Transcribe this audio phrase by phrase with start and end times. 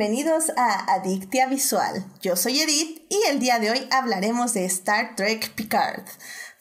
[0.00, 2.02] Bienvenidos a Adictia Visual.
[2.22, 6.04] Yo soy Edith y el día de hoy hablaremos de Star Trek Picard.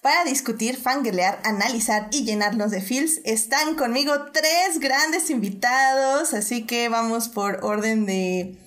[0.02, 6.90] Para discutir, fangirlear, analizar y llenarnos de feels, están conmigo tres grandes invitados, así que
[6.90, 8.58] vamos por orden de,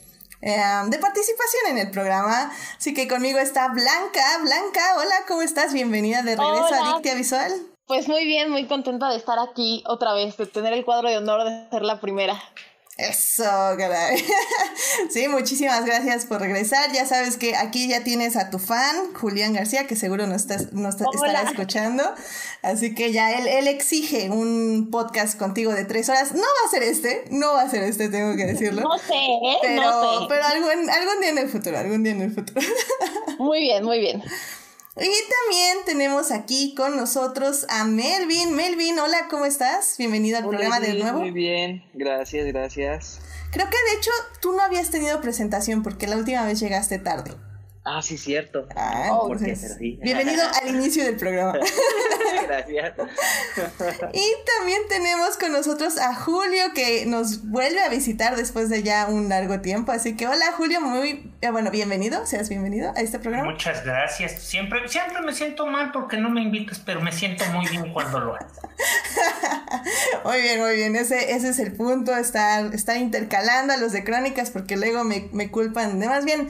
[0.40, 2.50] em, de participación en el programa.
[2.78, 4.38] Así que conmigo está Blanca.
[4.40, 5.74] Blanca, hola, ¿cómo estás?
[5.74, 7.52] Bienvenida de regreso a Adictia Visual.
[7.86, 11.18] Pues muy bien, muy contenta de estar aquí otra vez, de tener el cuadro de
[11.18, 12.42] honor de ser la primera.
[12.98, 13.44] Eso,
[13.78, 14.22] caray.
[15.10, 16.92] Sí, muchísimas gracias por regresar.
[16.92, 20.72] Ya sabes que aquí ya tienes a tu fan, Julián García, que seguro nos, estás,
[20.72, 22.04] nos estará escuchando.
[22.60, 26.32] Así que ya él, él exige un podcast contigo de tres horas.
[26.34, 28.82] No va a ser este, no va a ser este, tengo que decirlo.
[28.92, 29.56] No sé, ¿eh?
[29.62, 30.26] Pero, no sé.
[30.28, 32.60] pero algún, algún día en el futuro, algún día en el futuro.
[33.38, 34.22] Muy bien, muy bien.
[34.94, 38.54] Y también tenemos aquí con nosotros a Melvin.
[38.54, 39.96] Melvin, hola, ¿cómo estás?
[39.96, 41.20] Bienvenido al Hola, programa de nuevo.
[41.20, 43.20] Muy bien, gracias, gracias.
[43.52, 44.10] Creo que de hecho
[44.42, 47.32] tú no habías tenido presentación porque la última vez llegaste tarde.
[47.84, 48.68] Ah, sí, cierto.
[48.76, 49.44] Ah, Oh, ¿por qué?
[49.46, 49.98] entonces, Pero sí.
[50.02, 51.54] bienvenido al inicio del programa.
[52.46, 52.92] gracias.
[54.12, 54.24] Y
[54.58, 59.28] también tenemos con nosotros a Julio que nos vuelve a visitar después de ya un
[59.28, 59.90] largo tiempo.
[59.92, 63.50] Así que hola Julio, muy eh, bueno, bienvenido, seas bienvenido a este programa.
[63.50, 64.40] Muchas gracias.
[64.42, 68.20] Siempre, siempre me siento mal porque no me invitas, pero me siento muy bien cuando
[68.20, 68.48] lo haces.
[70.24, 74.04] Muy bien, muy bien, ese, ese es el punto, estar, estar intercalando a los de
[74.04, 76.48] crónicas porque luego me, me culpan, de más bien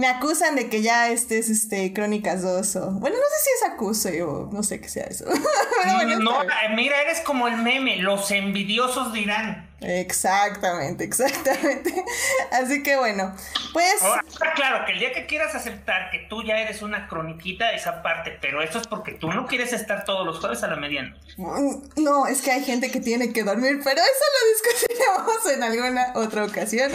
[0.00, 2.90] me acusan de que ya estés este, Crónicas 2 o...
[2.92, 5.26] Bueno, no sé si es acuse o no sé qué sea eso.
[5.82, 6.32] Pero bueno, no,
[6.74, 9.69] mira, eres como el meme, los envidiosos dirán.
[9.80, 12.04] Exactamente, exactamente.
[12.52, 13.34] Así que bueno,
[13.72, 14.02] pues...
[14.02, 17.72] Ahora, está claro que el día que quieras aceptar que tú ya eres una croniquita,
[17.72, 20.76] esa parte, pero eso es porque tú no quieres estar todos los jueves a la
[20.76, 21.20] medianoche.
[21.36, 25.62] Mm, No, es que hay gente que tiene que dormir, pero eso lo discutiremos en
[25.62, 26.90] alguna otra ocasión.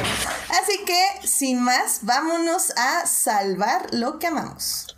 [0.50, 4.96] Así que, sin más, vámonos a salvar lo que amamos.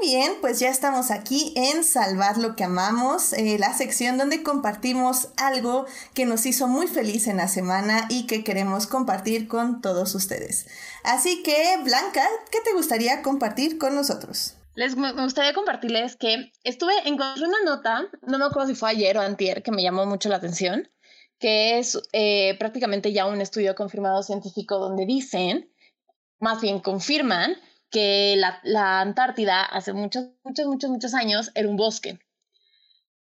[0.00, 5.28] Bien, pues ya estamos aquí en Salvar lo que amamos, eh, la sección donde compartimos
[5.36, 10.14] algo que nos hizo muy feliz en la semana y que queremos compartir con todos
[10.14, 10.68] ustedes.
[11.02, 14.54] Así que, Blanca, ¿qué te gustaría compartir con nosotros?
[14.74, 19.18] Les me gustaría compartirles que estuve encontré una nota, no me acuerdo si fue ayer
[19.18, 20.88] o antier, que me llamó mucho la atención,
[21.40, 25.68] que es eh, prácticamente ya un estudio confirmado científico donde dicen,
[26.38, 27.56] más bien confirman,
[27.90, 32.18] que la, la Antártida hace muchos, muchos, muchos, muchos años era un bosque.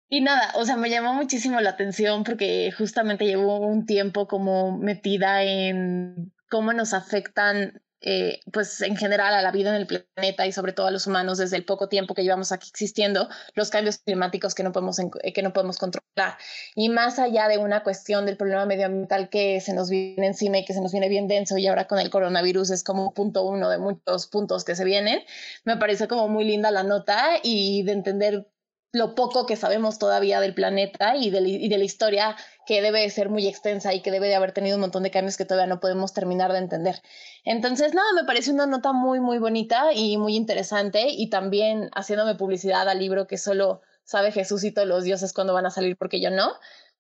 [0.09, 4.77] Y nada, o sea, me llamó muchísimo la atención porque justamente llevo un tiempo como
[4.77, 10.47] metida en cómo nos afectan, eh, pues en general a la vida en el planeta
[10.47, 13.71] y sobre todo a los humanos desde el poco tiempo que llevamos aquí existiendo, los
[13.71, 16.39] cambios climáticos que no podemos, eh, que no podemos controlar.
[16.75, 20.65] Y más allá de una cuestión del problema medioambiental que se nos viene encima y
[20.65, 23.69] que se nos viene bien denso y ahora con el coronavirus es como punto uno
[23.69, 25.23] de muchos puntos que se vienen,
[25.65, 28.47] me parece como muy linda la nota y de entender
[28.93, 32.37] lo poco que sabemos todavía del planeta y de, la- la historia
[32.67, 35.11] que debe de ser muy extensa y que debe de haber tenido un montón de
[35.11, 37.01] cambios que todavía no podemos terminar de entender.
[37.45, 42.35] Entonces, nada, me parece una nota muy, muy bonita y muy interesante y también haciéndome
[42.35, 45.97] publicidad al libro que solo sabe Jesús y todos los dioses cuándo van a salir
[45.97, 46.53] porque yo no.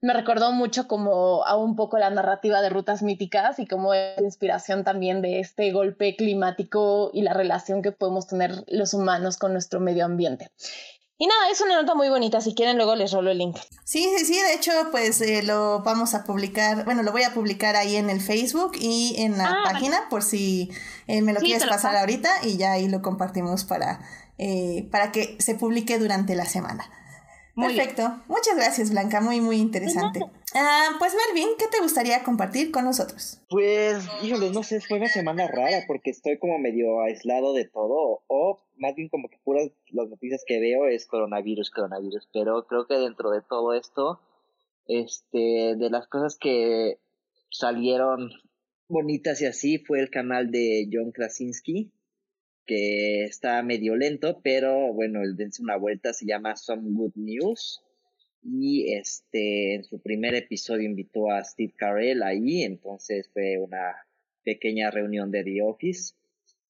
[0.02, 4.18] Me recordó mucho como a un poco la narrativa de rutas míticas y como es
[4.18, 9.52] inspiración también de este golpe climático y la relación que podemos tener los humanos con
[9.52, 10.50] nuestro medio ambiente.
[11.22, 12.40] Y nada, es una nota muy bonita.
[12.40, 13.58] Si quieren, luego les rolo el link.
[13.84, 17.34] Sí, sí, sí, de hecho, pues eh, lo vamos a publicar, bueno, lo voy a
[17.34, 20.70] publicar ahí en el Facebook y en la Ah, página por si
[21.08, 22.00] eh, me lo Sí, quieres lo pasar paso.
[22.00, 24.00] ahorita y ya ahí lo compartimos para,
[24.38, 26.90] eh, para que se publique durante la semana.
[27.60, 27.86] Muy bien.
[27.86, 28.22] Perfecto.
[28.28, 29.20] Muchas gracias, Blanca.
[29.20, 30.20] Muy, muy interesante.
[30.54, 33.40] Ah, pues, Melvin, ¿qué te gustaría compartir con nosotros?
[33.48, 38.22] Pues, híjole, no sé, fue una semana rara porque estoy como medio aislado de todo,
[38.26, 42.86] o más bien como que puras las noticias que veo es coronavirus, coronavirus, pero creo
[42.86, 44.20] que dentro de todo esto,
[44.86, 46.98] este, de las cosas que
[47.50, 48.30] salieron
[48.88, 51.92] bonitas y así fue el canal de John Krasinski,
[52.66, 57.82] que está medio lento, pero bueno, el dense una vuelta, se llama Some Good News.
[58.42, 63.96] Y este, en su primer episodio invitó a Steve Carell ahí, entonces fue una
[64.44, 66.14] pequeña reunión de The Office.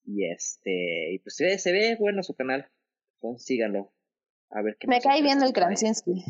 [0.05, 2.69] Y este, y pues se ve, se ve bueno su canal.
[3.15, 3.93] Entonces síganlo.
[4.51, 5.53] A ver qué Me cae bien el.
[5.53, 6.25] Krasinski.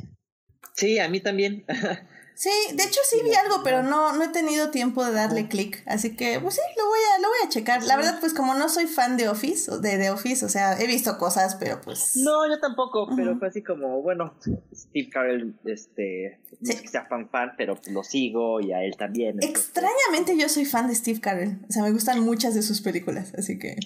[0.74, 1.64] Sí, a mí también.
[2.40, 5.82] Sí, de hecho sí vi algo, pero no, no he tenido tiempo de darle clic.
[5.84, 7.82] Así que, pues sí, lo voy a, lo voy a checar.
[7.82, 10.86] La verdad, pues como no soy fan de Office, de The Office, o sea, he
[10.86, 12.16] visto cosas, pero pues.
[12.16, 14.32] No, yo tampoco, pero fue así como, bueno,
[14.74, 18.96] Steve Carell, este, no es que sea fan fan, pero lo sigo y a él
[18.96, 19.36] también.
[19.42, 21.58] Extrañamente yo soy fan de Steve Carell.
[21.68, 23.76] O sea, me gustan muchas de sus películas, así que.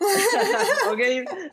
[0.90, 1.00] ok.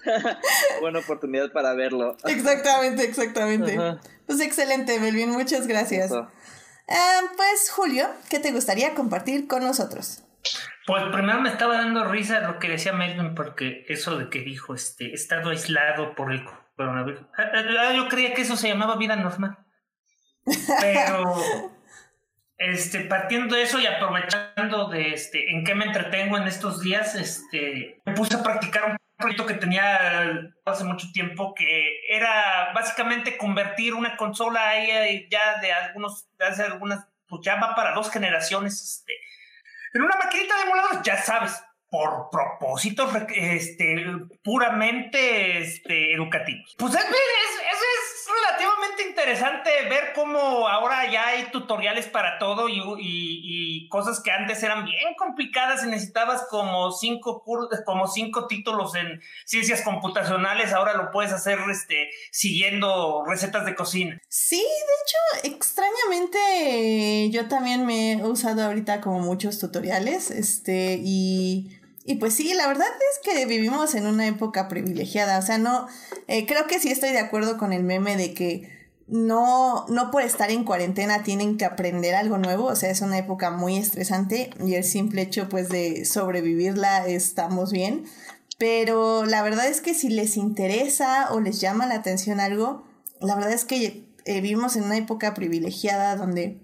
[0.82, 2.16] Buena oportunidad para verlo.
[2.26, 3.78] Exactamente, exactamente.
[4.26, 6.12] Pues excelente, Melvin, muchas gracias.
[6.12, 10.24] Ah, pues Julio, ¿qué te gustaría compartir con nosotros?
[10.86, 14.74] Pues primero me estaba dando risa lo que decía Melvin, porque eso de que dijo,
[14.74, 16.46] este, estado aislado por el
[16.78, 17.26] coronavirus.
[17.38, 19.58] Ah, ah, yo creía que eso se llamaba vida normal.
[20.82, 21.77] Pero
[22.58, 27.16] este, partiendo de eso y aprovechando de este, en qué me entretengo en estos días,
[27.16, 33.38] este, me puse a practicar un proyecto que tenía hace mucho tiempo que era básicamente
[33.38, 38.12] convertir una consola ahí ya de algunos, de hace algunas, pues ya va para dos
[38.12, 39.14] generaciones, este,
[39.94, 44.06] en una maquinita de emuladores, ya sabes, por propósitos este,
[44.44, 46.76] puramente este, educativos.
[46.78, 47.97] Pues es, es, es,
[48.28, 54.84] relativamente interesante ver cómo ahora ya hay tutoriales para todo y, cosas que antes eran
[54.84, 57.44] bien complicadas y necesitabas como cinco,
[57.86, 64.22] como cinco títulos en ciencias computacionales, ahora lo puedes hacer este, siguiendo recetas de cocina.
[64.28, 71.77] Sí, de hecho, extrañamente yo también me he usado ahorita como muchos tutoriales este, y
[72.08, 75.40] y pues sí, la verdad es que vivimos en una época privilegiada.
[75.40, 75.88] O sea, no,
[76.30, 78.72] eh, creo que sí estoy de acuerdo con el meme de que
[79.08, 82.68] no, no por estar en cuarentena tienen que aprender algo nuevo.
[82.68, 87.74] O sea, es una época muy estresante y el simple hecho pues de sobrevivirla estamos
[87.74, 88.06] bien.
[88.58, 92.86] Pero la verdad es que si les interesa o les llama la atención algo,
[93.20, 96.62] la verdad es que eh, vivimos en una época privilegiada donde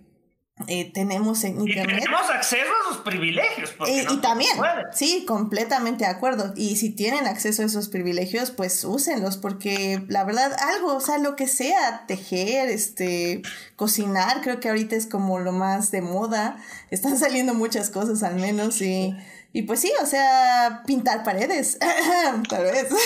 [0.67, 1.97] eh, tenemos en internet.
[1.97, 3.73] Y tenemos acceso a esos privilegios.
[3.87, 4.51] y, también,
[4.91, 6.53] sí, completamente de acuerdo.
[6.55, 11.17] Y si tienen acceso a esos privilegios, pues úsenlos, porque la verdad, algo, o sea,
[11.17, 13.41] lo que sea, tejer, este,
[13.75, 16.57] cocinar, creo que ahorita es como lo más de moda.
[16.91, 19.17] Están saliendo muchas cosas al menos y
[19.55, 21.77] y pues sí, o sea, pintar paredes.
[22.49, 22.89] Tal vez.
[22.89, 22.97] no,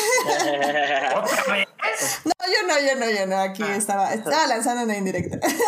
[2.32, 3.38] yo no, yo no, yo no.
[3.38, 3.76] Aquí ah.
[3.76, 5.36] estaba, estaba lanzando una indirecta.
[5.44, 5.60] Entonces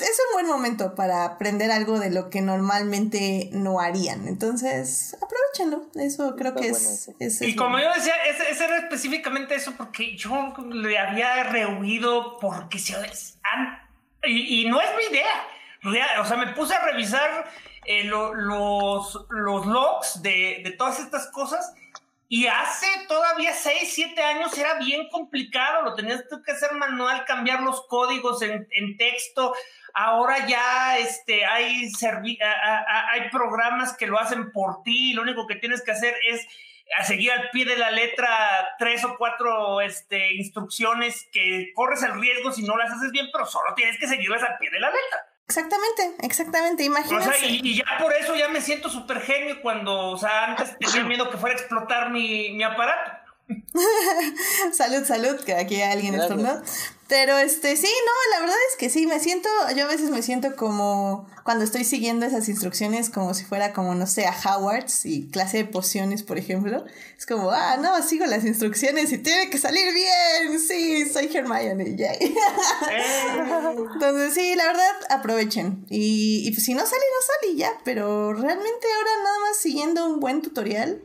[0.00, 4.28] es, un buen momento para aprender algo de lo que normalmente no harían.
[4.28, 5.90] Entonces, aprovechenlo.
[5.96, 7.10] Eso creo que es,
[7.40, 12.94] Y como yo decía, ese, era específicamente eso porque yo le había rehuido porque se...
[14.22, 16.20] Y, y no es mi idea.
[16.20, 17.50] o sea, me puse a revisar
[17.84, 21.74] eh, los, los logs de, de, todas estas cosas.
[22.28, 27.62] Y hace todavía 6, 7 años era bien complicado, lo tenías que hacer manual, cambiar
[27.62, 29.52] los códigos en, en texto.
[29.94, 31.90] Ahora ya este, hay,
[33.12, 36.46] hay programas que lo hacen por ti, lo único que tienes que hacer es
[37.04, 38.28] seguir al pie de la letra
[38.78, 43.46] tres o cuatro este, instrucciones que corres el riesgo si no las haces bien, pero
[43.46, 45.29] solo tienes que seguirlas al pie de la letra.
[45.50, 47.28] Exactamente, exactamente, imagínate.
[47.28, 50.78] O sea, y, ya por eso ya me siento súper genio cuando, o sea, antes
[50.78, 53.19] tenía miedo que fuera a explotar mi, mi aparato.
[54.72, 56.62] salud, salud, que aquí alguien estornudó.
[57.10, 60.22] Pero este, sí, no, la verdad es que sí, me siento, yo a veces me
[60.22, 65.04] siento como cuando estoy siguiendo esas instrucciones como si fuera como, no sé, a Howard's
[65.06, 66.84] y clase de pociones, por ejemplo.
[67.18, 70.60] Es como, ah, no, sigo las instrucciones y tiene que salir bien.
[70.60, 72.32] Sí, soy Hermione, yay.
[73.94, 75.84] Entonces, sí, la verdad, aprovechen.
[75.90, 77.72] Y, y pues, si no sale, no sale ya.
[77.82, 81.02] Pero realmente ahora nada más siguiendo un buen tutorial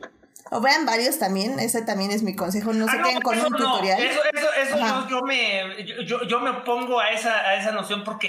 [0.50, 3.52] o vean varios también, ese también es mi consejo, no se ah, queden con un
[3.52, 4.00] tutorial.
[4.00, 8.28] Eso, eso, eso yo, me, yo, yo, me opongo a esa, a esa noción porque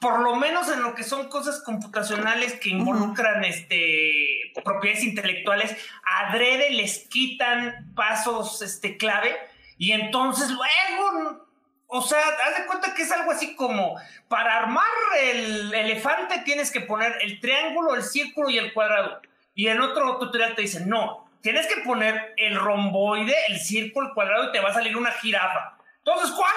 [0.00, 5.76] por lo menos en lo que son cosas computacionales que involucran este, propiedades intelectuales,
[6.20, 9.36] adrede les quitan pasos este, clave
[9.76, 11.46] y entonces luego,
[11.86, 13.96] o sea, haz de cuenta que es algo así como,
[14.28, 14.84] para armar
[15.20, 19.20] el elefante tienes que poner el triángulo, el círculo y el cuadrado.
[19.54, 24.14] Y en otro tutorial te dicen, no, tienes que poner el romboide, el círculo, el
[24.14, 25.78] cuadrado y te va a salir una jirafa.
[25.98, 26.52] Entonces, ¿cuál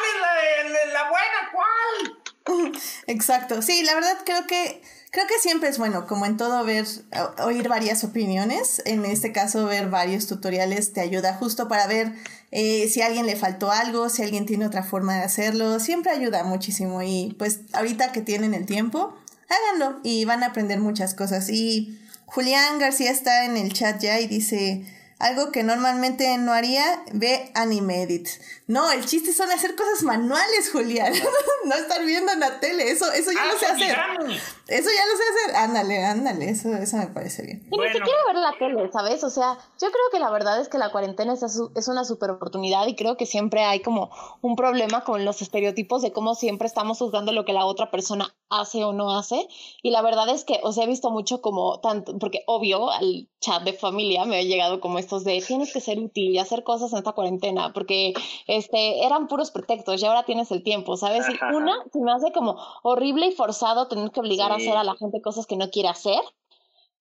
[0.63, 1.51] es la, buena?
[1.51, 2.71] ¿Cuál?
[3.07, 3.61] Exacto.
[3.61, 6.85] Sí, la verdad creo que creo que siempre es bueno, como en todo, ver,
[7.39, 8.81] oír varias opiniones.
[8.85, 12.13] En este caso, ver varios tutoriales te ayuda justo para ver
[12.51, 15.81] eh, si a alguien le faltó algo, si alguien tiene otra forma de hacerlo.
[15.81, 17.01] Siempre ayuda muchísimo.
[17.01, 19.17] Y pues ahorita que tienen el tiempo,
[19.49, 21.49] háganlo y van a aprender muchas cosas.
[21.49, 22.00] Y
[22.33, 24.85] Julián García está en el chat ya y dice,
[25.19, 28.29] algo que normalmente no haría, ve Anime Edit.
[28.71, 31.11] No, el chiste son hacer cosas manuales, Julián.
[31.65, 32.89] no estar viendo en la tele.
[32.89, 33.97] Eso, eso ya Ah, lo sé hacer.
[34.67, 35.55] Eso ya lo sé hacer.
[35.57, 36.49] Ándale, ándale.
[36.49, 37.63] Eso, eso me parece bien.
[37.65, 37.83] Y Bueno.
[37.91, 39.23] ni siquiera ver la tele, ¿sabes?
[39.25, 42.29] O sea, yo creo que la verdad es que la cuarentena es, es una super
[42.29, 44.09] oportunidad y creo que siempre hay como
[44.41, 48.33] un problema con los estereotipos de cómo siempre estamos juzgando lo que la otra persona
[48.49, 49.47] hace o no hace.
[49.83, 53.63] Y la verdad es que os he visto mucho como tanto, porque obvio al chat
[53.63, 56.91] de familia me ha llegado como estos de tienes que ser útil y hacer cosas
[56.93, 58.13] en esta cuarentena, porque
[58.61, 61.25] este, eran puros pretextos y ahora tienes el tiempo, ¿sabes?
[61.27, 64.83] Y una, se me hace como horrible y forzado tener que obligar a hacer a
[64.83, 66.21] la gente cosas que no quiere hacer.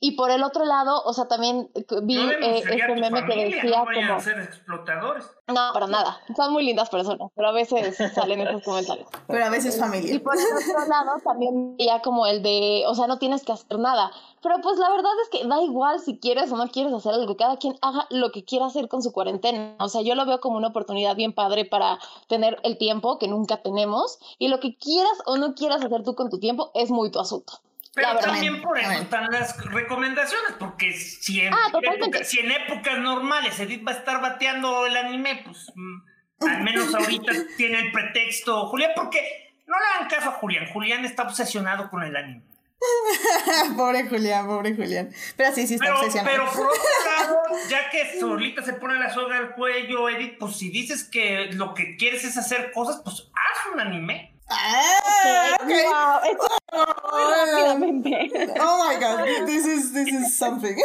[0.02, 3.32] Y por el otro lado, o sea, también eh, vi No eh, este meme que
[3.32, 5.30] familia, decía no vayan como, a ser explotadores.
[5.46, 9.06] no, para nada, son muy lindas personas, pero a veces salen esos comentarios.
[9.26, 10.22] Pero a veces Y familia.
[10.22, 13.78] por el otro lado también veía como el de, o sea, no tienes que hacer
[13.78, 14.10] nada.
[14.42, 17.36] Pero pues la verdad es que da igual si quieres o no quieres hacer algo,
[17.36, 19.76] cada quien haga lo que quiera hacer con su cuarentena.
[19.80, 23.28] O sea, yo lo veo como una oportunidad bien padre para tener el tiempo que
[23.28, 26.90] nunca tenemos y lo que quieras o no quieras hacer tú con tu tiempo es
[26.90, 27.60] muy tu asunto.
[27.94, 28.24] Pero verdad.
[28.24, 33.58] también por eso están las recomendaciones, porque si en, Ah, época- si en épocas normales
[33.58, 38.68] Edith va a estar bateando el anime, pues mm, al menos ahorita tiene el pretexto.
[38.68, 39.20] Julián, porque
[39.66, 40.66] no le hagan caso a Julián.
[40.72, 42.42] Julián está obsesionado con el anime.
[43.76, 45.10] pobre Julián, pobre Julián.
[45.36, 46.30] Pero sí, sí está Pero, obsesionado.
[46.36, 46.82] pero por otro
[47.18, 51.50] lado, ya que solita se pone la soga al cuello, Edith, pues si dices que
[51.52, 54.32] lo que quieres es hacer cosas, pues haz un anime.
[54.50, 55.68] Ah, ok.
[55.70, 58.28] Wow, eso Oh, rápidamente.
[58.60, 60.76] oh my god, this is, this is something.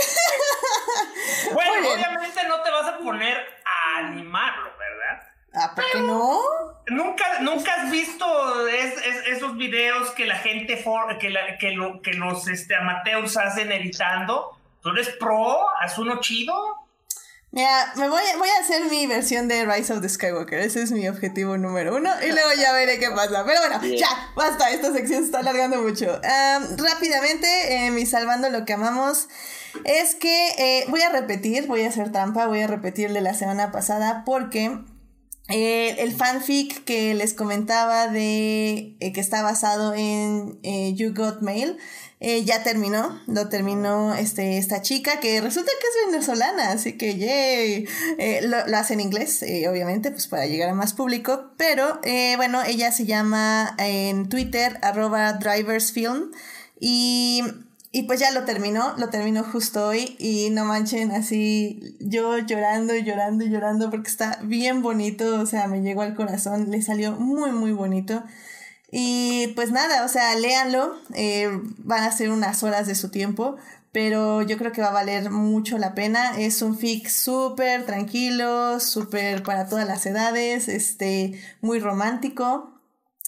[1.54, 1.94] Bueno, bien.
[2.00, 5.28] obviamente no te vas a poner a animarlo, ¿verdad?
[5.54, 6.40] Ah, ¿por qué no?
[6.88, 11.72] ¿Nunca, nunca has visto es- es- esos videos que la gente, for- que, la- que,
[11.72, 14.58] lo- que los este, amateurs hacen editando?
[14.82, 15.68] ¿Tú eres pro?
[15.80, 16.85] ¿Haz uno chido?
[17.56, 20.60] Me voy, a- voy a hacer mi versión de Rise of the Skywalker.
[20.60, 22.10] Ese es mi objetivo número uno.
[22.22, 23.46] Y luego ya veré qué pasa.
[23.46, 24.70] Pero bueno, ya, basta.
[24.72, 26.20] Esta sección se está alargando mucho.
[26.24, 27.48] Am, rápidamente,
[27.88, 29.30] eh, mi salvando lo que amamos.
[29.86, 33.34] Es que eh, voy a repetir, voy a hacer trampa, voy a repetir de la
[33.34, 34.78] semana pasada porque
[35.48, 40.60] eh, el fanfic que les comentaba de eh, que está basado en
[40.96, 41.78] You Got Mail
[42.20, 47.18] eh, ya terminó, lo terminó este, esta chica que resulta que es venezolana, así que
[47.18, 51.52] yay, Eh, lo, lo hace en inglés, eh, obviamente, pues para llegar a más público,
[51.58, 52.00] pero
[52.38, 56.32] bueno, ella se llama en Twitter arroba driversfilm
[56.80, 57.42] y
[57.96, 62.94] y pues ya lo terminó, lo terminó justo hoy y no manchen así yo llorando
[62.94, 67.54] llorando llorando porque está bien bonito, o sea, me llegó al corazón, le salió muy
[67.54, 68.22] muy bonito.
[68.98, 71.50] Y pues nada, o sea, léanlo, eh,
[71.80, 73.58] van a ser unas horas de su tiempo,
[73.92, 76.40] pero yo creo que va a valer mucho la pena.
[76.40, 82.72] Es un fic súper tranquilo, súper para todas las edades, este, muy romántico.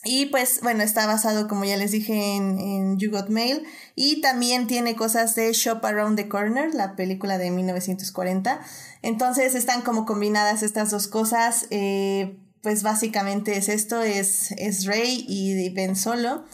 [0.05, 3.67] Y pues bueno, está basado, como ya les dije, en, en You Got Mail.
[3.93, 8.61] Y también tiene cosas de Shop Around the Corner, la película de 1940.
[9.01, 11.67] Entonces están como combinadas estas dos cosas.
[11.71, 16.45] eh, pues básicamente es esto, es, es Rey y Ben Solo.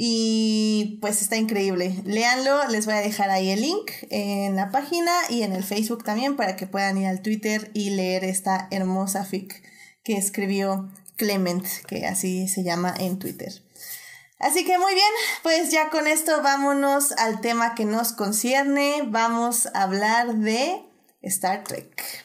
[0.00, 2.00] Y pues está increíble.
[2.04, 6.04] Leanlo, les voy a dejar ahí el link en la página y en el Facebook
[6.04, 9.60] también para que puedan ir al Twitter y leer esta hermosa fic
[10.04, 13.52] que escribió Clement, que así se llama en Twitter.
[14.38, 15.12] Así que muy bien,
[15.42, 19.02] pues ya con esto vámonos al tema que nos concierne.
[19.04, 20.80] Vamos a hablar de
[21.22, 22.24] Star Trek.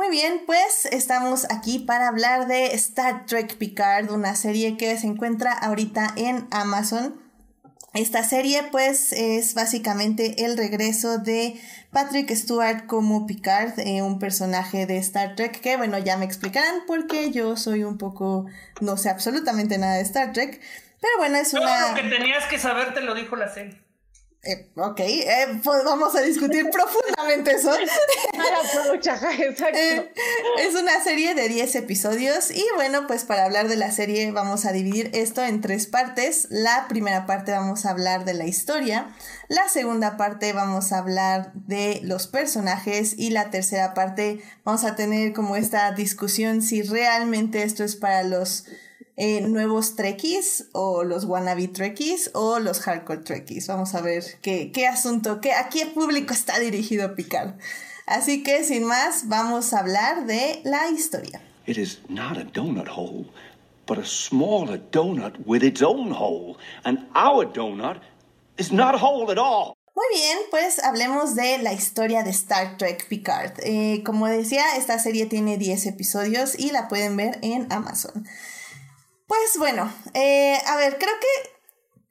[0.00, 5.06] Muy bien, pues estamos aquí para hablar de Star Trek Picard, una serie que se
[5.06, 7.20] encuentra ahorita en Amazon.
[7.92, 11.60] Esta serie pues es básicamente el regreso de
[11.92, 16.76] Patrick Stewart como Picard, eh, un personaje de Star Trek que bueno ya me explicarán
[16.86, 18.46] porque yo soy un poco,
[18.80, 20.62] no sé absolutamente nada de Star Trek,
[20.98, 21.90] pero bueno es Todo una...
[21.90, 23.78] lo que tenías que saber te lo dijo la serie.
[24.42, 27.72] Eh, ok, eh, pues vamos a discutir profundamente eso.
[29.72, 30.12] Eh,
[30.58, 34.64] es una serie de 10 episodios y bueno, pues para hablar de la serie vamos
[34.64, 36.46] a dividir esto en tres partes.
[36.50, 39.14] La primera parte vamos a hablar de la historia,
[39.48, 44.96] la segunda parte vamos a hablar de los personajes y la tercera parte vamos a
[44.96, 48.64] tener como esta discusión si realmente esto es para los
[49.22, 53.66] eh, nuevos Trekkies o los wannabe Trekkies o los hardcore Trekkies.
[53.66, 57.52] Vamos a ver qué, qué asunto, qué, a qué público está dirigido Picard.
[58.06, 61.42] Así que sin más, vamos a hablar de la historia.
[61.66, 63.26] It is not a donut hole,
[63.86, 66.56] but a smaller donut with its own hole.
[66.82, 68.00] And our donut
[68.56, 69.74] is not whole at all.
[69.94, 73.52] Muy bien, pues hablemos de la historia de Star Trek Picard.
[73.64, 78.26] Eh, como decía, esta serie tiene 10 episodios y la pueden ver en Amazon.
[79.30, 81.50] Pues bueno, eh, a ver, creo que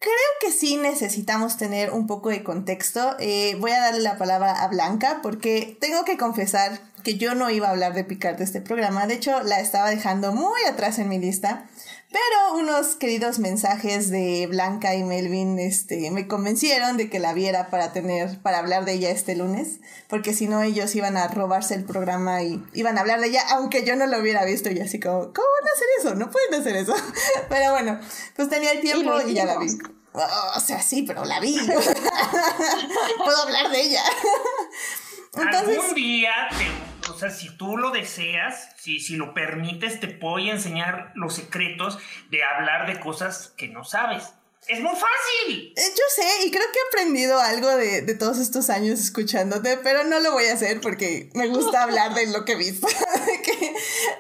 [0.01, 3.17] Creo que sí necesitamos tener un poco de contexto.
[3.19, 7.49] Eh, voy a darle la palabra a Blanca porque tengo que confesar que yo no
[7.49, 9.07] iba a hablar de Picard de este programa.
[9.07, 11.67] De hecho, la estaba dejando muy atrás en mi lista.
[12.11, 17.69] Pero unos queridos mensajes de Blanca y Melvin este, me convencieron de que la viera
[17.69, 21.75] para tener, para hablar de ella este lunes, porque si no ellos iban a robarse
[21.75, 24.79] el programa y iban a hablar de ella, aunque yo no lo hubiera visto y
[24.79, 26.15] así como, ¿cómo van a hacer eso?
[26.15, 26.95] No pueden hacer eso.
[27.49, 27.99] Pero bueno,
[28.35, 29.67] pues tenía el tiempo y, ya la vi.
[30.13, 31.55] Oh, o sea, sí, pero la vi.
[33.23, 34.01] Puedo hablar de ella.
[35.37, 36.31] Entonces, Algún día
[37.09, 41.35] o sea, si tú lo deseas, si, si lo permites, te voy a enseñar los
[41.35, 41.97] secretos
[42.29, 44.33] de hablar de cosas que no sabes.
[44.67, 45.73] Es muy fácil.
[45.75, 50.03] Eh, yo sé, y creo que he aprendido algo de, todos estos años escuchándote, pero
[50.03, 52.87] no lo voy a hacer porque me gusta hablar de lo que he visto.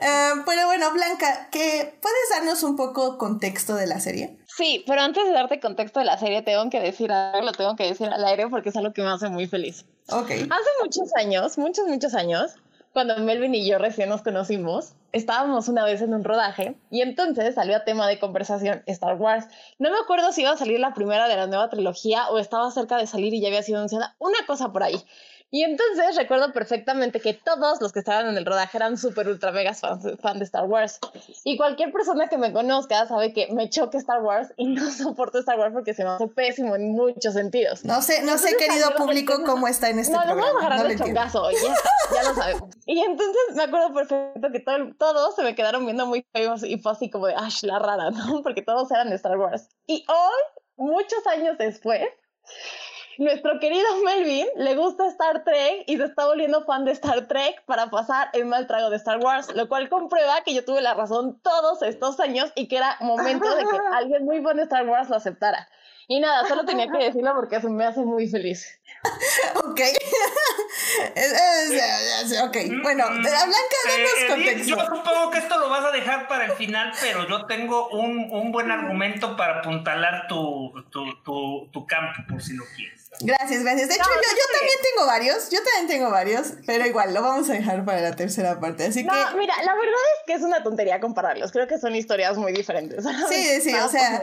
[0.01, 4.37] Eh, pero bueno, Blanca, ¿qué, ¿puedes darnos un poco contexto de la serie?
[4.47, 7.75] Sí, pero antes de darte contexto de la serie, tengo que decir algo, lo tengo
[7.75, 9.85] que decir al aire porque es algo que me hace muy feliz.
[10.09, 10.31] Ok.
[10.31, 12.55] Hace muchos años, muchos, muchos años,
[12.99, 17.55] cuando Melvin y yo recién nos conocimos, estábamos una vez en un rodaje y entonces
[17.55, 19.47] salió a tema de conversación Star Wars.
[19.77, 22.69] No me acuerdo si iba a salir la primera de la nueva trilogía o estaba
[22.71, 25.01] cerca de salir y ya había sido anunciada, una cosa por ahí.
[25.51, 29.51] Y entonces recuerdo perfectamente que todos los que estaban en el rodaje eran súper ultra
[29.51, 30.99] mega fans fan de Star Wars.
[31.43, 35.39] Y cualquier persona que me conozca sabe que me choque Star Wars y no soporto
[35.39, 37.83] Star Wars porque se me hace pésimo en muchos sentidos.
[37.83, 40.41] No sé, no sé, querido público, cómo está en este no, programa.
[40.41, 41.75] No, vamos a agarrar no chocazo, ya,
[42.13, 42.69] ya lo sabemos.
[42.85, 46.77] Y entonces me acuerdo perfecto que todo, todos se me quedaron viendo muy feos y
[46.77, 48.41] fue así como de, Ash, la rara, ¿no?
[48.43, 49.69] Porque todos eran de Star Wars.
[49.87, 52.07] Y hoy, muchos años después,
[53.19, 57.63] nuestro querido Melvin le gusta Star Trek y se está volviendo fan de Star Trek
[57.65, 60.93] para pasar el mal trago de Star Wars, lo cual comprueba que yo tuve la
[60.93, 64.87] razón todos estos años y que era momento de que alguien muy fan de Star
[64.87, 65.67] Wars lo aceptara.
[66.07, 68.79] Y nada, solo tenía que decirlo porque eso me hace muy feliz.
[69.55, 69.79] ok.
[72.45, 74.75] ok, bueno, mm, Blanca, danos eh, contexto.
[74.75, 78.27] Yo supongo que esto lo vas a dejar para el final, pero yo tengo un,
[78.31, 82.98] un buen argumento para apuntalar tu, tu, tu, tu campo, por si lo quieres.
[83.21, 83.89] Gracias, gracias.
[83.89, 87.49] De hecho, yo, yo también tengo varios, yo también tengo varios, pero igual lo vamos
[87.49, 88.85] a dejar para la tercera parte.
[88.85, 89.37] Así no, que.
[89.37, 91.51] mira, la verdad es que es una tontería compararlos.
[91.51, 93.03] Creo que son historias muy diferentes.
[93.29, 94.21] Sí, sí, o sea.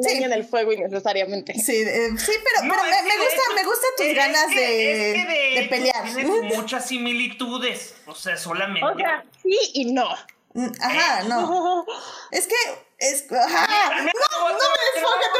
[0.00, 0.22] Sí.
[0.22, 1.54] en el fuego innecesariamente.
[1.54, 6.04] Sí, eh, sí, pero, pero me, me, gusta, me gustan tus ganas de, de, pelear.
[6.14, 7.94] Tienes muchas similitudes.
[8.06, 8.86] O sea, solamente.
[8.86, 10.08] O sea, sí y no.
[10.80, 11.86] Ajá, no.
[12.30, 12.54] Es que
[12.98, 14.10] es, no, no, me
[14.94, 15.36] desfoques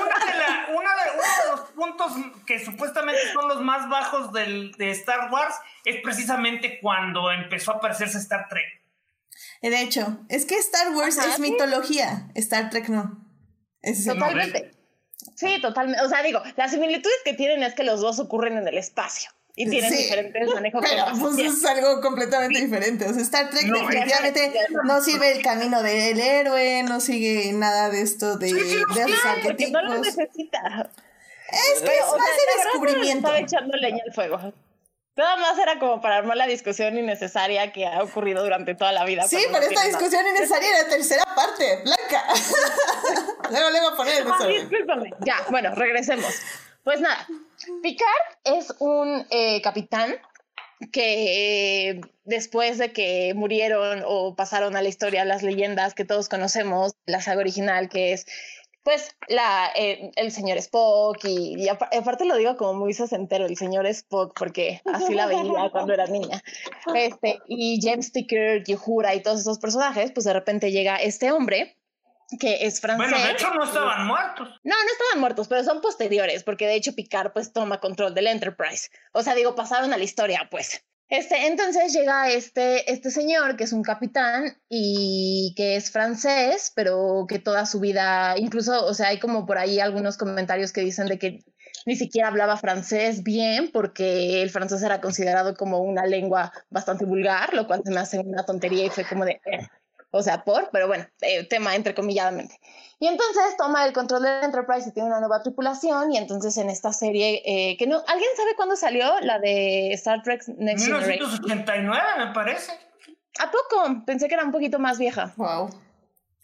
[0.00, 2.12] Una de, la, una de, uno de los puntos
[2.46, 7.76] que supuestamente son los más bajos del, de Star Wars es precisamente cuando empezó a
[7.76, 8.64] aparecerse Star Trek.
[9.60, 13.22] De hecho, es que Star Wars es mitología, Star Trek no.
[13.82, 14.70] Es totalmente.
[15.36, 16.02] Sí, totalmente.
[16.04, 19.30] O sea, digo, las similitudes que tienen es que los dos ocurren en el espacio
[19.56, 20.84] y tienen diferentes manejos.
[20.88, 23.06] Pero pues es algo completamente diferente.
[23.06, 24.52] O sea, Star Trek definitivamente
[24.84, 29.72] no sigue el camino del héroe, no sigue nada de esto de, de esos arquetipos.
[29.72, 30.90] No lo necesita.
[31.50, 33.28] Es que es más de descubrimiento.
[33.28, 34.52] Estaba echando leña al fuego.
[35.16, 39.04] Nada más era como para armar la discusión innecesaria que ha ocurrido durante toda la
[39.04, 39.28] vida.
[39.28, 42.24] Sí, pero esta discusión innecesaria era la tercera parte, Blanca.
[43.50, 45.14] luego le voy a poner eso.
[45.24, 46.34] Ya, bueno, regresemos.
[46.82, 47.26] Pues nada,
[47.82, 48.08] Picard
[48.44, 50.14] es un eh, capitán
[50.92, 56.94] que después de que murieron o pasaron a la historia las leyendas que todos conocemos,
[57.06, 58.26] la saga original que es
[58.84, 63.86] pues la, eh, el señor Spock y, aparte lo digo como muy sesentero, el señor
[63.86, 66.42] Spock porque así la veía cuando era niña.
[66.94, 71.78] Este, y James Ticker, Yuhura y todos esos personajes, pues de repente llega este hombre
[72.38, 73.10] que es francés.
[73.10, 74.48] Bueno, de hecho no estaban muertos.
[74.64, 78.26] No, no estaban muertos, pero son posteriores, porque de hecho Picard pues toma control del
[78.26, 78.90] Enterprise.
[79.12, 80.84] O sea, digo, pasaron a la historia, pues.
[81.08, 87.26] Este, entonces llega este, este señor que es un capitán y que es francés, pero
[87.28, 91.06] que toda su vida, incluso, o sea, hay como por ahí algunos comentarios que dicen
[91.06, 91.44] de que
[91.86, 97.52] ni siquiera hablaba francés bien porque el francés era considerado como una lengua bastante vulgar,
[97.52, 99.68] lo cual se me hace una tontería y fue como de, eh,
[100.14, 102.60] o sea, por, pero bueno, eh, tema entrecomilladamente.
[103.00, 106.70] Y entonces toma el control del Enterprise y tiene una nueva tripulación y entonces en
[106.70, 111.18] esta serie, eh, que no, ¿alguien sabe cuándo salió la de Star Trek Next Generation?
[111.18, 112.72] 1989 me parece.
[113.40, 114.04] ¿A poco?
[114.06, 115.34] Pensé que era un poquito más vieja.
[115.36, 115.68] Wow.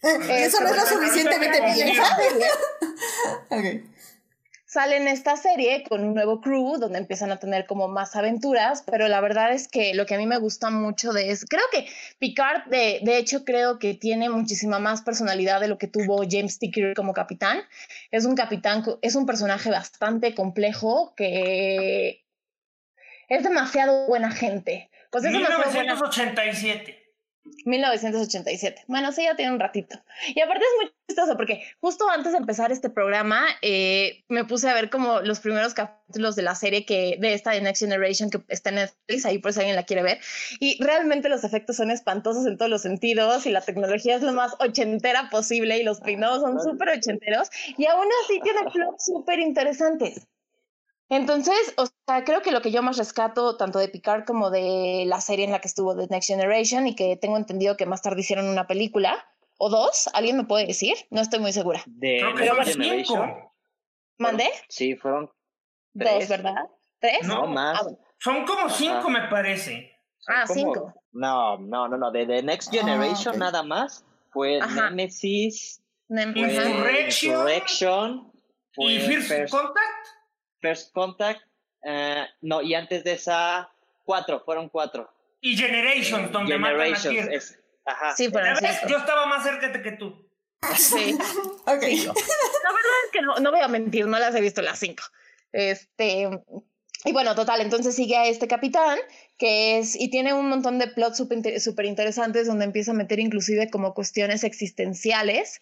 [0.03, 2.17] Eh, eso no es lo suficientemente vieja.
[3.49, 3.91] okay
[4.71, 8.83] sale en esta serie con un nuevo crew donde empiezan a tener como más aventuras,
[8.89, 11.65] pero la verdad es que lo que a mí me gusta mucho de eso, creo
[11.73, 11.87] que
[12.19, 16.57] Picard de, de hecho creo que tiene muchísima más personalidad de lo que tuvo James
[16.57, 17.59] Ticker como capitán.
[18.11, 22.23] Es un capitán, es un personaje bastante complejo que
[23.27, 24.89] es demasiado buena gente.
[25.11, 27.00] Pues es 1987.
[27.65, 28.83] 1987.
[28.87, 29.99] Bueno, sí, ya tiene un ratito.
[30.33, 34.69] Y aparte es muy chistoso porque justo antes de empezar este programa eh, me puse
[34.69, 38.29] a ver como los primeros capítulos de la serie que de esta de Next Generation
[38.29, 40.19] que está en Netflix, ahí por si alguien la quiere ver.
[40.59, 44.33] Y realmente los efectos son espantosos en todos los sentidos y la tecnología es lo
[44.33, 49.39] más ochentera posible y los peinados son súper ochenteros y aún así tiene plots súper
[49.39, 50.27] interesantes.
[51.11, 55.05] Entonces, o sea, creo que lo que yo más rescato, tanto de Picard como de
[55.07, 58.01] la serie en la que estuvo The Next Generation, y que tengo entendido que más
[58.01, 59.25] tarde hicieron una película,
[59.57, 60.95] o dos, ¿alguien me puede decir?
[61.09, 61.83] No estoy muy segura.
[61.85, 63.35] De Next Generation.
[64.17, 64.49] ¿Mandé?
[64.69, 65.31] Sí, fueron
[65.93, 66.55] dos, ¿verdad?
[66.99, 67.27] ¿Tres?
[67.27, 67.81] No, más.
[67.81, 69.91] Ah, Son como cinco, me parece.
[70.27, 70.93] ah, cinco.
[71.11, 72.11] No, no, no, no.
[72.11, 78.31] De The Next ah, Generation nada más fue Nemesis, Insurrection,
[78.77, 80.07] y First Contact.
[80.61, 81.41] First Contact,
[81.83, 83.69] eh, no, y antes de esa,
[84.03, 85.11] cuatro, fueron cuatro.
[85.41, 88.15] Y Generations, donde Generations, matan a es, ajá.
[88.15, 88.45] Sí, pero
[88.87, 90.27] Yo estaba más cerca que tú.
[90.75, 91.17] Sí.
[91.65, 91.65] ok.
[91.65, 95.03] La verdad es que no, no voy a mentir, no las he visto las cinco.
[95.51, 96.29] Este,
[97.03, 98.99] y bueno, total, entonces sigue a este capitán
[99.37, 103.71] que es, y tiene un montón de plots súper interesantes donde empieza a meter inclusive
[103.71, 105.61] como cuestiones existenciales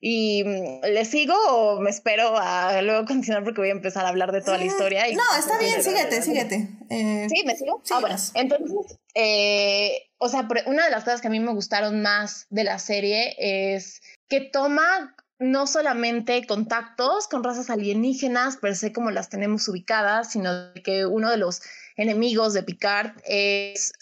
[0.00, 4.08] y mm, ¿le sigo o me espero a luego continuar porque voy a empezar a
[4.08, 5.04] hablar de toda la historia?
[5.14, 6.68] no, está bien, síguete, síguete.
[6.88, 7.82] Eh, sí, ¿me sigo?
[7.90, 8.16] ah, bueno.
[8.34, 12.64] Entonces, eh, o sea, una de las cosas que a mí me gustaron más de
[12.64, 19.30] la serie es que toma no solamente contactos con razas alienígenas, per se como las
[19.30, 21.62] tenemos ubicadas, sino que uno de los
[21.96, 23.92] enemigos de Picard es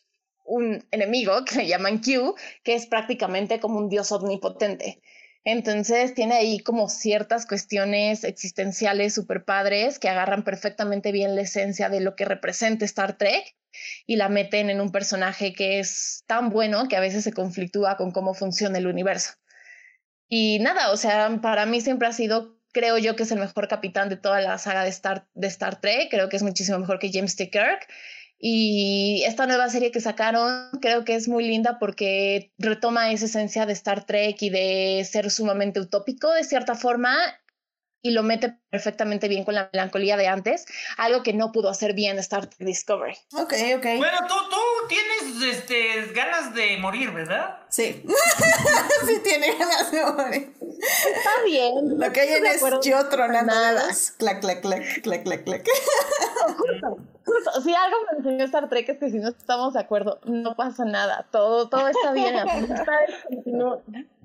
[0.45, 2.35] un enemigo que le llaman Q,
[2.65, 5.01] que es prácticamente como un dios omnipotente.
[5.45, 11.89] Entonces tiene ahí como ciertas cuestiones existenciales super padres que agarran perfectamente bien la esencia
[11.89, 13.57] de lo que representa Star Trek
[14.07, 17.97] y la meten en un personaje que es tan bueno que a veces se conflictúa
[17.97, 19.35] con cómo funciona el universo.
[20.29, 23.69] Y nada, o sea, para mí siempre ha sido, creo yo que es el mejor
[23.69, 26.99] capitán de toda la saga de Star, de Star Trek, creo que es muchísimo mejor
[26.99, 27.51] que James T.
[27.51, 27.89] Kirk
[28.41, 33.67] y esta nueva serie que sacaron creo que es muy linda porque retoma esa esencia
[33.67, 37.17] de Star Trek y de ser sumamente utópico de cierta forma
[38.03, 41.95] y lo mete perfectamente bien con la melancolía de antes, algo que no pudo hacer
[41.95, 43.15] bien Star Trek Discovery.
[43.35, 43.85] Ok, ok.
[43.97, 47.59] Bueno, tú, tú tienes este, ganas de morir, ¿verdad?
[47.69, 48.05] Sí.
[49.07, 50.53] sí tiene ganas de morir.
[50.61, 51.99] Está bien.
[51.99, 54.13] Lo que hay en es yo tronando dedos.
[54.13, 55.67] Clac, clac, clac, clac, clac, clac.
[57.65, 60.85] si algo me enseñó Star Trek es que si no estamos de acuerdo, no pasa
[60.85, 61.27] nada.
[61.33, 62.37] Todo, todo está bien.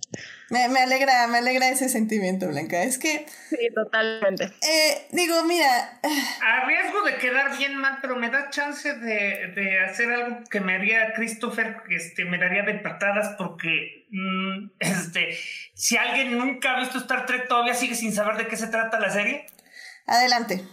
[0.50, 2.84] Me, me, alegra, me alegra ese sentimiento, Blanca.
[2.84, 3.26] Es que.
[3.50, 4.46] Sí, totalmente.
[4.62, 6.00] Eh, digo, mira.
[6.42, 10.60] A riesgo de quedar bien mal, pero me da chance de, de hacer algo que
[10.60, 15.38] me haría Christopher, que este, me daría de patadas, porque mm, este,
[15.74, 19.00] si alguien nunca ha visto Star Trek, todavía sigue sin saber de qué se trata
[19.00, 19.48] la serie.
[20.06, 20.64] Adelante.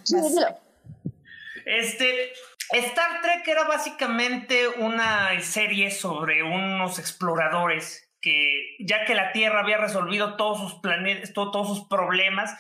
[1.65, 2.33] Este,
[2.73, 9.79] Star Trek era básicamente una serie sobre unos exploradores que, ya que la Tierra había
[9.79, 12.57] resolvido todos sus planetas, todos sus problemas,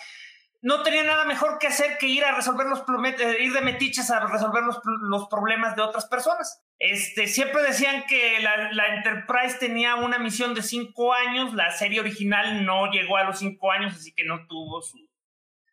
[0.62, 4.10] no tenía nada mejor que hacer que ir a resolver los eh, ir de metiches
[4.10, 6.62] a resolver los, los, problemas de otras personas.
[6.78, 12.00] Este, siempre decían que la, la, Enterprise tenía una misión de cinco años, la serie
[12.00, 14.98] original no llegó a los cinco años, así que no tuvo su,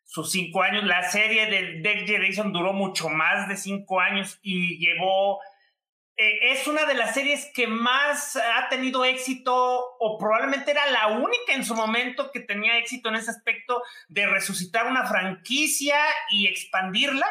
[0.06, 0.86] sus cinco años.
[0.86, 5.40] La serie de Deck Generation duró mucho más de cinco años y llevó.
[6.20, 9.54] Eh, es una de las series que más ha tenido éxito,
[10.00, 14.26] o probablemente era la única en su momento que tenía éxito en ese aspecto de
[14.26, 16.00] resucitar una franquicia
[16.32, 17.28] y expandirla.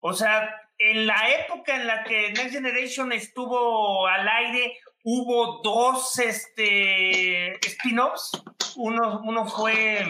[0.00, 6.18] O sea, en la época en la que Next Generation estuvo al aire, hubo dos
[6.18, 8.30] este, spin-offs.
[8.76, 10.00] Uno, uno fue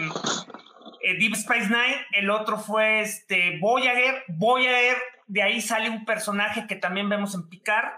[1.01, 4.25] eh, Deep Space Nine, el otro fue este Voyager.
[4.27, 4.97] Voyager,
[5.27, 7.93] de ahí sale un personaje que también vemos en Picard.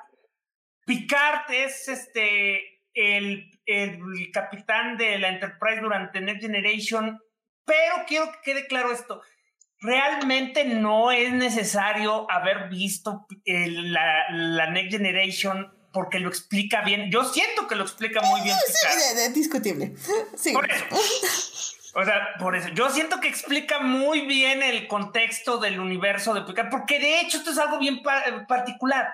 [0.85, 3.99] Picard es este el, el,
[4.33, 7.19] capitán de la Enterprise durante Next Generation,
[7.65, 9.21] pero quiero que quede claro esto.
[9.81, 17.09] Realmente no es necesario haber visto la, la Next Generation porque lo explica bien.
[17.11, 18.57] Yo siento que lo explica muy bien.
[18.67, 19.93] Sí, discutible.
[20.35, 20.51] Sí.
[20.51, 20.85] Por eso.
[21.95, 22.69] O sea, por eso.
[22.69, 27.37] Yo siento que explica muy bien el contexto del universo de Picard, porque de hecho
[27.37, 28.01] esto es algo bien
[28.47, 29.13] particular.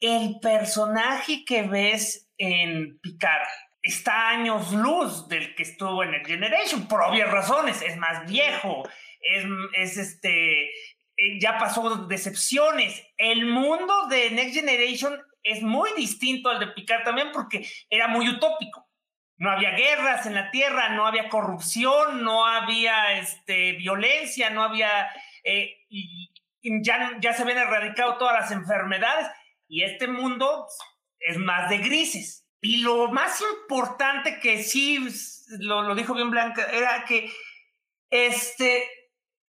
[0.00, 3.46] El personaje que ves en Picard
[3.82, 7.82] está años luz del que estuvo en el Generation, por obvias razones.
[7.82, 8.88] Es más viejo,
[9.74, 13.02] es este, eh, ya pasó decepciones.
[13.16, 18.28] El mundo de Next Generation es muy distinto al de Picard también porque era muy
[18.28, 18.81] utópico.
[19.42, 25.10] No había guerras en la Tierra, no había corrupción, no había este, violencia, no había...
[25.42, 29.26] Eh, y, ya, ya se habían erradicado todas las enfermedades
[29.66, 30.68] y este mundo
[31.18, 32.46] es más de grises.
[32.60, 35.04] Y lo más importante que sí,
[35.58, 37.28] lo, dijo bien Blanca, era que
[38.10, 38.88] este,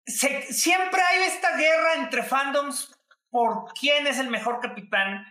[0.06, 2.96] siempre hay esta guerra entre fandoms
[3.28, 5.26] por quién es el mejor capitán.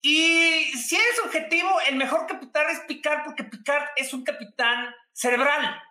[0.00, 5.82] Y si eres objetivo, el mejor capitán es Picard porque Picard es un capitán cerebral.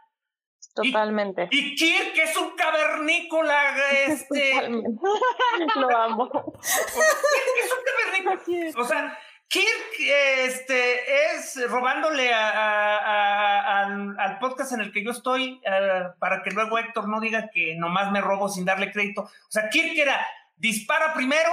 [0.74, 1.48] Totalmente.
[1.52, 4.70] Y, Kirk es un cavernícola, este...
[5.76, 6.54] Lo amo.
[6.62, 8.82] es un cavernícola.
[8.82, 9.17] O sea,
[9.48, 10.00] Kirk
[10.46, 17.08] este, es robándole al, podcast en el que yo estoy eh, para que luego Héctor
[17.08, 19.24] no diga que nomás me robo sin darle crédito.
[19.24, 21.52] O sea, Kirk era dispara primero,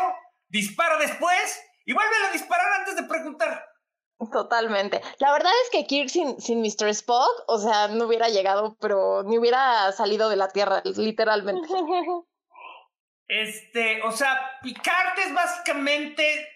[0.48, 3.64] dispara después y vuelve a disparar antes de preguntar.
[4.32, 5.00] Totalmente.
[5.18, 6.88] La verdad es que Kirk sin, sin Mr.
[6.88, 11.68] Spock, o sea, no hubiera llegado, pero ni hubiera salido de la Tierra, literalmente.
[13.26, 16.46] Este, o sea, Picard es básicamente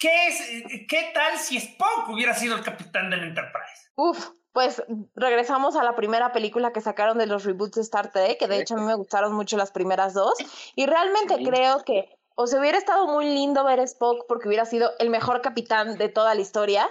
[0.00, 0.42] ¿Qué, es,
[0.88, 3.90] ¿Qué tal si Spock hubiera sido el capitán del Enterprise?
[3.94, 4.82] Uf, pues
[5.14, 8.60] regresamos a la primera película que sacaron de los reboots de Star Trek, que de
[8.60, 10.34] hecho a mí me gustaron mucho las primeras dos,
[10.74, 14.90] y realmente creo que o se hubiera estado muy lindo ver Spock porque hubiera sido
[14.98, 16.88] el mejor capitán de toda la historia,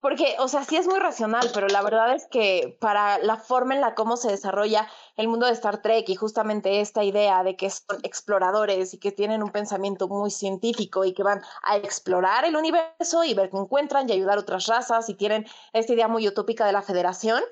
[0.00, 3.74] porque, o sea, sí es muy racional, pero la verdad es que para la forma
[3.74, 7.54] en la cómo se desarrolla el mundo de Star Trek y justamente esta idea de
[7.54, 12.46] que son exploradores y que tienen un pensamiento muy científico y que van a explorar
[12.46, 16.08] el universo y ver qué encuentran y ayudar a otras razas y tienen esta idea
[16.08, 17.42] muy utópica de la federación,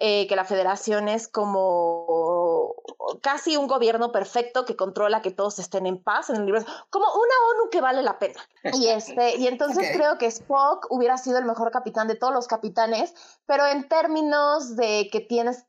[0.00, 2.74] eh, que la federación es como
[3.20, 7.06] casi un gobierno perfecto que controla que todos estén en paz en el universo, como
[7.06, 8.40] una ONU que vale la pena.
[8.74, 12.46] Y, este, y entonces creo que Spock hubiera sido el mejor capitán de todos los
[12.46, 13.14] capitanes,
[13.46, 15.64] pero en términos de que tienes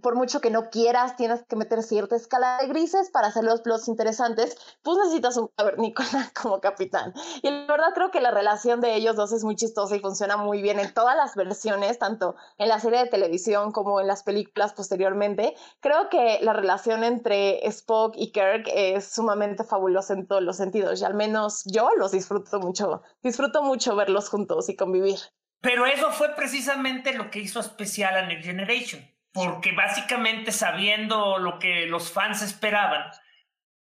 [0.00, 3.60] por mucho que no quieras, tienes que meter cierta escala de grises para hacer los
[3.60, 7.14] plots interesantes, pues necesitas un cavernícola como capitán.
[7.42, 10.36] Y la verdad creo que la relación de ellos dos es muy chistosa y funciona
[10.36, 14.22] muy bien en todas las versiones, tanto en la serie de televisión como en las
[14.22, 15.54] películas posteriormente.
[15.80, 21.00] Creo que la relación entre Spock y Kirk es sumamente fabulosa en todos los sentidos
[21.00, 23.02] y al menos yo los disfruto mucho.
[23.22, 25.18] Disfruto mucho verlos juntos y convivir.
[25.60, 31.58] Pero eso fue precisamente lo que hizo especial a Next Generation porque básicamente sabiendo lo
[31.58, 33.04] que los fans esperaban,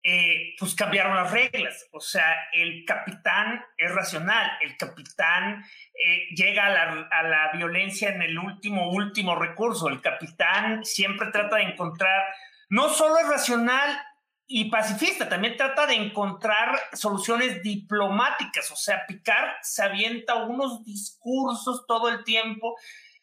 [0.03, 1.87] eh, pues cambiaron las reglas.
[1.91, 8.09] O sea, el capitán es racional, el capitán eh, llega a la, a la, violencia
[8.09, 9.87] en el último, último recurso.
[9.89, 12.25] El capitán siempre trata de encontrar,
[12.69, 13.99] no solo es racional
[14.45, 18.71] y pacifista, también trata de encontrar soluciones diplomáticas.
[18.71, 22.75] O sea, Picard se avienta unos discursos todo el tiempo.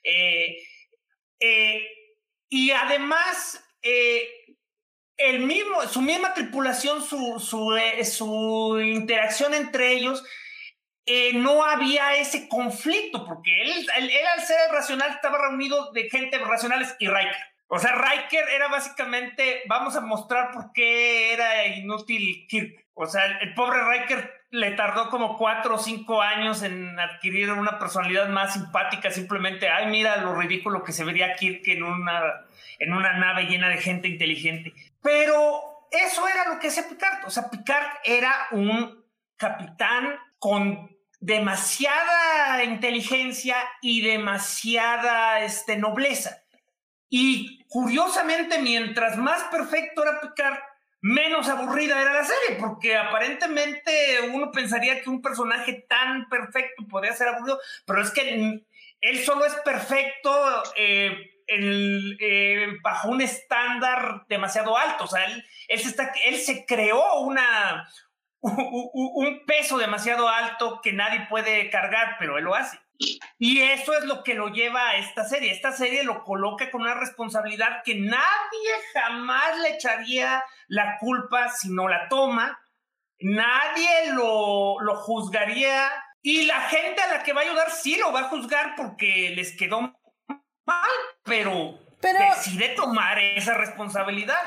[0.02, 0.56] Eh,
[2.48, 4.28] y además, eh,
[5.16, 10.24] el mismo, su misma tripulación, su, su, eh, su interacción entre ellos,
[11.06, 16.38] eh, no había ese conflicto, porque él, él, al ser racional estaba reunido de gente
[16.38, 17.36] racionales y Riker.
[17.68, 22.85] O sea, Riker era básicamente, vamos a mostrar por qué era inútil Kirk.
[22.98, 27.78] O sea, el, pobre Riker le tardó como cuatro o cinco años en adquirir una
[27.78, 32.46] personalidad más simpática, simplemente, ay, mira lo ridículo que se vería Kirk en una,
[32.78, 34.72] en una nave llena de gente inteligente.
[35.02, 37.26] Pero eso era lo que hacía Picard.
[37.26, 39.04] O sea, Picard era un
[39.36, 46.38] capitán con demasiada inteligencia y demasiada este, nobleza.
[47.10, 50.56] Y curiosamente, mientras más perfecto era Picard,
[51.06, 57.12] menos aburrida era la serie, porque aparentemente uno pensaría que un personaje tan perfecto podría
[57.12, 58.64] ser aburrido, pero es que
[59.00, 60.32] él solo es perfecto
[60.74, 65.04] eh, eh, bajo un estándar demasiado alto.
[65.04, 67.88] O sea, él, se, está, él se creó una,
[68.40, 72.80] un peso demasiado alto que nadie puede cargar, pero él lo hace.
[73.38, 75.52] Y eso es lo que lo lleva a esta serie.
[75.52, 81.68] Esta serie lo coloca con una responsabilidad que nadie jamás le echaría la culpa si
[81.70, 82.58] no la toma.
[83.20, 85.90] Nadie lo, lo juzgaría
[86.22, 89.32] Y la gente a la que va a ayudar sí lo va a juzgar porque
[89.36, 89.80] les quedó
[90.66, 90.90] mal,
[91.22, 94.42] pero, Pero- decide tomar esa responsabilidad.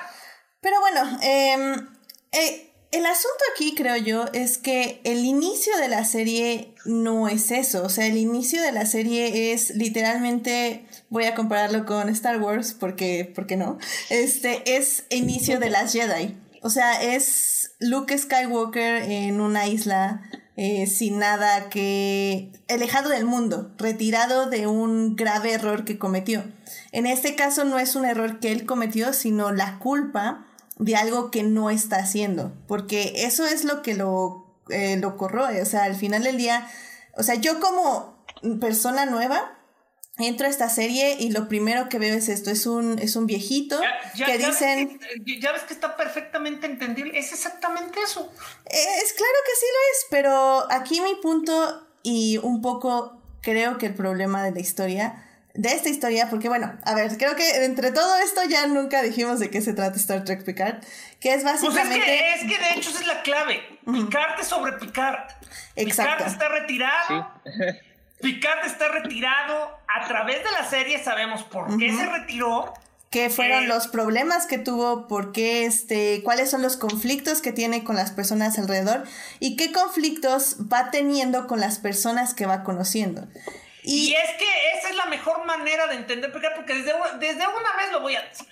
[0.59, 1.87] Pero bueno, em,
[2.33, 7.51] eh, el asunto aquí, creo yo, es que el inicio de la serie no es
[7.51, 7.83] eso.
[7.83, 12.75] O sea, el inicio de la serie es literalmente, voy a compararlo con Star Wars,
[12.77, 13.77] porque, ¿por qué no?
[14.09, 16.35] Este es inicio de las Jedi.
[16.61, 20.23] O sea, es Luke Skywalker en una isla
[20.57, 22.51] eh, sin nada que...
[22.67, 26.43] alejado del mundo, retirado de un grave error que cometió.
[26.91, 30.47] En este caso no es un error que él cometió, sino la culpa
[30.79, 35.61] de algo que no está haciendo, porque eso es lo que lo, eh, lo corroe,
[35.61, 36.67] o sea, al final del día,
[37.15, 38.17] o sea, yo como
[38.59, 39.55] persona nueva
[40.17, 43.25] entro a esta serie y lo primero que veo es esto, es un, es un
[43.25, 44.97] viejito Ya, ya- que ya dicen...
[44.99, 47.17] ves que, ya ves que está perfectamente entendible.
[47.17, 48.29] Es exactamente eso.
[48.65, 53.85] Es claro que sí lo es, pero aquí mi punto y un poco creo que
[53.85, 57.91] el problema de la historia, de esta historia, porque bueno, a ver, creo que entre
[57.91, 60.83] todo esto ya nunca dijimos de qué se trata Star Trek Picard,
[61.19, 62.05] que es Pues es básicamente...
[62.05, 63.61] que, es que de hecho esa es la clave.
[63.85, 65.29] Picard es sobre Picard.
[65.75, 66.23] Exacto.
[66.23, 67.31] Picard está retirado.
[68.21, 69.79] Picard está retirado.
[69.87, 72.73] A través de la serie sabemos por qué se retiró.
[73.09, 77.51] qué fueron Eh, los problemas que tuvo, por qué, este, cuáles son los conflictos que
[77.51, 79.03] tiene con las personas alrededor
[79.39, 83.27] y qué conflictos va teniendo con las personas que va conociendo.
[83.89, 87.75] Y, Y, es que esa es la mejor manera de entender porque desde, desde una
[87.77, 88.47] vez lo voy a decir.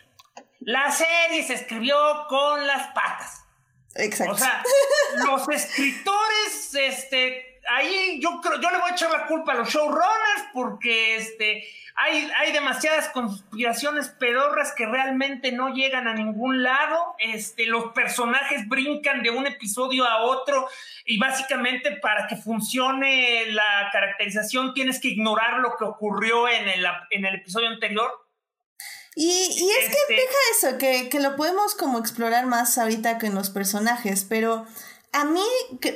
[0.59, 1.97] La serie se escribió
[2.27, 3.43] con las patas.
[3.95, 4.33] exacto.
[4.33, 4.63] O sea,
[5.25, 9.69] los escritores, este, ahí yo creo, yo le voy a echar la culpa a los
[9.69, 11.63] showrunners porque este,
[11.99, 17.15] hay, hay demasiadas conspiraciones pedorras que realmente no llegan a ningún lado.
[17.17, 20.67] Este, los personajes brincan de un episodio a otro
[21.05, 26.85] y básicamente para que funcione la caracterización tienes que ignorar lo que ocurrió en el,
[27.09, 28.11] en el episodio anterior.
[29.15, 33.17] Y, y es que Este- deja eso, que, que lo podemos como explorar más ahorita
[33.17, 34.67] que en los personajes, pero
[35.13, 35.41] a mí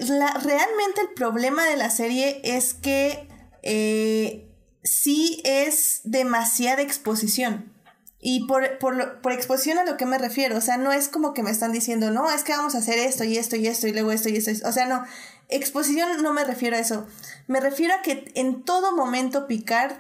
[0.08, 3.28] la- realmente el problema de la serie es que
[3.62, 4.48] eh,
[4.84, 7.72] sí es demasiada exposición.
[8.20, 11.34] Y por, por, por exposición a lo que me refiero, o sea, no es como
[11.34, 13.88] que me están diciendo, no, es que vamos a hacer esto y esto y esto
[13.88, 14.52] y luego esto y esto.
[14.68, 15.04] O sea, no,
[15.50, 17.08] exposición no me refiero a eso.
[17.48, 19.94] Me refiero a que en todo momento Picard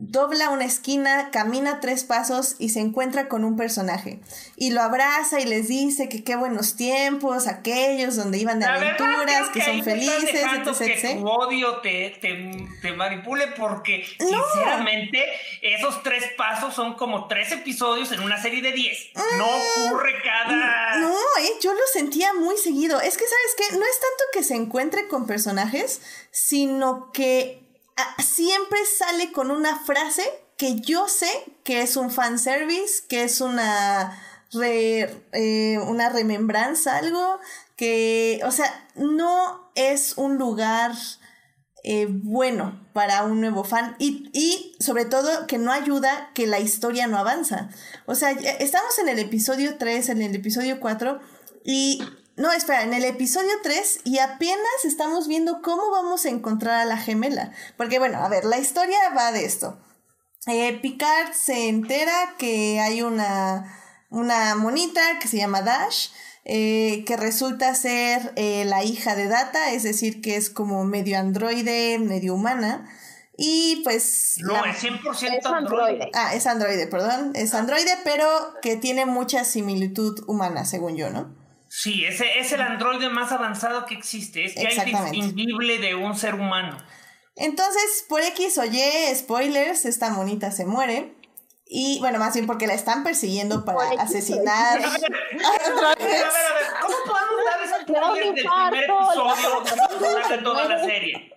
[0.00, 4.20] dobla una esquina, camina tres pasos y se encuentra con un personaje.
[4.56, 8.74] Y lo abraza y les dice que qué buenos tiempos, aquellos donde iban de La
[8.74, 10.78] aventuras, que son felices, etc.
[11.02, 14.44] que tu odio te, te, te manipule porque, No.
[14.52, 15.24] sinceramente,
[15.62, 19.08] esos tres pasos son como tres episodios en una serie de diez.
[19.36, 19.46] No
[19.86, 20.96] ocurre cada...
[20.96, 21.00] Mm.
[21.00, 23.00] No, eh, yo lo sentía muy seguido.
[23.00, 23.76] Es que, ¿sabes qué?
[23.76, 27.67] No es tanto que se encuentre con personajes, sino que
[28.18, 30.22] siempre sale con una frase
[30.56, 31.30] que yo sé
[31.64, 34.20] que es un fanservice, que es una,
[34.60, 37.38] eh, una remembranza, algo
[37.76, 40.92] que, o sea, no es un lugar
[41.84, 46.58] eh, bueno para un nuevo fan y, y sobre todo que no ayuda que la
[46.58, 47.70] historia no avanza.
[48.06, 51.20] O sea, estamos en el episodio 3, en el episodio 4
[51.64, 52.02] y...
[52.38, 56.84] No, espera, en el episodio 3 y apenas estamos viendo cómo vamos a encontrar a
[56.84, 57.52] la gemela.
[57.76, 59.78] Porque bueno, a ver, la historia va de esto.
[60.46, 63.76] Eh, Picard se entera que hay una,
[64.10, 66.10] una monita que se llama Dash,
[66.44, 71.18] eh, que resulta ser eh, la hija de Data, es decir, que es como medio
[71.18, 72.88] androide, medio humana.
[73.36, 74.36] Y pues...
[74.38, 75.54] No, la- es 100% Es androide.
[75.56, 76.10] androide.
[76.14, 77.32] Ah, es androide, perdón.
[77.34, 78.28] Es androide, pero
[78.62, 81.36] que tiene mucha similitud humana, según yo, ¿no?
[81.78, 84.44] Sí, ese es el androide más avanzado que existe.
[84.44, 86.76] Es ya indistinguible de un ser humano.
[87.36, 88.80] Entonces, por X o Y,
[89.14, 91.14] spoilers, esta monita se muere.
[91.70, 94.78] Y bueno, más bien porque la están persiguiendo para asesinar.
[94.78, 95.04] A ver, a ver,
[95.76, 101.36] a ver, ¿cómo podemos dar un spoiler del primer episodio de de toda la serie?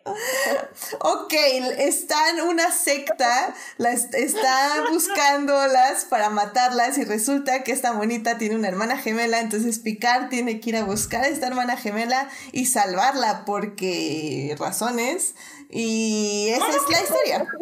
[0.99, 1.33] Ok,
[1.77, 8.55] están una secta, la est- está buscándolas para matarlas y resulta que esta monita tiene
[8.55, 12.65] una hermana gemela, entonces Picard tiene que ir a buscar a esta hermana gemela y
[12.65, 15.35] salvarla porque razones
[15.71, 17.47] y esa es la historia.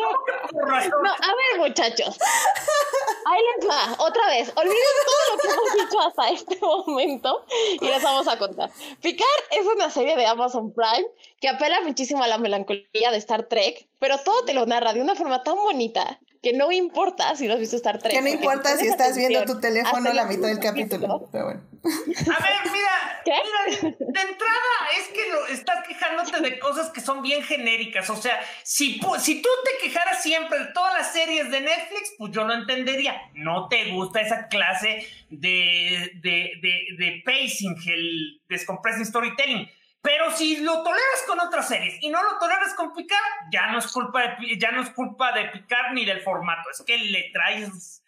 [0.00, 2.18] No, a ver, muchachos.
[3.26, 4.50] Ahí les va, otra vez.
[4.54, 7.44] Olviden todo lo que hemos dicho hasta este momento
[7.80, 8.70] y les vamos a contar.
[9.02, 11.06] Picard es una serie de Amazon Prime
[11.40, 15.02] que apela muchísimo a la melancolía de Star Trek, pero todo te lo narra de
[15.02, 18.12] una forma tan bonita que no importa si no has visto Star Trek.
[18.12, 21.62] Que no importa si estás viendo tu teléfono la mitad del capítulo, pero bueno.
[21.84, 23.32] A ver, mira, ¿Qué?
[23.44, 28.08] mira, de, de entrada es que lo, estás quejándote de cosas que son bien genéricas.
[28.10, 32.32] O sea, si, si tú te quejaras siempre de todas las series de Netflix, pues
[32.32, 33.20] yo lo entendería.
[33.34, 39.68] No te gusta esa clase de, de, de, de pacing, el descompressing storytelling.
[40.08, 43.20] Pero si lo toleras con otras series y no lo toleras con Picar,
[43.52, 46.70] ya no es culpa de, ya no es culpa de Picar ni del formato.
[46.70, 48.02] Es que le traes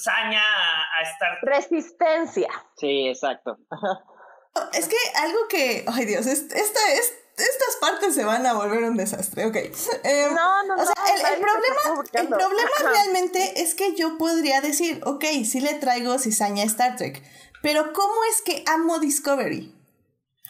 [0.00, 1.38] saña a, estar.
[1.42, 2.48] Resistencia.
[2.76, 3.58] Sí, exacto.
[4.72, 5.84] es que algo que.
[5.88, 6.54] Ay, Dios, esta
[6.92, 9.56] es estas partes se van a volver un desastre, ok.
[9.56, 10.94] Em, no, no, o sea,
[11.34, 16.62] el, problema, el problema realmente es que yo podría decir, ok, sí le traigo cizaña
[16.62, 17.20] a Star Trek,
[17.62, 19.81] pero ¿cómo es que amo Discovery?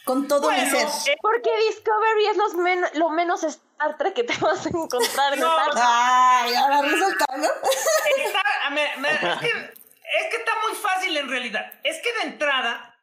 [0.05, 0.87] Con todo mi ser.
[1.07, 2.53] Eh, porque Discovery es los
[2.95, 7.45] lo menos Star Trek que te vas a encontrar en no, Ay, ahora resulta, ¿no?
[7.45, 11.71] es, que, es que está muy fácil en realidad.
[11.83, 12.99] Es que de entrada,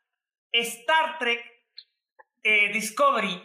[0.53, 1.43] Star Trek
[2.43, 3.43] eh, Discovery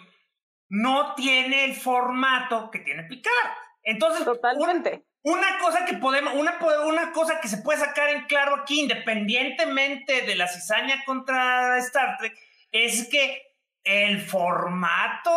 [0.69, 3.51] no tiene el formato que tiene Picard.
[3.83, 5.05] Entonces, Totalmente.
[5.23, 10.21] Una, cosa que podemos, una, una cosa que se puede sacar en claro aquí, independientemente
[10.21, 12.37] de la cizaña contra Star Trek,
[12.75, 13.41] es que
[13.85, 15.31] el formato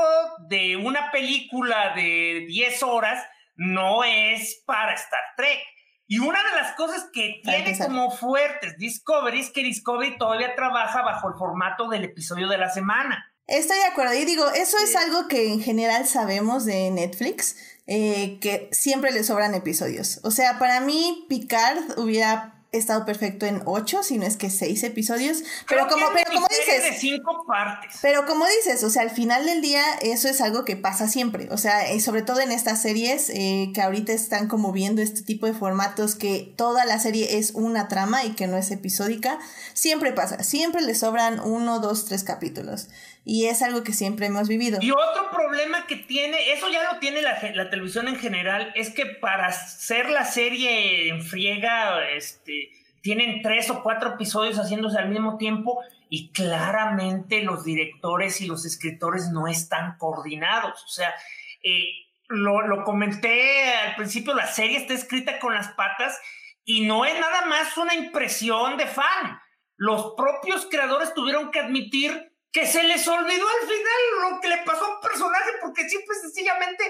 [0.49, 3.23] de una película de 10 horas
[3.55, 5.61] no es para Star Trek.
[6.07, 11.03] Y una de las cosas que tiene como fuertes Discovery es que Discovery todavía trabaja
[11.03, 13.25] bajo el formato del episodio de la semana.
[13.47, 14.15] Estoy de acuerdo.
[14.15, 19.23] Y digo, eso es algo que en general sabemos de Netflix, eh, que siempre le
[19.23, 20.21] sobran episodios.
[20.25, 24.83] O sea, para mí, Picard hubiera estado perfecto en ocho, si no es que seis
[24.83, 25.43] episodios.
[25.69, 26.83] Pero como, pero como dices.
[26.83, 27.99] De cinco partes.
[28.03, 31.49] Pero como dices, o sea, al final del día, eso es algo que pasa siempre.
[31.51, 35.23] O sea, y sobre todo en estas series eh, que ahorita están como viendo este
[35.23, 39.39] tipo de formatos que toda la serie es una trama y que no es episódica.
[39.73, 40.43] Siempre pasa.
[40.43, 42.89] Siempre le sobran uno, dos, tres capítulos.
[43.25, 44.79] Y es algo que siempre hemos vivido.
[44.81, 48.91] Y otro problema que tiene, eso ya lo tiene la, la televisión en general, es
[48.91, 52.71] que para ser la serie en friega, este,
[53.03, 58.65] tienen tres o cuatro episodios haciéndose al mismo tiempo y claramente los directores y los
[58.65, 60.83] escritores no están coordinados.
[60.85, 61.15] O sea,
[61.63, 61.85] eh,
[62.29, 66.19] lo, lo comenté al principio, la serie está escrita con las patas
[66.65, 69.41] y no es nada más una impresión de fan.
[69.77, 74.59] Los propios creadores tuvieron que admitir que se les olvidó al final lo que le
[74.59, 76.85] pasó a un personaje porque simple sencillamente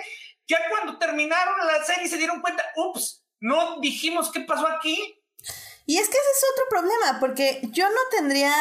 [0.46, 5.22] ya cuando terminaron la serie se dieron cuenta, ups, no dijimos qué pasó aquí.
[5.84, 8.52] Y es que ese es otro problema, porque yo no tendría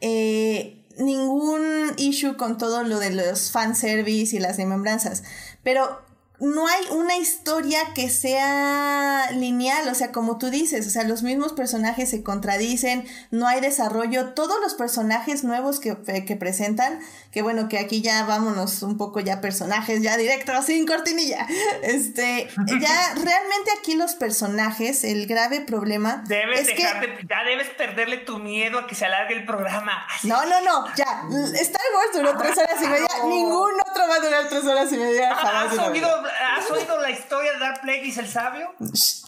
[0.00, 5.24] eh, ningún issue con todo lo de los fanservice y las remembranzas,
[5.64, 6.00] pero
[6.42, 11.22] no hay una historia que sea lineal, o sea, como tú dices, o sea, los
[11.22, 16.98] mismos personajes se contradicen, no hay desarrollo, todos los personajes nuevos que, que presentan,
[17.30, 21.46] que bueno, que aquí ya vámonos un poco ya personajes, ya directo, sin cortinilla,
[21.84, 22.48] este,
[22.80, 26.24] ya realmente aquí los personajes, el grave problema...
[26.26, 30.04] Debes dejarte, ya debes perderle tu miedo a que se alargue el programa.
[30.24, 31.22] No, no, no, ya,
[31.60, 34.96] Star Wars duró tres horas y media, ningún otro va a durar tres horas y
[34.96, 35.30] media.
[35.30, 36.08] ¿Has oído
[36.56, 38.74] ¿Has oído la historia de Dark Plagueis el sabio?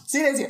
[0.05, 0.47] Silencio.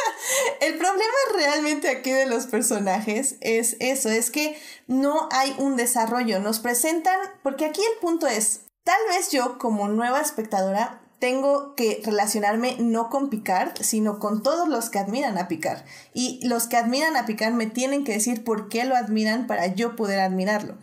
[0.60, 6.40] el problema realmente aquí de los personajes es eso, es que no hay un desarrollo.
[6.40, 12.00] Nos presentan, porque aquí el punto es, tal vez yo como nueva espectadora tengo que
[12.04, 15.82] relacionarme no con Picard, sino con todos los que admiran a Picard.
[16.14, 19.66] Y los que admiran a Picard me tienen que decir por qué lo admiran para
[19.66, 20.76] yo poder admirarlo.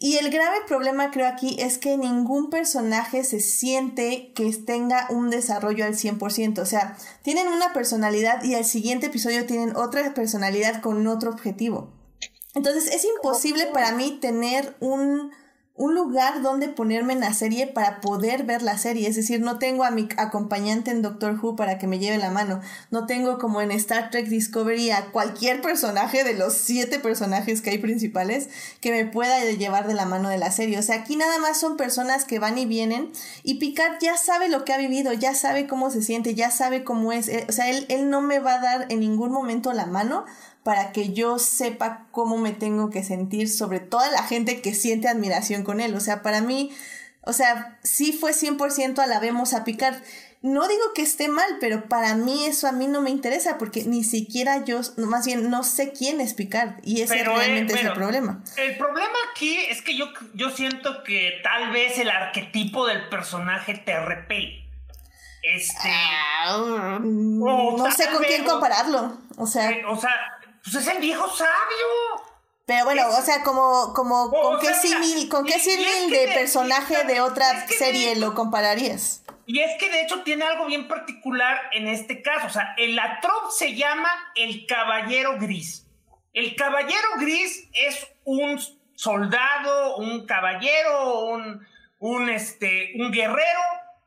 [0.00, 5.28] Y el grave problema creo aquí es que ningún personaje se siente que tenga un
[5.28, 6.60] desarrollo al 100%.
[6.60, 11.92] O sea, tienen una personalidad y al siguiente episodio tienen otra personalidad con otro objetivo.
[12.54, 15.32] Entonces es imposible para mí tener un
[15.78, 19.08] un lugar donde ponerme en la serie para poder ver la serie.
[19.08, 22.32] Es decir, no tengo a mi acompañante en Doctor Who para que me lleve la
[22.32, 22.60] mano.
[22.90, 27.70] No tengo como en Star Trek Discovery a cualquier personaje de los siete personajes que
[27.70, 28.48] hay principales
[28.80, 30.80] que me pueda llevar de la mano de la serie.
[30.80, 33.12] O sea, aquí nada más son personas que van y vienen
[33.44, 36.82] y Picard ya sabe lo que ha vivido, ya sabe cómo se siente, ya sabe
[36.82, 37.28] cómo es.
[37.28, 40.24] Eh, o sea, él, él no me va a dar en ningún momento la mano
[40.68, 45.08] para que yo sepa cómo me tengo que sentir sobre toda la gente que siente
[45.08, 45.94] admiración con él.
[45.94, 46.70] O sea, para mí,
[47.22, 49.96] o sea, sí fue 100% alabemos a Picard.
[50.42, 53.84] No digo que esté mal, pero para mí eso a mí no me interesa porque
[53.84, 57.94] ni siquiera yo, más bien no sé quién es Picard y ese realmente es el
[57.94, 58.44] problema.
[58.58, 63.72] El problema aquí es que yo, yo siento que tal vez el arquetipo del personaje
[63.72, 64.68] te repele.
[65.42, 65.88] Este.
[65.90, 69.16] Ah, no sé con quién compararlo.
[69.38, 69.70] O sea.
[69.70, 70.10] Eh, o sea,
[70.62, 72.26] pues es el viejo sabio.
[72.66, 74.98] Pero bueno, o sea, como, como ¿con o qué sea,
[75.30, 75.76] con y- qué es que
[76.10, 79.22] de de- personaje de otra es que de serie lo compararías?
[79.46, 82.46] Y es que de hecho tiene algo bien particular en este caso.
[82.48, 85.86] O sea, el la trope se llama el caballero gris.
[86.34, 88.60] El caballero gris es un
[88.94, 91.66] soldado, un caballero, un,
[92.00, 93.60] un, este, un guerrero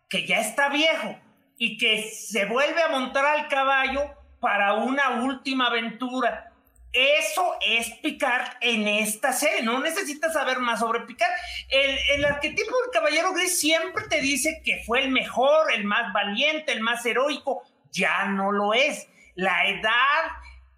[0.08, 1.18] que ya está viejo
[1.58, 4.04] y que se vuelve a montar al caballo
[4.42, 6.52] para una última aventura.
[6.94, 9.62] Eso es Picard en esta serie.
[9.64, 11.32] No necesitas saber más sobre Picard.
[11.70, 16.12] El, el arquetipo del caballero gris siempre te dice que fue el mejor, el más
[16.12, 17.64] valiente, el más heroico.
[17.94, 19.08] Ya no lo es.
[19.36, 20.24] La edad,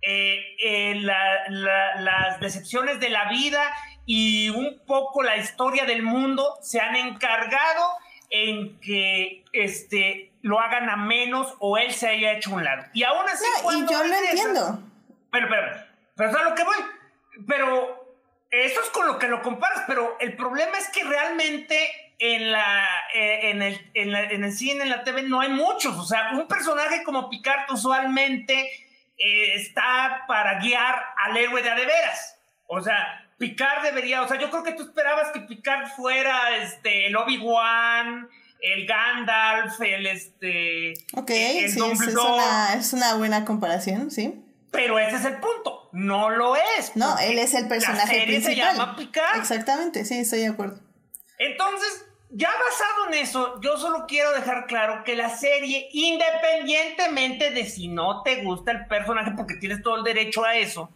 [0.03, 3.63] eh, eh, la- la- las decepciones de la vida
[4.05, 7.87] y un poco la historia del mundo se han encargado
[8.29, 12.83] en que este, lo hagan a menos o él se haya hecho un lado.
[12.93, 14.79] Y aún así, No, y yo lo entiendo.
[15.31, 15.67] pero, pero,
[16.15, 16.75] pero es a lo que voy.
[17.47, 18.15] Pero
[18.51, 21.89] eso es con lo que lo comparas, pero el problema es que realmente
[22.19, 22.85] en la,
[23.15, 25.97] eh, en, el, en, la- en el cine, en la TV, no hay muchos.
[25.97, 28.69] O sea, un personaje como Picard usualmente
[29.17, 32.37] eh, está para guiar al héroe de a de veras.
[32.67, 37.07] O sea, Picard debería, o sea, yo creo que tú esperabas que Picard fuera este,
[37.07, 38.29] el Obi-Wan,
[38.63, 40.93] el Gandalf, el este.
[41.15, 44.41] Ok, el sí, es, una, es una buena comparación, sí.
[44.71, 45.89] Pero ese es el punto.
[45.91, 46.95] No lo es.
[46.95, 48.55] No, él es el personaje la serie principal.
[48.55, 49.37] se llama Picard.
[49.37, 50.79] Exactamente, sí, estoy de acuerdo.
[51.37, 57.65] Entonces, ya basado en eso, yo solo quiero dejar claro que la serie, independientemente de
[57.65, 60.89] si no te gusta el personaje, porque tienes todo el derecho a eso,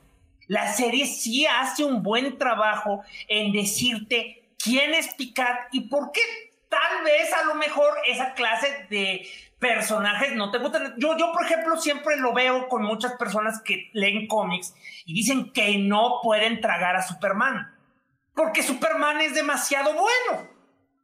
[0.48, 6.22] la serie sí hace un buen trabajo en decirte quién es Picard y por qué
[6.70, 9.28] tal vez a lo mejor esa clase de
[9.60, 10.96] personajes no te gustan.
[10.98, 14.74] Yo, yo, por ejemplo, siempre lo veo con muchas personas que leen cómics
[15.06, 17.74] y dicen que no pueden tragar a Superman.
[18.34, 20.57] Porque Superman es demasiado bueno.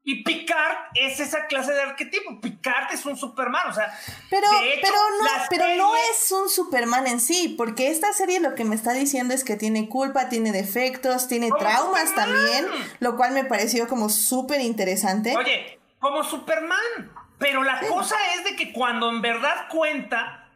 [0.05, 2.41] Y Picard es esa clase de arquetipo.
[2.41, 3.69] Picard es un Superman.
[3.69, 3.97] O sea,
[4.29, 8.41] Pero, de hecho, pero, no, pero no es un Superman en sí, porque esta serie
[8.41, 12.35] lo que me está diciendo es que tiene culpa, tiene defectos, tiene traumas Superman.
[12.35, 12.65] también,
[12.99, 15.35] lo cual me pareció como súper interesante.
[15.37, 17.13] Oye, como Superman.
[17.39, 20.49] Pero la cosa es de que cuando en verdad cuenta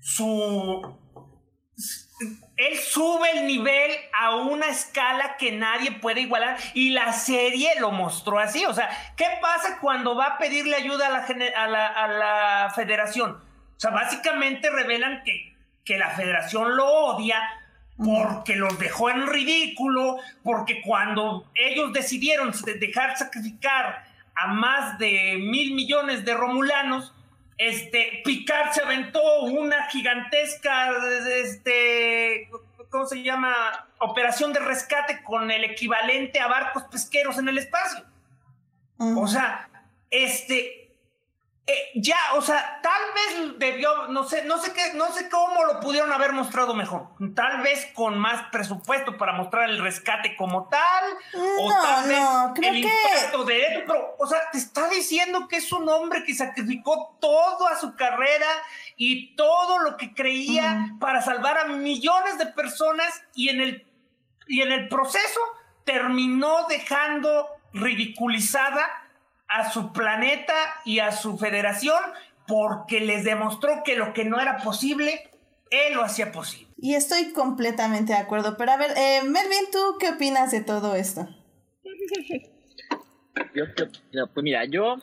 [0.00, 0.98] su...
[2.56, 7.90] Él sube el nivel a una escala que nadie puede igualar y la serie lo
[7.90, 8.64] mostró así.
[8.64, 11.10] O sea, ¿qué pasa cuando va a pedirle ayuda a
[11.68, 13.32] la, a la, federación?
[13.32, 15.54] O sea, básicamente revelan que,
[15.84, 17.42] que la federación lo odia
[17.98, 24.04] porque los dejó en ridículo, porque cuando ellos decidieron de- dejar sacrificar
[24.34, 27.12] a más de mil millones de romulanos,
[27.58, 30.90] este, Picard se aventó una gigantesca,
[31.42, 32.48] este,
[32.90, 33.88] ¿cómo se llama?
[33.98, 38.04] Operación de rescate con el equivalente a barcos pesqueros en el espacio.
[38.98, 39.68] O sea,
[40.10, 40.85] este,
[41.68, 45.64] eh, ya, o sea, tal vez debió, no sé, no sé qué, no sé cómo
[45.64, 47.08] lo pudieron haber mostrado mejor.
[47.34, 51.04] Tal vez con más presupuesto para mostrar el rescate como tal,
[51.58, 53.80] o tal vez no, creo el que- impacto de eso.
[53.84, 58.46] Pero, o sea, te está diciendo que es un hombre que sacrificó toda su carrera
[58.96, 63.86] y todo lo que creía para salvar a millones de personas y en el
[64.48, 65.40] y en el proceso
[65.84, 68.88] terminó dejando ridiculizada
[69.48, 71.98] a su planeta y a su federación
[72.46, 75.30] porque les demostró que lo que no era posible,
[75.70, 76.66] él lo hacía posible.
[76.78, 78.56] Y estoy completamente de acuerdo.
[78.56, 81.26] Pero a ver, eh, Melvin, ¿tú qué opinas de todo esto?
[83.54, 84.96] Yo, yo- yo- pues mira, yo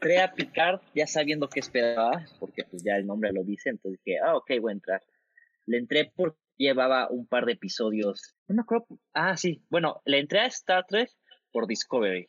[0.00, 4.00] entré a Picard ya sabiendo qué esperaba, porque pues ya el nombre lo dice, entonces
[4.04, 5.02] dije, ah, ok, voy a entrar.
[5.66, 10.18] Le entré porque llevaba un par de episodios, no me acuerdo, ah, sí, bueno, le
[10.20, 11.10] entré a Star Trek
[11.52, 12.28] por Discovery.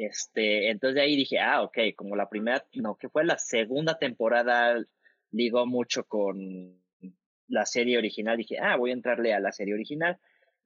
[0.00, 3.98] Este, entonces de ahí dije, ah, ok, como la primera, no, que fue la segunda
[3.98, 4.76] temporada,
[5.32, 6.80] ligó mucho con
[7.48, 10.16] la serie original, dije, ah, voy a entrarle a la serie original.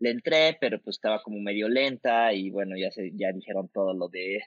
[0.01, 3.95] Le entré, pero pues estaba como medio lenta y bueno, ya se, ya dijeron todo
[3.95, 4.43] lo de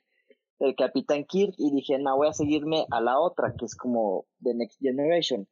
[0.59, 4.27] el Capitán Kirk y dije, no, voy a seguirme a la otra, que es como
[4.43, 5.47] The Next Generation,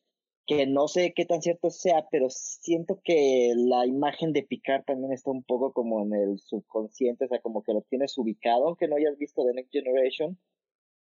[0.46, 5.14] que no sé qué tan cierto sea, pero siento que la imagen de Picard también
[5.14, 8.88] está un poco como en el subconsciente, o sea, como que lo tienes ubicado, aunque
[8.88, 10.38] no hayas visto The Next Generation.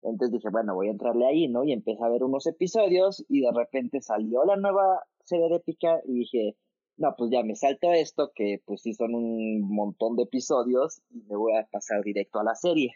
[0.03, 1.64] Entonces dije, bueno, voy a entrarle ahí, ¿no?
[1.64, 6.01] Y empecé a ver unos episodios y de repente salió la nueva serie de Picard
[6.07, 6.57] y dije,
[6.97, 11.22] no, pues ya me salto esto, que pues sí son un montón de episodios y
[11.22, 12.93] me voy a pasar directo a la serie.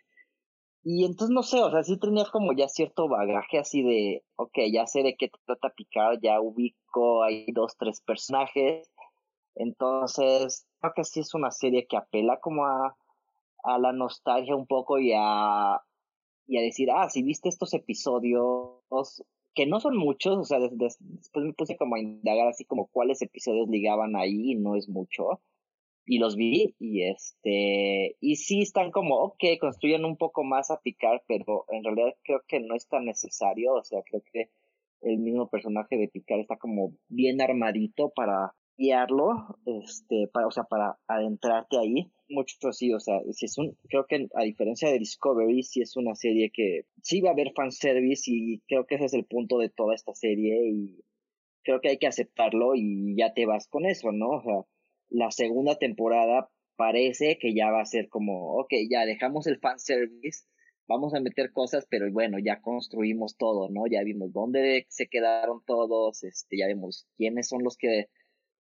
[0.89, 4.57] Y entonces no sé, o sea, sí tenía como ya cierto bagaje así de, ok,
[4.72, 8.89] ya sé de qué trata Picard, ya ubico, hay dos, tres personajes.
[9.57, 12.97] Entonces, creo que sí es una serie que apela como a,
[13.64, 15.82] a la nostalgia un poco y a,
[16.47, 19.24] y a decir, ah, si viste estos episodios,
[19.57, 23.22] que no son muchos, o sea, después me puse como a indagar así como cuáles
[23.22, 25.41] episodios ligaban ahí y no es mucho.
[26.07, 30.81] Y los vi y este, y sí están como, ok, construyen un poco más a
[30.81, 34.51] picar, pero en realidad creo que no es tan necesario, o sea, creo que
[35.03, 40.65] el mismo personaje de Picar está como bien armadito para guiarlo, este, para, o sea,
[40.65, 42.11] para adentrarte ahí.
[42.29, 45.97] Mucho así, o sea, si es un, creo que a diferencia de Discovery, sí es
[45.97, 49.59] una serie que sí va a haber fanservice y creo que ese es el punto
[49.59, 51.05] de toda esta serie y
[51.63, 54.31] creo que hay que aceptarlo y ya te vas con eso, ¿no?
[54.31, 54.65] O sea,
[55.09, 60.45] la segunda temporada parece que ya va a ser como, ok, ya dejamos el fanservice,
[60.87, 63.87] vamos a meter cosas, pero bueno, ya construimos todo, ¿no?
[63.87, 68.09] Ya vimos dónde se quedaron todos, este, ya vimos quiénes son los que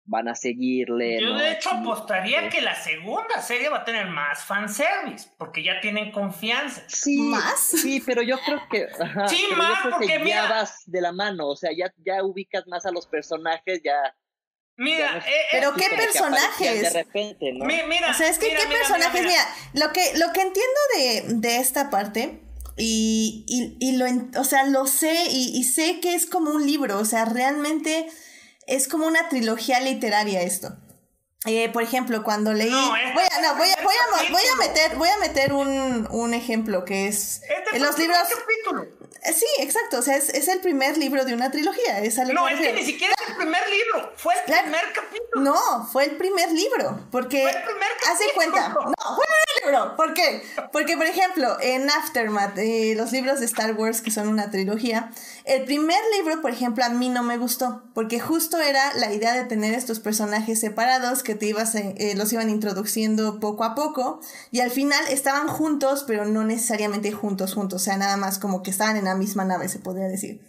[0.07, 1.21] van a seguirle.
[1.21, 5.81] Yo de hecho apostaría que la segunda serie va a tener más fanservice, porque ya
[5.81, 6.85] tienen confianza.
[6.89, 7.59] Sí, ¿Más?
[7.59, 8.87] Sí, pero yo creo que...
[9.29, 10.45] sí, más, porque mira...
[10.45, 14.15] Ya vas de la mano, o sea, ya, ya ubicas más a los personajes, ya...
[14.77, 16.83] Mira, eh, pero qué personajes.
[16.83, 17.65] De repente, ¿no?
[17.65, 21.57] Mira, o sea, es que qué personajes, mira, lo que lo que entiendo de, de
[21.59, 22.41] esta parte
[22.77, 24.07] y, y, y, lo,
[24.41, 28.09] o sea, lo sé y, y sé que es como un libro, o sea, realmente
[28.67, 30.77] es como una trilogía literaria esto.
[31.47, 32.71] Eh, por ejemplo, cuando leí.
[32.71, 36.09] No, voy a, no, voy a, voy a, voy a meter, voy a meter un,
[36.11, 37.43] un ejemplo que es.
[37.43, 38.19] Este en los libros.
[38.19, 38.87] capítulo.
[39.23, 39.99] Sí, exacto.
[39.99, 42.01] O sea, es, es, el primer libro de una trilogía.
[42.01, 44.13] Es a lo no, que es que ni siquiera es el primer libro.
[44.17, 44.63] Fue el Claro.
[44.65, 45.41] primer capítulo.
[45.43, 47.01] No, fue el primer libro.
[47.11, 47.41] Porque.
[47.43, 48.35] Fue el primer capítulo.
[48.35, 48.69] cuenta.
[48.69, 49.97] No, fue el primer libro.
[49.97, 50.43] ¿Por qué?
[50.73, 55.11] Porque, por ejemplo, en Aftermath, eh, los libros de Star Wars, que son una trilogía,
[55.45, 57.83] el primer libro, por ejemplo, a mí no me gustó.
[57.95, 62.15] Porque justo era la idea de tener estos personajes separados que te ibas, eh, eh,
[62.15, 64.21] los iban introduciendo poco a poco.
[64.51, 67.81] Y al final estaban juntos, pero no necesariamente juntos, juntos.
[67.83, 70.41] O sea, nada más como que estaban en la misma nave, se podría decir.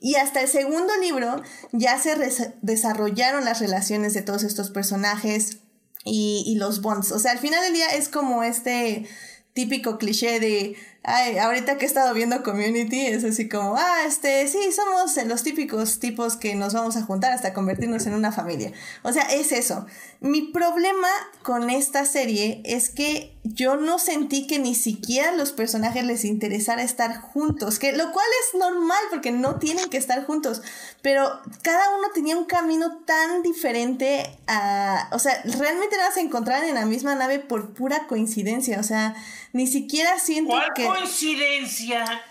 [0.00, 1.40] Y hasta el segundo libro
[1.72, 2.16] ya se
[2.60, 5.58] desarrollaron las relaciones de todos estos personajes
[6.04, 7.12] y, y los bonds.
[7.12, 9.06] O sea, al final del día es como este
[9.52, 14.46] típico cliché de, ay, ahorita que he estado viendo Community, es así como, ah, este,
[14.46, 18.72] sí, somos los típicos tipos que nos vamos a juntar hasta convertirnos en una familia.
[19.02, 19.86] O sea, es eso.
[20.20, 21.08] Mi problema
[21.42, 26.82] con esta serie es que yo no sentí que ni siquiera los personajes les interesara
[26.82, 30.62] estar juntos, que lo cual es normal porque no tienen que estar juntos,
[31.02, 31.28] pero
[31.62, 36.86] cada uno tenía un camino tan diferente a, o sea, realmente se encontraban en la
[36.86, 39.16] misma nave por pura coincidencia, o sea,
[39.52, 42.24] ni siquiera siento ¿Cuál que coincidencia?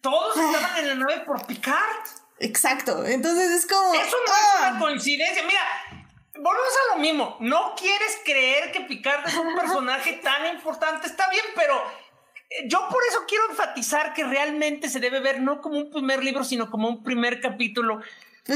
[0.00, 2.06] Todos estaban en la nave por Picard.
[2.40, 5.42] Exacto, entonces es como Eso no ah, es una coincidencia.
[5.42, 5.60] Mira,
[6.36, 7.36] volvemos a lo mismo.
[7.40, 11.06] No quieres creer que Picard es un personaje tan importante.
[11.06, 11.82] Está bien, pero
[12.50, 16.22] eh, yo por eso quiero enfatizar que realmente se debe ver no como un primer
[16.22, 18.00] libro, sino como un primer capítulo.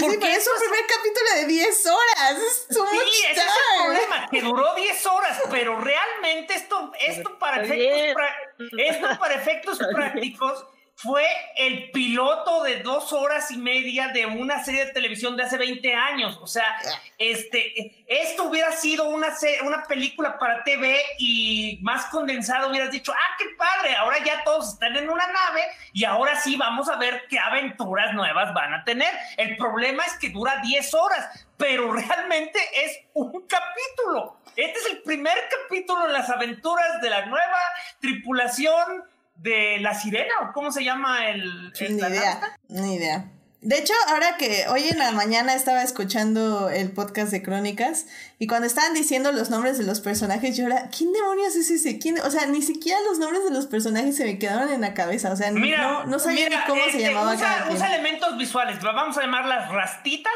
[0.01, 3.30] Pues sí, pero es un primer capítulo de 10 horas, es too Sí, much ese
[3.32, 9.18] es el problema, que duró 10 horas, pero realmente esto, esto, para, efectos, pra- esto
[9.18, 10.64] para efectos prácticos
[10.95, 11.26] fue
[11.57, 15.95] el piloto de dos horas y media de una serie de televisión de hace 20
[15.95, 16.38] años.
[16.40, 16.76] O sea,
[17.18, 19.28] este, esto hubiera sido una,
[19.64, 24.74] una película para TV y más condensado hubieras dicho, ah, qué padre, ahora ya todos
[24.74, 25.62] están en una nave
[25.93, 29.12] y ahora sí vamos a ver qué aventuras nuevas van a tener.
[29.36, 34.36] El problema es que dura 10 horas, pero realmente es un capítulo.
[34.55, 37.59] Este es el primer capítulo en las aventuras de la nueva
[38.01, 39.05] tripulación
[39.43, 41.72] de la sirena, ¿o cómo se llama el...
[41.78, 43.24] el- Ni idea, ni idea.
[43.61, 48.07] De hecho, ahora que hoy en la mañana estaba escuchando el podcast de Crónicas
[48.40, 52.01] y cuando estaban diciendo los nombres de los personajes, yo era, ¿quién demonios es ese?
[52.01, 52.18] ¿Quién?
[52.22, 55.30] O sea, ni siquiera los nombres de los personajes se me quedaron en la cabeza.
[55.30, 57.95] O sea, Mira, no, no sabía mira, ni cómo se este, llamaba usa, cada usa
[57.95, 60.32] elementos visuales, vamos a llamarlas rastitas.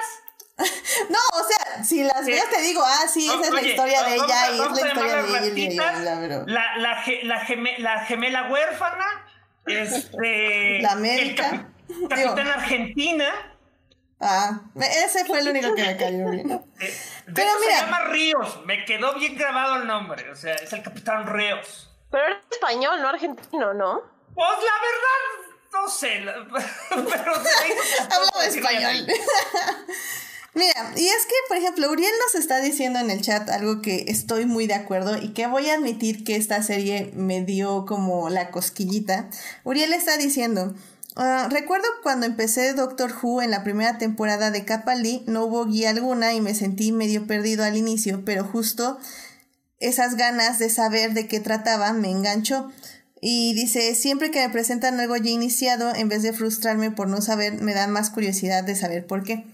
[1.10, 2.32] No, o sea, si las Sí.
[2.32, 4.86] veo te digo, ah, sí, esa es la historia de ella a- y es la
[4.88, 6.44] historia de ella.
[6.46, 9.26] La, la, ge- la, geme- la gemela huérfana,
[9.66, 11.50] este, La médica.
[11.50, 13.52] el capi- capitán Argentina,
[14.18, 16.50] Ah, ese fue el único que me cayó bien.
[16.50, 17.74] eh, de Pero mira.
[17.80, 21.90] se llama Ríos, me quedó bien grabado el nombre, o sea, es el capitán Ríos.
[22.10, 24.00] Pero era español, no argentino, ¿no?
[24.34, 25.20] Pues la verdad,
[25.70, 26.46] no sé, la-
[26.88, 27.34] pero
[28.40, 29.06] decirle español.
[30.56, 34.06] Mira, y es que, por ejemplo, Uriel nos está diciendo en el chat algo que
[34.08, 38.30] estoy muy de acuerdo y que voy a admitir que esta serie me dio como
[38.30, 39.28] la cosquillita.
[39.64, 40.74] Uriel está diciendo,
[41.14, 45.90] Ah, recuerdo cuando empecé Doctor Who en la primera temporada de Capaldi, no hubo guía
[45.90, 48.98] alguna y me sentí medio perdido al inicio, pero justo
[49.78, 52.70] esas ganas de saber de qué trataba me enganchó.
[53.22, 57.22] Y dice, siempre que me presentan algo ya iniciado, en vez de frustrarme por no
[57.22, 59.46] saber, me da más curiosidad de saber por qué.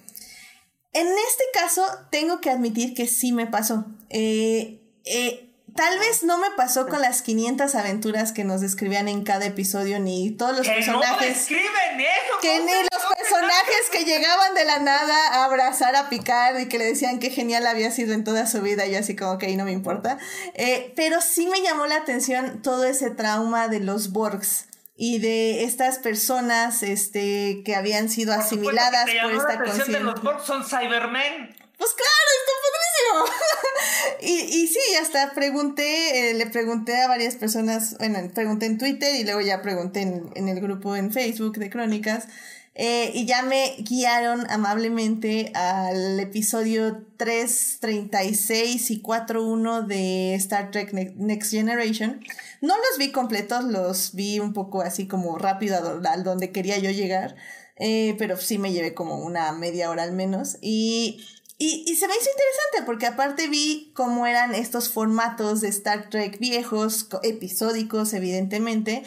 [0.93, 3.87] En este caso, tengo que admitir que sí me pasó.
[4.11, 9.25] Eh, eh, Tal vez no me pasó con las 500 aventuras que nos describían en
[9.25, 11.51] cada episodio, ni todos los que personajes.
[11.51, 16.11] No eso, que ni los no personajes que llegaban de la nada a abrazar a
[16.11, 18.85] Picard y que le decían que genial había sido en toda su vida.
[18.87, 20.19] Y así como, ok, no me importa.
[20.55, 24.67] Eh, pero sí me llamó la atención todo ese trauma de los Borgs
[25.05, 29.99] y de estas personas este, que habían sido Por asimiladas por llamó esta atención de
[29.99, 30.01] conciencia.
[30.01, 31.57] los Borg son Cybermen.
[31.77, 34.21] Pues claro, está padrísimo.
[34.21, 39.17] y, y sí, hasta pregunté, eh, le pregunté a varias personas, bueno, pregunté en Twitter
[39.17, 42.29] y luego ya pregunté en, en el grupo en Facebook de Crónicas.
[42.75, 51.13] Eh, y ya me guiaron amablemente al episodio 336 y 41 de Star Trek Ne-
[51.17, 52.21] Next Generation.
[52.61, 56.91] No los vi completos, los vi un poco así como rápido al donde quería yo
[56.91, 57.37] llegar.
[57.77, 60.59] eh, pero sí me llevé como una media hora al menos.
[60.61, 61.25] Y
[61.59, 66.11] y, y se me hizo interesante porque aparte vi cómo eran estos formatos de Star
[66.11, 69.05] Trek viejos, co- episódicos evidentemente,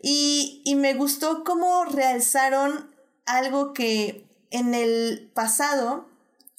[0.00, 2.94] y, y me gustó cómo realzaron
[3.26, 6.06] algo que en el pasado,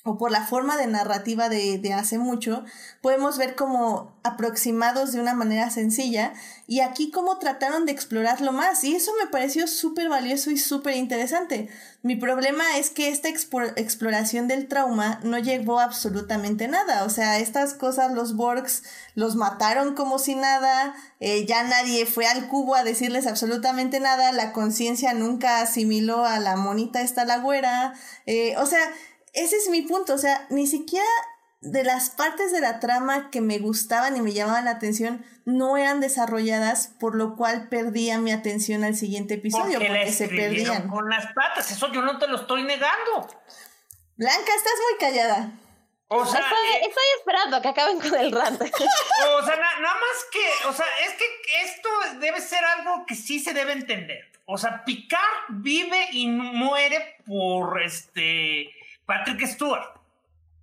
[0.07, 2.63] o por la forma de narrativa de, de hace mucho,
[3.01, 6.33] podemos ver como aproximados de una manera sencilla
[6.67, 10.95] y aquí como trataron de explorarlo más y eso me pareció súper valioso y súper
[10.95, 11.69] interesante.
[12.03, 17.73] Mi problema es que esta exploración del trauma no llevó absolutamente nada, o sea, estas
[17.73, 18.83] cosas los Borgs
[19.15, 24.31] los mataron como si nada, eh, ya nadie fue al cubo a decirles absolutamente nada,
[24.31, 27.93] la conciencia nunca asimiló a la monita esta la güera,
[28.25, 28.79] eh, o sea,
[29.43, 31.05] ese es mi punto, o sea, ni siquiera
[31.61, 35.75] de las partes de la trama que me gustaban y me llamaban la atención no
[35.77, 40.87] eran desarrolladas, por lo cual perdía mi atención al siguiente episodio, Porque porque, se perdían.
[40.87, 41.71] con las patas.
[41.71, 43.27] Eso yo no te lo estoy negando.
[44.17, 45.51] Blanca, estás muy callada.
[46.09, 48.61] O sea, Estoy, eh, estoy esperando que acaben con el rant.
[48.61, 51.25] o sea, na- nada más que, o sea, es que
[51.65, 54.31] esto debe ser algo que sí se debe entender.
[54.45, 58.69] O sea, Picard vive y muere por este
[59.07, 59.99] Patrick Stewart.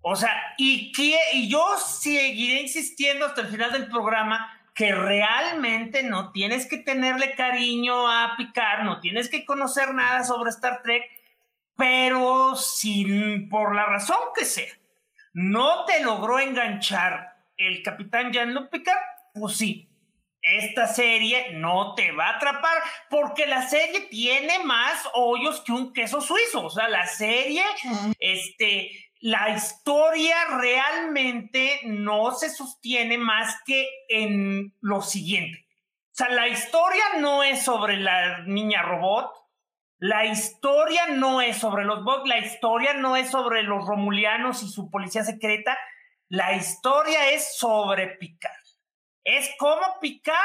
[0.03, 6.03] O sea, y, que, y yo seguiré insistiendo hasta el final del programa que realmente
[6.03, 11.03] no tienes que tenerle cariño a Picard, no tienes que conocer nada sobre Star Trek,
[11.77, 14.73] pero si por la razón que sea
[15.35, 18.99] no te logró enganchar el capitán Jean-Luc Picard,
[19.35, 19.89] pues sí,
[20.45, 22.77] esta serie no te va a atrapar
[23.09, 26.67] porque la serie tiene más hoyos que un queso suizo.
[26.67, 27.65] O sea, la serie,
[28.21, 28.91] este,
[29.21, 35.67] la historia realmente no se sostiene más que en lo siguiente.
[36.13, 39.33] O sea, la historia no es sobre la niña robot,
[39.99, 44.69] la historia no es sobre los bots, la historia no es sobre los romulianos y
[44.69, 45.79] su policía secreta,
[46.29, 48.64] la historia es sobre Picard.
[49.25, 50.39] Es como Picard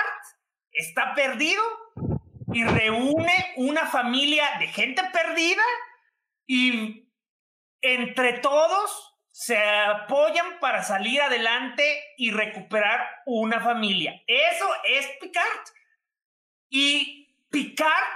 [0.71, 1.61] está perdido
[2.53, 5.63] y reúne una familia de gente perdida
[6.47, 7.07] y
[7.82, 14.21] entre todos se apoyan para salir adelante y recuperar una familia.
[14.27, 15.45] Eso es Picard.
[16.69, 18.07] Y Picard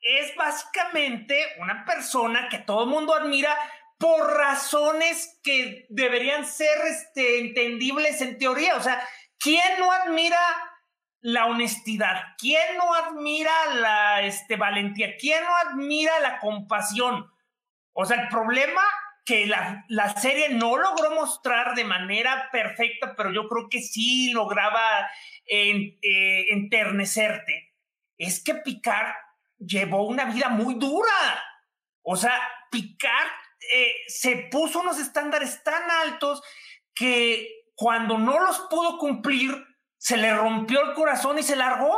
[0.00, 3.56] es básicamente una persona que todo el mundo admira
[3.98, 8.76] por razones que deberían ser este, entendibles en teoría.
[8.76, 9.00] O sea,
[9.42, 10.38] ¿quién no admira
[11.20, 12.22] la honestidad?
[12.38, 15.16] ¿Quién no admira la este, valentía?
[15.16, 17.30] ¿Quién no admira la compasión?
[17.92, 18.82] O sea, el problema
[19.24, 24.32] que la, la serie no logró mostrar de manera perfecta, pero yo creo que sí
[24.32, 25.08] lograba
[25.46, 25.98] eh,
[26.50, 27.74] enternecerte,
[28.18, 29.14] es que Picard
[29.58, 31.10] llevó una vida muy dura.
[32.02, 32.40] O sea,
[32.70, 33.28] Picard
[33.74, 36.42] eh, se puso unos estándares tan altos
[36.94, 39.66] que cuando no los pudo cumplir,
[39.98, 41.96] se le rompió el corazón y se largó.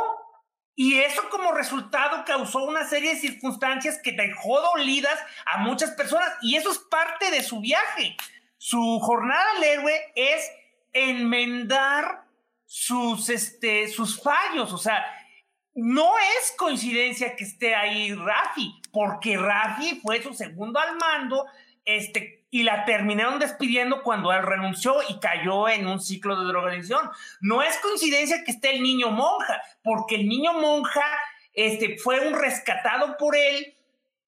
[0.75, 6.29] Y eso como resultado causó una serie de circunstancias que dejó dolidas a muchas personas.
[6.41, 8.17] Y eso es parte de su viaje.
[8.57, 10.51] Su jornada al héroe es
[10.91, 12.25] enmendar
[12.65, 14.73] sus, este, sus fallos.
[14.73, 15.05] O sea,
[15.75, 21.45] no es coincidencia que esté ahí Rafi, porque Rafi fue su segundo al mando,
[21.83, 27.11] este, y la terminaron despidiendo cuando él renunció y cayó en un ciclo de drogadicción.
[27.41, 31.03] No es coincidencia que esté el niño monja, porque el niño monja
[31.51, 33.75] este, fue un rescatado por él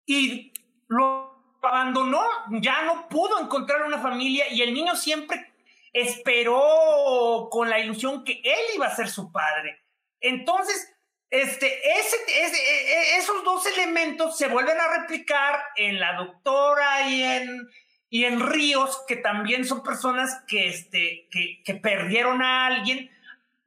[0.06, 0.52] y
[0.90, 2.22] lo abandonó,
[2.60, 5.54] ya no pudo encontrar una familia y el niño siempre
[5.94, 9.86] esperó con la ilusión que él iba a ser su padre.
[10.20, 10.94] Entonces,
[11.30, 17.70] este, e, e, esos dos elementos se vuelven a replicar en la doctora y en,
[18.10, 23.12] y en Ríos, que también son personas que, este, que, que perdieron a alguien.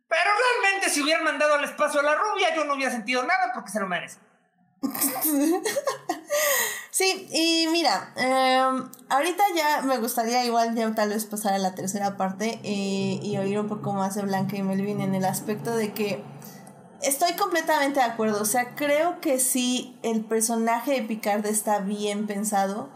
[0.08, 0.30] Pero
[0.62, 3.70] realmente si hubieran mandado al espacio a la rubia, yo no hubiera sentido nada porque
[3.70, 4.18] se lo merece.
[6.90, 11.74] sí, y mira, em, ahorita ya me gustaría igual ya tal vez pasar a la
[11.74, 15.76] tercera parte eh, y oír un poco más de Blanca y Melvin en el aspecto
[15.76, 16.24] de que
[17.02, 22.26] estoy completamente de acuerdo, o sea, creo que sí, el personaje de Picard está bien
[22.26, 22.88] pensado.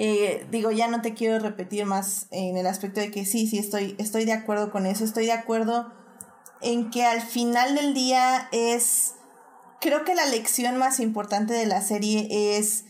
[0.00, 3.58] Eh, digo, ya no te quiero repetir más en el aspecto de que sí, sí,
[3.58, 5.92] estoy, estoy de acuerdo con eso, estoy de acuerdo
[6.62, 9.14] en que al final del día es
[9.80, 12.84] creo que la lección más importante de la serie es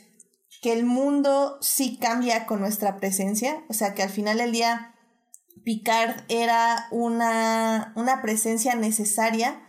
[0.61, 4.95] que el mundo sí cambia con nuestra presencia, o sea que al final del día
[5.65, 9.63] Picard era una, una presencia necesaria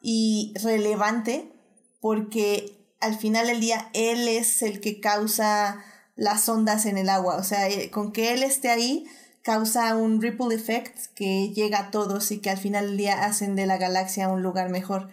[0.00, 1.52] y relevante
[2.00, 5.84] porque al final del día él es el que causa
[6.16, 9.06] las ondas en el agua, o sea, eh, con que él esté ahí
[9.42, 13.56] causa un ripple effect que llega a todos y que al final del día hacen
[13.56, 15.10] de la galaxia un lugar mejor.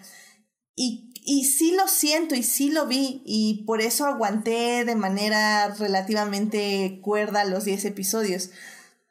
[0.76, 5.68] Y y sí lo siento y sí lo vi y por eso aguanté de manera
[5.68, 8.50] relativamente cuerda los 10 episodios.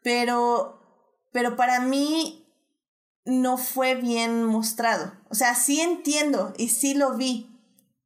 [0.02, 0.82] Pero,
[1.32, 2.48] pero para mí
[3.24, 5.12] no fue bien mostrado.
[5.28, 7.49] O sea, sí entiendo y sí lo vi,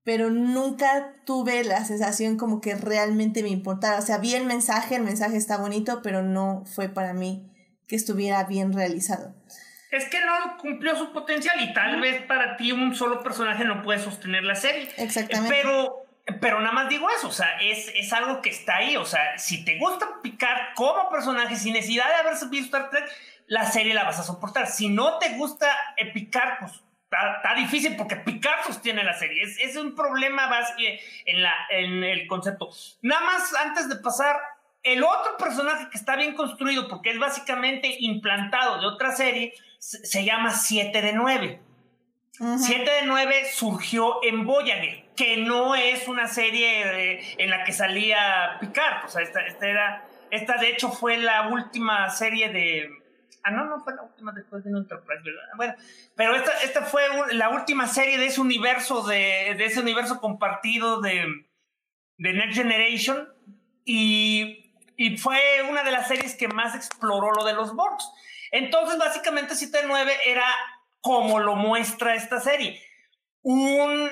[0.05, 3.99] pero nunca tuve la sensación como que realmente me importara.
[3.99, 7.51] O sea, vi el mensaje, el mensaje está bonito, pero no fue para mí
[7.89, 9.35] que estuviera bien realizado
[9.97, 13.83] es que no cumplió su potencial y tal vez para ti un solo personaje no
[13.83, 14.89] puede sostener la serie.
[14.97, 15.55] Exactamente.
[15.55, 16.07] Pero,
[16.41, 19.39] pero nada más digo eso, o sea, es, es algo que está ahí, o sea,
[19.39, 23.05] si te gusta picar como personaje sin necesidad de haberse visto Star Trek,
[23.47, 24.67] la serie la vas a soportar.
[24.67, 25.69] Si no te gusta
[26.13, 26.73] picar, pues
[27.37, 29.43] está, difícil porque picar sostiene la serie.
[29.43, 30.51] Es, es un problema
[31.27, 32.71] en, la, en el concepto.
[33.03, 34.37] Nada más antes de pasar
[34.83, 40.25] el otro personaje que está bien construido, porque es básicamente implantado de otra serie, se
[40.25, 41.61] llama 7 de 9.
[42.37, 48.59] 7 de 9 surgió en Voyager, que no es una serie en la que salía
[48.61, 49.05] Picard.
[49.05, 50.05] O sea, esta, era.
[50.31, 52.91] Esta, de hecho, fue la última serie de.
[53.45, 55.43] Ah, no, no fue la última después de Enterprise, ¿verdad?
[55.57, 55.75] Bueno,
[56.17, 61.01] pero esta, esta fue la última serie de ese universo, de, de ese universo compartido
[61.01, 61.47] de,
[62.19, 63.29] de Next Generation.
[63.85, 64.65] Y
[64.97, 65.39] y fue
[65.69, 68.09] una de las series que más exploró lo de los Borgs.
[68.51, 70.47] Entonces, básicamente, 7-9 era
[71.01, 72.81] como lo muestra esta serie.
[73.43, 74.11] Un,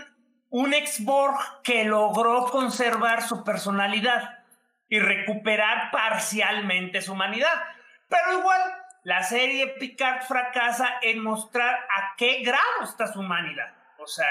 [0.50, 4.40] un ex-Borg que logró conservar su personalidad
[4.88, 7.62] y recuperar parcialmente su humanidad.
[8.08, 8.60] Pero igual,
[9.04, 13.74] la serie Picard fracasa en mostrar a qué grado está su humanidad.
[13.98, 14.28] O sea,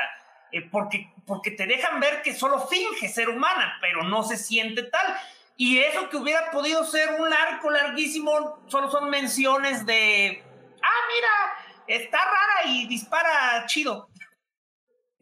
[0.52, 4.84] eh, porque, porque te dejan ver que solo finge ser humana, pero no se siente
[4.84, 5.18] tal.
[5.58, 10.44] Y eso que hubiera podido ser un arco larguísimo, solo son menciones de,
[10.82, 14.10] ah, mira, está rara y dispara chido.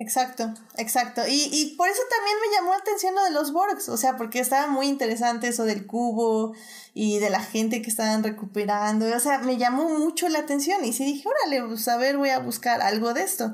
[0.02, 1.24] Exacto, exacto.
[1.28, 4.16] Y, y por eso también me llamó la atención lo de los Borgs, o sea,
[4.16, 6.54] porque estaba muy interesante eso del cubo
[6.94, 10.94] y de la gente que estaban recuperando, o sea, me llamó mucho la atención y
[10.94, 13.54] sí dije, órale, pues a ver, voy a buscar algo de esto.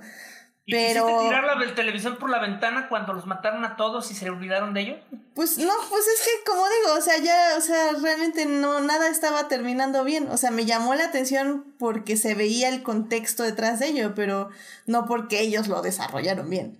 [0.68, 1.05] ¿Y pero...
[1.22, 4.82] tirar la televisión por la ventana cuando los mataron a todos y se olvidaron de
[4.82, 4.99] ellos?
[5.36, 9.09] Pues no, pues es que como digo, o sea, ya, o sea, realmente no, nada
[9.09, 10.28] estaba terminando bien.
[10.32, 14.49] O sea, me llamó la atención porque se veía el contexto detrás de ello, pero
[14.88, 16.80] no porque ellos lo desarrollaron bien.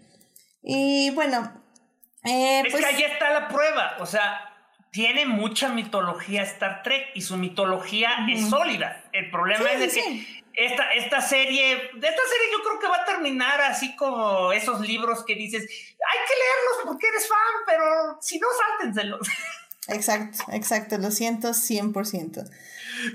[0.64, 1.62] Y bueno,
[2.24, 3.98] eh, es que pues ahí está la prueba.
[4.00, 4.55] O sea,
[4.96, 9.04] tiene mucha mitología Star Trek y su mitología es sólida.
[9.12, 13.06] El problema es que esta, esta serie, de esta serie yo creo que va a
[13.06, 17.38] terminar así como esos libros que dices, hay que leerlos porque eres fan,
[17.68, 19.28] pero si no, sáltenselos.
[19.88, 22.39] Exacto, exacto, lo siento 100%.
[22.39, 22.58] Así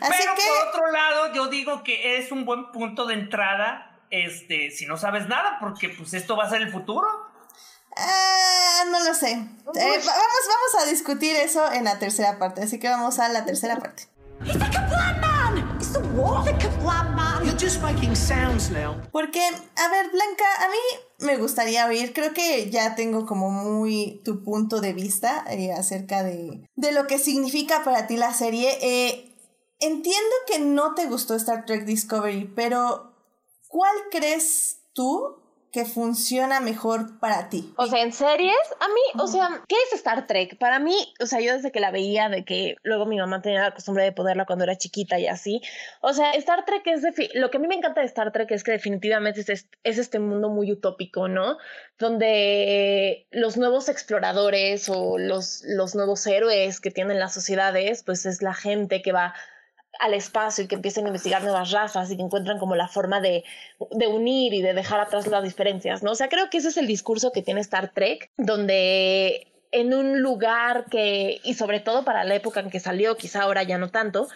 [0.00, 4.86] pero por otro lado, yo digo que es un buen punto de entrada, este, si
[4.86, 7.08] no sabes nada, porque pues esto va a ser el futuro.
[8.00, 9.32] Ah, no lo sé.
[9.32, 13.44] Eh, vamos, vamos a discutir eso en la tercera parte, así que vamos a la
[13.44, 14.08] tercera parte.
[19.12, 24.22] Porque, a ver, Blanca, a mí me gustaría oír, creo que ya tengo como muy
[24.24, 28.78] tu punto de vista eh, acerca de, de lo que significa para ti la serie.
[28.80, 29.36] Eh,
[29.78, 33.14] entiendo que no te gustó Star Trek Discovery, pero
[33.68, 35.39] ¿cuál crees tú
[35.72, 37.72] que funciona mejor para ti?
[37.76, 40.58] O sea, en series, a mí, o sea, ¿qué es Star Trek?
[40.58, 43.62] Para mí, o sea, yo desde que la veía, de que luego mi mamá tenía
[43.62, 45.60] la costumbre de ponerla cuando era chiquita y así,
[46.00, 47.02] o sea, Star Trek es,
[47.34, 50.18] lo que a mí me encanta de Star Trek es que definitivamente es, es este
[50.18, 51.58] mundo muy utópico, ¿no?
[51.98, 58.42] Donde los nuevos exploradores o los, los nuevos héroes que tienen las sociedades, pues es
[58.42, 59.34] la gente que va
[59.98, 63.20] al espacio y que empiecen a investigar nuevas razas y que encuentran como la forma
[63.20, 63.44] de,
[63.90, 66.12] de, unir y de dejar atrás las diferencias, ¿no?
[66.12, 70.20] O sea, creo que ese es el discurso que tiene Star Trek, donde en un
[70.20, 73.90] lugar que, y sobre todo para la época en que salió, quizá ahora ya no
[73.90, 74.28] tanto,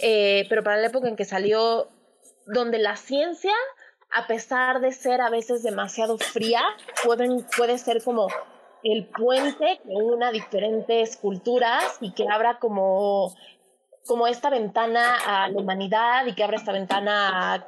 [0.00, 1.88] eh, pero para la época en que salió,
[2.46, 3.52] donde la ciencia,
[4.10, 6.62] a pesar de ser a veces demasiado fría,
[7.04, 8.28] pueden, puede ser como
[8.82, 13.34] el puente que una diferentes culturas y que abra como
[14.10, 17.64] como esta ventana a la humanidad y que abre esta ventana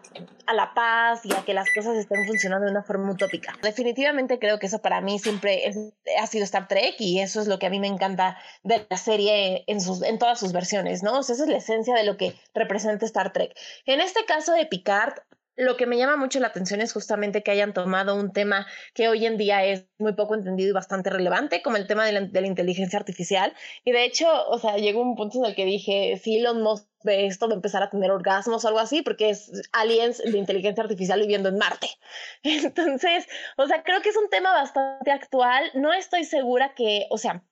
[0.47, 3.55] a, la paz y a que las cosas estén funcionando de una forma utópica.
[3.63, 5.73] Definitivamente creo que eso para mí siempre
[6.21, 8.97] ha sido Star Trek y eso es lo que a mí me encanta de la
[8.97, 11.21] serie en, sus, en todas sus versiones, ¿no?
[11.21, 13.57] O sea, esa es la esencia de lo que representa Star Trek.
[13.87, 15.15] En este caso de Picard,
[15.57, 19.09] lo que me llama mucho la atención es justamente que hayan tomado un tema que
[19.09, 22.47] hoy en día es muy poco entendido y bastante relevante, como el tema de la,
[22.47, 23.55] inteligencia artificial.
[23.85, 26.87] Y de hecho, o sea, llegó un punto en el que dije, si Elon Musk
[27.05, 30.83] ve esto de empezar a tener orgasmos o algo así, porque es aliens de inteligencia
[30.83, 31.89] artificial viviendo en Marte.
[32.43, 33.27] Entonces,
[33.57, 35.71] o sea, creo que es un tema bastante actual.
[35.75, 37.45] No estoy segura que, o sea,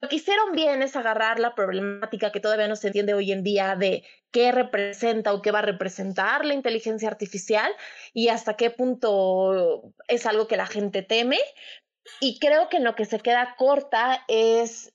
[0.00, 3.42] lo que hicieron bien es agarrar la problemática que todavía no se entiende hoy en
[3.42, 4.04] día de
[4.34, 7.70] qué representa o qué va a representar la inteligencia artificial
[8.12, 11.38] y hasta qué punto es algo que la gente teme.
[12.20, 14.92] Y creo que en lo que se queda corta es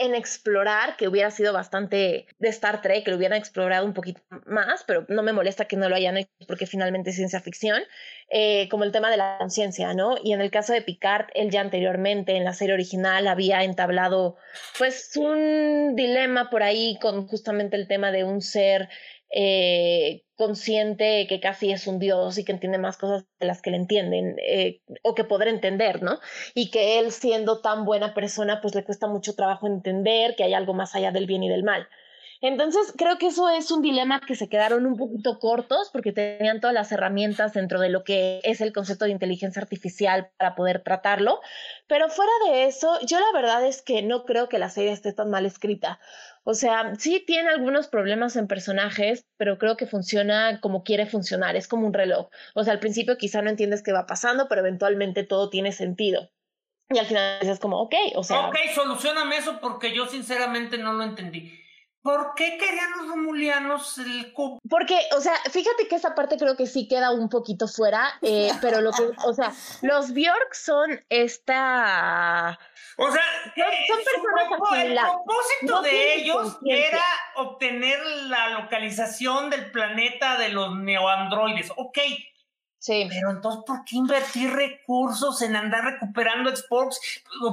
[0.00, 4.22] en explorar, que hubiera sido bastante de Star Trek, que lo hubieran explorado un poquito
[4.46, 7.82] más, pero no me molesta que no lo hayan hecho porque finalmente es ciencia ficción,
[8.30, 10.16] eh, como el tema de la conciencia, ¿no?
[10.24, 14.38] Y en el caso de Picard, él ya anteriormente en la serie original había entablado
[14.78, 18.88] pues un dilema por ahí con justamente el tema de un ser
[19.32, 23.70] eh, consciente que casi es un dios y que entiende más cosas de las que
[23.70, 26.18] le entienden eh, o que podrá entender, ¿no?
[26.54, 30.54] Y que él siendo tan buena persona, pues le cuesta mucho trabajo entender que hay
[30.54, 31.88] algo más allá del bien y del mal.
[32.42, 36.60] Entonces, creo que eso es un dilema que se quedaron un poquito cortos porque tenían
[36.60, 40.82] todas las herramientas dentro de lo que es el concepto de inteligencia artificial para poder
[40.82, 41.40] tratarlo.
[41.86, 45.12] Pero fuera de eso, yo la verdad es que no creo que la serie esté
[45.12, 46.00] tan mal escrita.
[46.44, 51.56] O sea, sí tiene algunos problemas en personajes, pero creo que funciona como quiere funcionar.
[51.56, 52.28] Es como un reloj.
[52.54, 56.30] O sea, al principio quizá no entiendes qué va pasando, pero eventualmente todo tiene sentido.
[56.88, 58.48] Y al final es como, ok, o sea.
[58.48, 61.52] Ok, solucioname eso porque yo sinceramente no lo entendí.
[62.02, 64.58] ¿Por qué querían los romulianos el cubo?
[64.68, 68.50] Porque, o sea, fíjate que esa parte creo que sí queda un poquito fuera, eh,
[68.62, 72.58] pero lo que, o sea, los Bjork son esta...
[72.96, 73.22] O sea,
[73.54, 77.04] son, eh, personas el propósito de ellos era
[77.36, 81.70] obtener la localización del planeta de los neoandroides.
[81.76, 81.98] Ok,
[82.80, 83.06] Sí.
[83.10, 86.98] Pero entonces, ¿por qué invertir recursos en andar recuperando Xbox?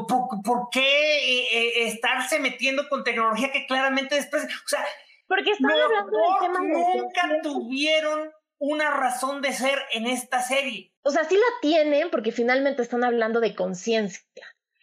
[0.08, 4.84] ¿Por, qué eh, eh, estarse metiendo con tecnología que claramente después, o sea,
[5.28, 6.60] porque están hablando del tema
[6.96, 10.94] nunca tuvieron una razón de ser en esta serie.
[11.04, 14.24] O sea, sí la tienen porque finalmente están hablando de conciencia.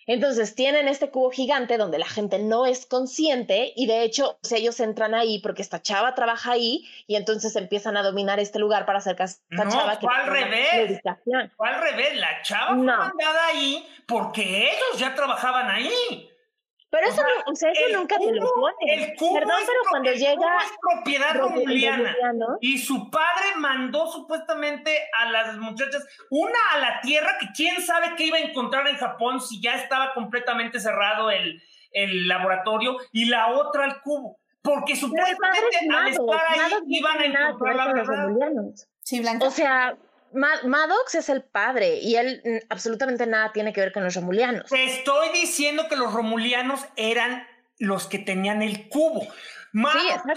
[0.07, 4.52] Entonces tienen este cubo gigante donde la gente no es consciente y de hecho pues,
[4.52, 8.86] ellos entran ahí porque esta chava trabaja ahí y entonces empiezan a dominar este lugar
[8.86, 10.07] para hacer a esta no, chava que...
[10.07, 11.00] al revés?
[11.57, 16.30] Fue al revés, la chava fue mandada ahí porque ellos ya trabajaban ahí.
[16.95, 18.76] Pero eso, o sea, eso nunca te lo pone.
[18.86, 20.59] El cubo Perdón, es pero cuando llega.
[20.59, 22.16] es propiedad romuliana.
[22.61, 28.14] Y su padre mandó supuestamente a las muchachas, una a la Tierra, que quién sabe
[28.16, 33.24] qué iba a encontrar en Japón si ya estaba completamente cerrado el, el laboratorio, y
[33.24, 34.38] la otra al cubo.
[34.62, 38.28] Porque supuestamente al estar ahí iban a encontrar la verdad.
[39.03, 39.47] Sí, Blanca.
[39.49, 39.97] O sea,
[40.35, 44.68] Maddox es el padre y él mm, absolutamente nada tiene que ver con los romulianos.
[44.68, 47.47] Te estoy diciendo que los romulianos eran
[47.78, 49.22] los que tenían el cubo.
[49.22, 50.32] sí,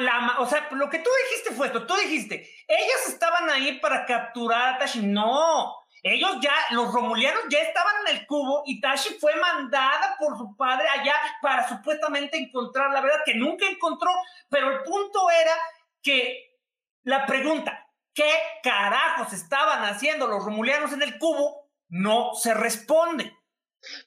[0.00, 1.86] la, o sea, lo que tú dijiste fue esto.
[1.86, 5.06] Tú dijiste, ellas estaban ahí para capturar a Tashi.
[5.06, 10.36] No, ellos ya, los romulianos ya estaban en el cubo y Tashi fue mandada por
[10.36, 14.10] su padre allá para supuestamente encontrar la verdad que nunca encontró.
[14.48, 15.54] Pero el punto era
[16.02, 16.58] que
[17.04, 17.81] la pregunta,
[18.14, 18.32] ¿Qué
[18.62, 21.70] carajos estaban haciendo los romulianos en el cubo?
[21.88, 23.36] No se responde.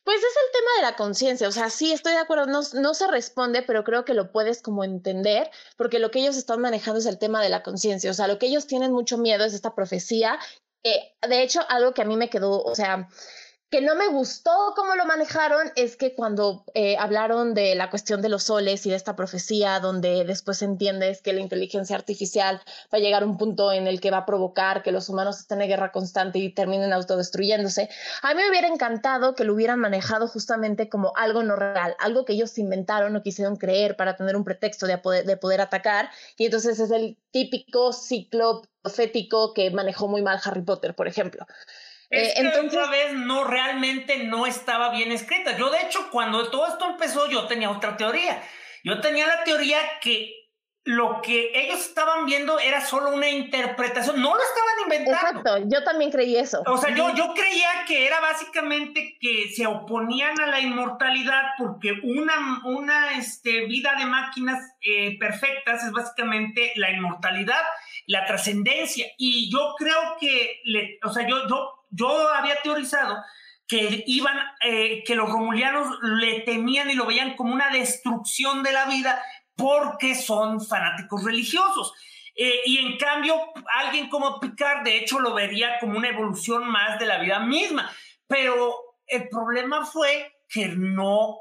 [0.04, 2.94] Pues es el tema de la conciencia, o sea, sí, estoy de acuerdo, no, no,
[2.94, 7.02] se responde, pero creo que lo puedes como entender, porque lo que ellos están manejando
[7.02, 9.54] es el tema de la conciencia, o sea, lo que ellos tienen mucho miedo es
[9.54, 10.40] esta profecía
[11.28, 13.10] de hecho, algo que a mí me quedó, o sea,
[13.70, 18.22] que no me gustó cómo lo manejaron es que cuando eh, hablaron de la cuestión
[18.22, 22.62] de los soles y de esta profecía, donde después entiendes que la inteligencia artificial
[22.94, 25.40] va a llegar a un punto en el que va a provocar que los humanos
[25.40, 27.90] estén en guerra constante y terminen autodestruyéndose,
[28.22, 32.24] a mí me hubiera encantado que lo hubieran manejado justamente como algo no real, algo
[32.24, 36.10] que ellos inventaron o quisieron creer para tener un pretexto de poder, de poder atacar,
[36.38, 41.46] y entonces es el típico ciclo profético que manejó muy mal Harry Potter, por ejemplo.
[42.10, 45.58] Es eh, que otra vez no realmente no estaba bien escrita.
[45.58, 48.42] Yo de hecho cuando todo esto empezó yo tenía otra teoría.
[48.84, 50.46] Yo tenía la teoría que
[50.86, 55.40] lo que ellos estaban viendo era solo una interpretación, no lo estaban inventando.
[55.40, 56.62] Exacto, yo también creí eso.
[56.68, 61.94] O sea, yo, yo creía que era básicamente que se oponían a la inmortalidad porque
[62.04, 67.64] una, una este, vida de máquinas eh, perfectas es básicamente la inmortalidad,
[68.06, 69.08] la trascendencia.
[69.18, 73.24] Y yo creo que, le, o sea, yo, yo yo había teorizado
[73.68, 78.72] que iban, eh, que los romulianos le temían y lo veían como una destrucción de
[78.72, 79.22] la vida
[79.56, 81.94] porque son fanáticos religiosos.
[82.36, 83.36] Eh, y en cambio,
[83.82, 87.90] alguien como Picard, de hecho, lo vería como una evolución más de la vida misma.
[88.28, 88.76] Pero
[89.08, 91.38] el problema fue que no,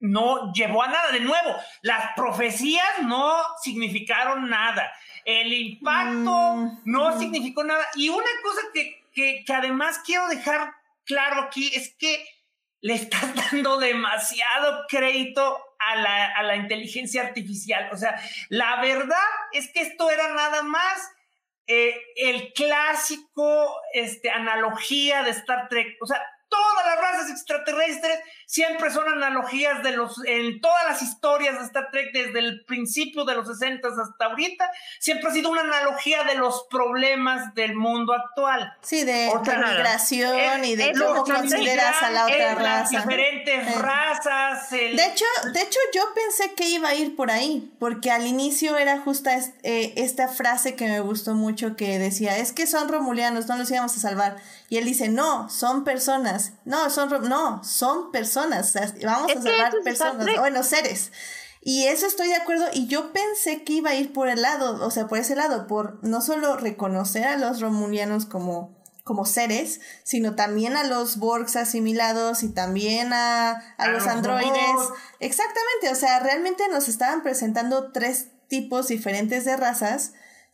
[0.00, 1.12] no llevó a nada.
[1.12, 4.90] De nuevo, las profecías no significaron nada.
[5.24, 6.80] El impacto mm.
[6.86, 7.86] no significó nada.
[7.94, 10.72] Y una cosa que que, además quiero dejar
[11.04, 12.24] claro aquí es que
[12.80, 17.88] le estás dando demasiado crédito a la, a la, inteligencia artificial.
[17.92, 19.16] O sea, la verdad
[19.52, 21.10] es que esto era nada más
[21.66, 25.96] eh, el clásico este, analogía de Star Trek.
[26.00, 26.20] O sea,
[26.50, 31.90] todas las razas extraterrestres siempre son analogías de los, en todas las historias de Star
[31.92, 36.34] Trek, desde el principio de los 60 hasta ahorita, siempre ha sido una analogía de
[36.34, 38.74] los problemas del mundo actual.
[38.82, 42.92] Sí, de migración y de cómo consideras a la otra raza.
[42.92, 44.70] Las diferentes razas.
[44.70, 48.76] De, hecho, de hecho, yo pensé que iba a ir por ahí, porque al inicio
[48.76, 53.46] era justa eh, esta frase que me gustó mucho que decía, es que son romulianos,
[53.46, 54.36] no los íbamos a salvar.
[54.70, 56.52] Y él dice, no, son personas.
[56.64, 58.72] No, son, no, son personas.
[59.04, 60.26] vamos a salvar personas.
[60.38, 61.10] Bueno, seres.
[61.60, 62.66] Y eso estoy de acuerdo.
[62.72, 65.66] Y yo pensé que iba a ir por el lado, o sea, por ese lado,
[65.66, 71.56] por no solo reconocer a los romulianos como, como seres, sino también a los Borgs
[71.56, 74.54] asimilados y también a, a, los, androides.
[75.18, 80.12] Exactamente, o sea, realmente nos estaban presentando tres tipos diferentes de razas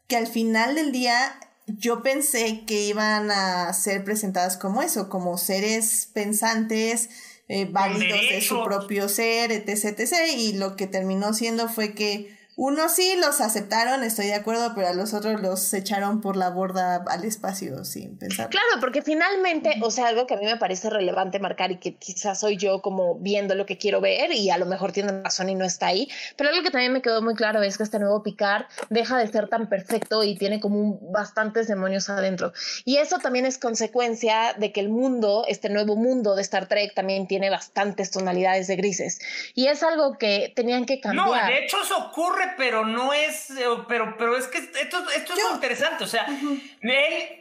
[0.09, 5.37] que al final del día yo pensé que iban a ser presentadas como eso, como
[5.37, 7.11] seres pensantes,
[7.49, 10.13] eh, válidos de su propio ser, etc, etc.
[10.37, 14.89] Y lo que terminó siendo fue que unos sí los aceptaron, estoy de acuerdo, pero
[14.89, 18.49] a los otros los echaron por la borda al espacio sin pensar.
[18.49, 21.97] Claro, porque finalmente, o sea, algo que a mí me parece relevante marcar y que
[21.97, 25.51] quizás soy yo como viendo lo que quiero ver y a lo mejor tiene razón
[25.51, 27.99] y no está ahí, pero algo que también me quedó muy claro es que este
[27.99, 32.55] nuevo Picard deja de ser tan perfecto y tiene como bastantes demonios adentro.
[32.87, 36.95] Y eso también es consecuencia de que el mundo, este nuevo mundo de Star Trek
[36.95, 39.19] también tiene bastantes tonalidades de grises.
[39.55, 41.27] Y es algo que tenían que cambiar.
[41.27, 45.35] No, de hecho eso ocurre pero no es, eh, pero, pero es que esto, esto
[45.35, 46.27] es muy interesante, o sea,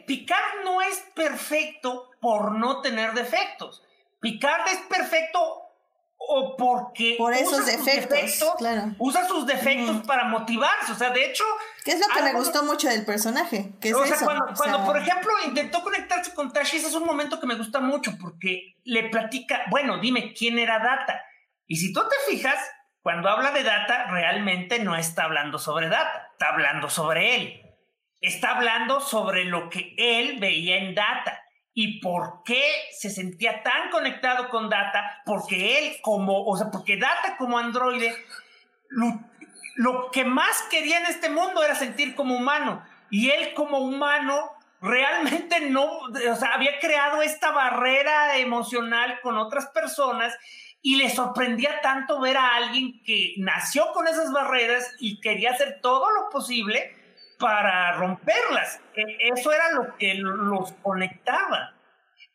[0.06, 3.82] Picard no es perfecto por no tener defectos.
[4.20, 5.66] Picard es perfecto
[6.18, 8.94] o porque por esos usa defectos, sus defectos claro.
[8.98, 11.44] usa sus defectos para motivarse, o sea, de hecho,
[11.84, 13.74] ¿qué es lo que me gustó mucho del personaje?
[13.80, 17.04] ¿Qué es o sea, cuando, cuando por ejemplo intentó conectarse con Tashi, ese es un
[17.04, 21.22] momento que me gusta mucho porque le platica, bueno, dime quién era Data.
[21.68, 22.58] Y si tú te fijas,
[23.06, 27.62] cuando habla de data, realmente no está hablando sobre data, está hablando sobre él.
[28.20, 31.40] Está hablando sobre lo que él veía en data
[31.72, 36.96] y por qué se sentía tan conectado con data, porque él como, o sea, porque
[36.96, 38.12] data como androide,
[39.76, 44.50] lo, que más quería en este mundo era sentir como humano y él como humano
[44.80, 50.36] realmente no, o sea, había creado esta barrera emocional con otras personas
[50.86, 55.80] y le sorprendía tanto ver a alguien que nació con esas barreras y quería hacer
[55.82, 56.94] todo lo posible
[57.40, 58.80] para romperlas.
[58.94, 59.02] E,
[59.34, 61.74] eso era lo que los conectaba.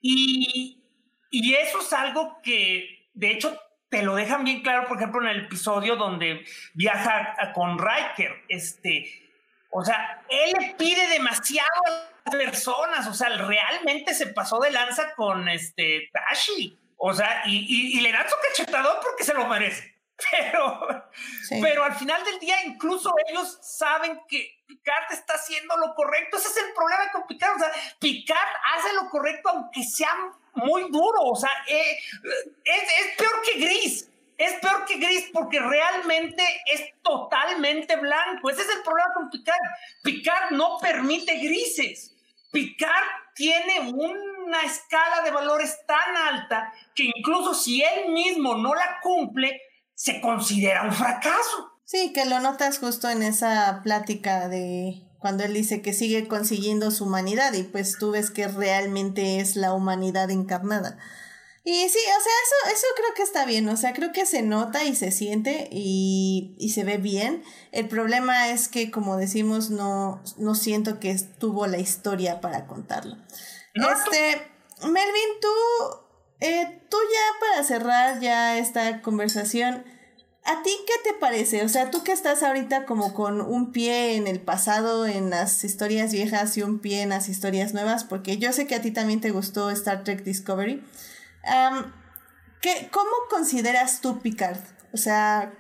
[0.02, 0.84] Y,
[1.30, 3.58] y eso es algo que, de hecho,
[3.88, 8.34] te lo dejan bien claro, por ejemplo, en el episodio donde viaja con Riker.
[8.50, 9.30] Este,
[9.70, 14.72] o sea, él le pide demasiado a las personas, o sea, realmente se pasó de
[14.72, 16.81] lanza con este Tashi.
[17.04, 19.92] O sea, y, y, le dan su cachetador porque se lo merece.
[20.32, 20.88] pero,
[21.60, 26.38] pero al final del día incluso ellos saben que Picard está haciendo lo correcto.
[26.38, 27.56] Ese es el problema con Picard.
[27.56, 30.16] O sea, Picard hace lo correcto aunque sea
[30.54, 31.22] muy duro.
[31.24, 31.98] O sea, eh,
[32.64, 34.08] es, es peor que Gris.
[34.38, 38.52] Es peor que Gris porque realmente es totalmente blanco.
[38.52, 39.58] Ese es el problema con Picard.
[40.04, 42.16] Picard no permite grises.
[42.52, 43.06] Picard
[43.36, 49.60] tiene una escala de valores tan alta que incluso si él mismo no la cumple,
[49.94, 51.72] se considera un fracaso.
[51.86, 56.90] Sí, que lo notas justo en esa plática de cuando él dice que sigue consiguiendo
[56.90, 60.98] su humanidad y pues tú ves que realmente es la humanidad encarnada.
[61.64, 64.42] Y sí, o sea, eso, eso creo que está bien, o sea, creo que se
[64.42, 67.44] nota y se siente y, y se ve bien.
[67.72, 73.16] El problema es que, como decimos, no, no siento que tuvo la historia para contarlo.
[73.76, 74.42] este,
[74.82, 75.48] Melvin, tú,
[76.40, 79.84] eh, tú ya para cerrar ya esta conversación,
[80.44, 81.64] ¿a ti qué te parece?
[81.64, 85.64] O sea, tú que estás ahorita como con un pie en el pasado, en las
[85.64, 88.90] historias viejas y un pie en las historias nuevas, porque yo sé que a ti
[88.90, 90.84] también te gustó Star Trek Discovery.
[92.62, 94.60] ¿Qué, ¿Cómo consideras tú Picard?
[94.94, 95.54] O sea,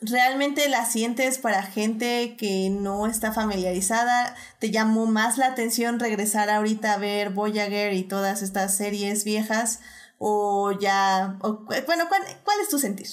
[0.00, 4.34] ¿realmente la sientes para gente que no está familiarizada?
[4.58, 9.80] ¿Te llamó más la atención regresar ahorita a ver Voyager y todas estas series viejas?
[10.18, 11.38] ¿O ya...
[11.40, 13.08] bueno, ¿cuál, ¿cuál es tu sentir?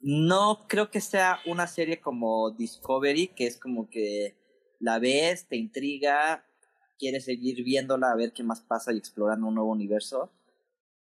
[0.00, 4.36] no creo que sea una serie como Discovery, que es como que
[4.80, 6.44] la ves, te intriga,
[6.98, 10.30] quieres seguir viéndola a ver qué más pasa y explorando un nuevo universo.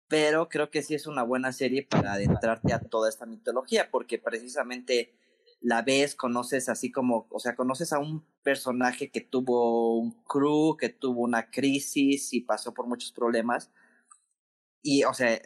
[0.09, 4.19] Pero creo que sí es una buena serie para adentrarte a toda esta mitología, porque
[4.19, 5.15] precisamente
[5.61, 10.77] la ves, conoces así como, o sea, conoces a un personaje que tuvo un crew,
[10.77, 13.71] que tuvo una crisis y pasó por muchos problemas.
[14.83, 15.41] Y, o sea,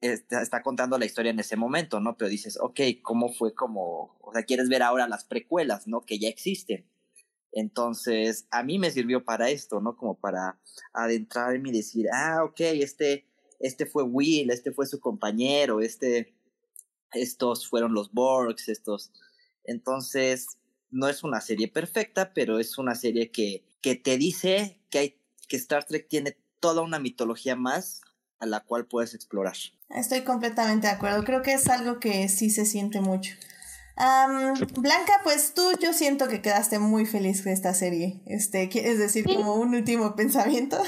[0.00, 2.16] está, está, contando la historia en ese momento, ¿no?
[2.16, 6.02] Pero dices, ok, ¿cómo fue como, o sea, quieres ver ahora las precuelas, ¿no?
[6.02, 6.86] Que ya existen.
[7.52, 9.96] Entonces, a mí me sirvió para esto, ¿no?
[9.96, 10.58] Como para
[10.92, 13.26] adentrarme y decir, ah, ok, este,
[13.58, 16.34] este fue Will, este fue su compañero, este,
[17.12, 19.12] estos fueron los Borgs, estos.
[19.64, 20.58] Entonces,
[20.90, 25.20] no es una serie perfecta, pero es una serie que, que te dice que hay,
[25.48, 28.02] que Star Trek tiene toda una mitología más
[28.38, 29.56] a la cual puedes explorar.
[29.90, 31.24] Estoy completamente de acuerdo.
[31.24, 33.34] Creo que es algo que sí se siente mucho.
[34.76, 38.22] Blanca, pues tú yo siento que quedaste muy feliz con esta serie.
[38.26, 40.78] Este, ¿quieres decir como un último pensamiento?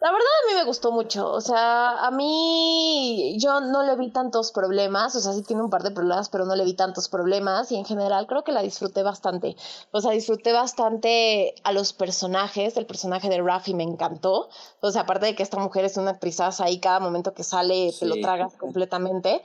[0.00, 4.10] La verdad a mí me gustó mucho, o sea, a mí yo no le vi
[4.10, 7.08] tantos problemas, o sea, sí tiene un par de problemas, pero no le vi tantos
[7.08, 9.54] problemas y en general creo que la disfruté bastante.
[9.92, 14.48] O sea, disfruté bastante a los personajes, el personaje de Rafi me encantó,
[14.80, 17.92] o sea, aparte de que esta mujer es una actrizaza y cada momento que sale
[17.96, 19.40] te lo tragas completamente.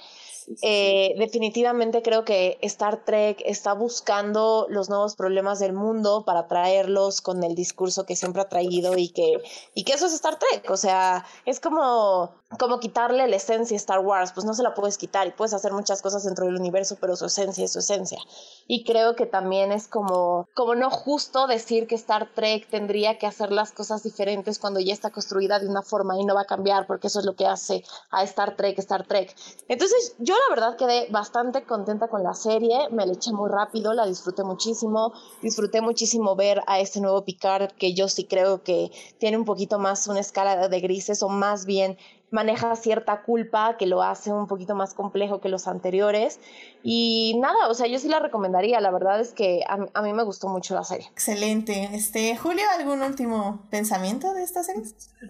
[0.61, 7.19] Eh, definitivamente creo que Star Trek está buscando los nuevos problemas del mundo para traerlos
[7.21, 9.41] con el discurso que siempre ha traído y que,
[9.73, 10.69] y que eso es Star Trek.
[10.71, 14.73] O sea, es como, como quitarle la esencia a Star Wars, pues no se la
[14.73, 17.79] puedes quitar y puedes hacer muchas cosas dentro del universo, pero su esencia es su
[17.79, 18.19] esencia.
[18.67, 23.27] Y creo que también es como, como no justo decir que Star Trek tendría que
[23.27, 26.45] hacer las cosas diferentes cuando ya está construida de una forma y no va a
[26.45, 29.35] cambiar, porque eso es lo que hace a Star Trek Star Trek.
[29.67, 33.93] Entonces, yo la verdad quedé bastante contenta con la serie, me la eché muy rápido,
[33.93, 35.11] la disfruté muchísimo,
[35.41, 39.79] disfruté muchísimo ver a este nuevo Picard que yo sí creo que tiene un poquito
[39.79, 41.97] más una escala de grises o más bien
[42.29, 46.39] maneja cierta culpa que lo hace un poquito más complejo que los anteriores.
[46.83, 48.79] Y nada, o sea, yo sí la recomendaría.
[48.81, 51.07] La verdad es que a, mí me gustó mucho la serie.
[51.11, 51.89] Excelente.
[51.93, 54.83] Este, Julio, ¿algún último pensamiento de esta serie?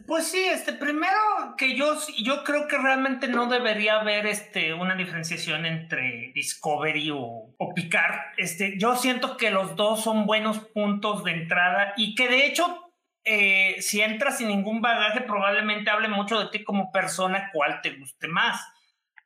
[0.06, 1.18] Pues sí, este, primero
[1.58, 1.94] que yo,
[2.24, 8.16] yo creo que realmente no debería haber este, una diferenciación entre Discovery o, o Picard.
[8.38, 12.87] Este, yo siento que los dos son buenos puntos de entrada y que de hecho
[13.30, 17.92] eh, si entras sin ningún bagaje, probablemente hable mucho de ti como persona, cuál te
[17.98, 18.66] guste más.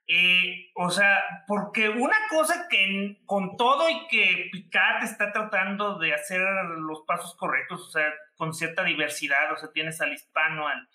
[0.07, 6.15] Eh, o sea, porque una cosa que con todo y que Picard está tratando de
[6.15, 6.41] hacer
[6.79, 10.89] los pasos correctos, o sea, con cierta diversidad, o sea, tienes al hispano, al,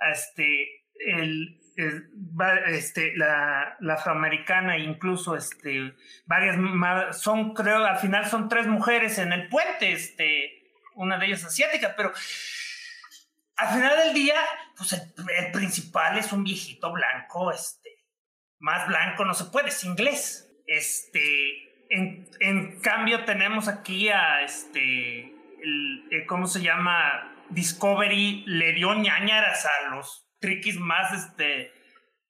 [0.00, 0.84] a este,
[2.66, 5.94] este, la, afroamericana, incluso este,
[6.26, 6.58] varias,
[7.18, 10.65] son, creo, al final son tres mujeres en el puente, este,
[10.96, 12.12] una de ellas asiática, pero
[13.56, 14.40] al final del día,
[14.76, 18.04] pues el, principal es un viejito blanco, este,
[18.58, 20.50] más blanco no se puede, es inglés.
[20.66, 25.32] Este, en, cambio tenemos aquí a este,
[25.62, 27.32] el, ¿cómo se llama?
[27.48, 31.72] Discovery le dio ñañaras a los triquis más, este,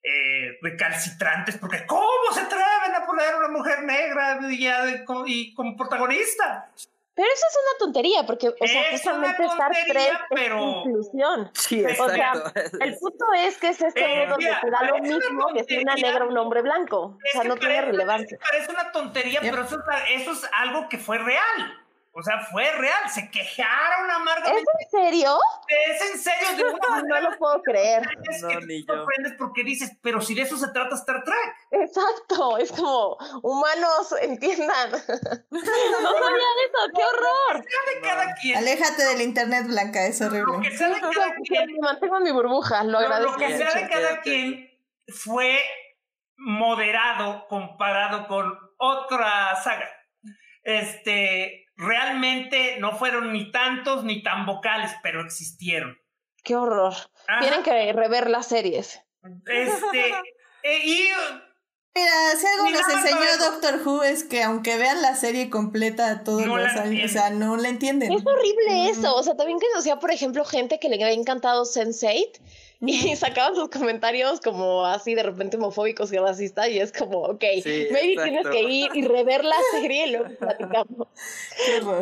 [0.03, 4.39] eh, recalcitrantes, porque ¿cómo se atreven a poner a una mujer negra
[5.25, 6.71] y como protagonista?
[7.17, 10.59] Pero eso es una tontería, porque, o sea, Es justamente una Star tontería, Trek pero-
[10.69, 11.49] es inclusión.
[11.55, 12.33] Sí, O sea,
[12.79, 15.63] el punto es que es este Eh, mundo donde mira, te da lo mismo que
[15.63, 16.99] si una negra o un hombre blanco.
[17.01, 18.37] O sea, no tiene relevancia.
[18.39, 21.81] Parece una tontería, pero eso, es- eso es algo que fue real.
[22.19, 23.07] O sea, fue real.
[23.13, 24.71] Se quejaron ¿Es amargamente.
[24.81, 25.37] en serio?
[25.67, 28.01] Es en serio de una No lo puedo creer.
[28.31, 28.97] Es No, que ni te yo.
[28.99, 31.55] sorprendes porque dices, pero si de eso se trata Star Trek.
[31.71, 34.89] Exacto, es como, humanos, entiendan.
[35.51, 37.63] No sabía eso, qué horror.
[37.63, 38.57] Sea de cada quien.
[38.57, 40.69] Aléjate del internet blanca, es Lo horrible.
[40.69, 41.65] que sea de cada quien.
[41.73, 43.31] Me mantengo en mi burbuja, lo Lo, agradezco.
[43.33, 44.69] lo que sea de cada quien
[45.07, 45.59] fue
[46.37, 49.89] moderado comparado con otra saga.
[50.63, 55.97] Este, realmente no fueron ni tantos ni tan vocales, pero existieron.
[56.43, 56.93] Qué horror.
[57.27, 57.39] Ajá.
[57.41, 59.01] Tienen que rever las series.
[59.45, 60.09] Este,
[60.63, 61.09] eh, y
[61.97, 63.37] Mira, si algo nos enseñó.
[63.39, 67.31] Doctor Who es que aunque vean la serie completa todos No los años, o sea,
[67.31, 68.11] no la entienden.
[68.11, 69.15] Es horrible eso.
[69.15, 72.39] O sea, también que sea, por ejemplo, gente que le había encantado Sense8
[72.81, 77.43] y sacaban sus comentarios como así de repente homofóbicos y racistas y es como, ok,
[77.63, 78.23] Sí, maybe exacto.
[78.23, 81.07] tienes que ir y rever la serie y luego platicamos.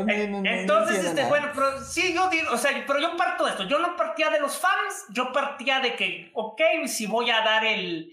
[0.07, 1.30] Entonces, este, nada.
[1.30, 3.64] bueno, pero sí, yo digo, o sea, pero yo parto de esto.
[3.64, 7.64] Yo no partía de los fans, yo partía de que, ok, si voy a dar
[7.65, 8.11] el,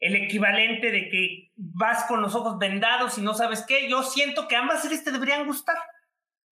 [0.00, 4.48] el equivalente de que vas con los ojos vendados y no sabes qué, yo siento
[4.48, 5.76] que ambas series te deberían gustar.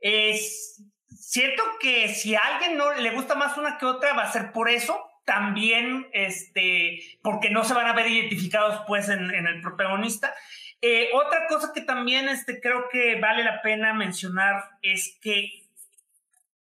[0.01, 4.33] Es, siento que si a alguien no le gusta más una que otra, va a
[4.33, 5.03] ser por eso.
[5.29, 10.35] También, este, porque no se van a ver identificados, pues, en, el protagonista.
[10.81, 15.69] Eh, otra cosa que también este, creo que vale la pena mencionar es que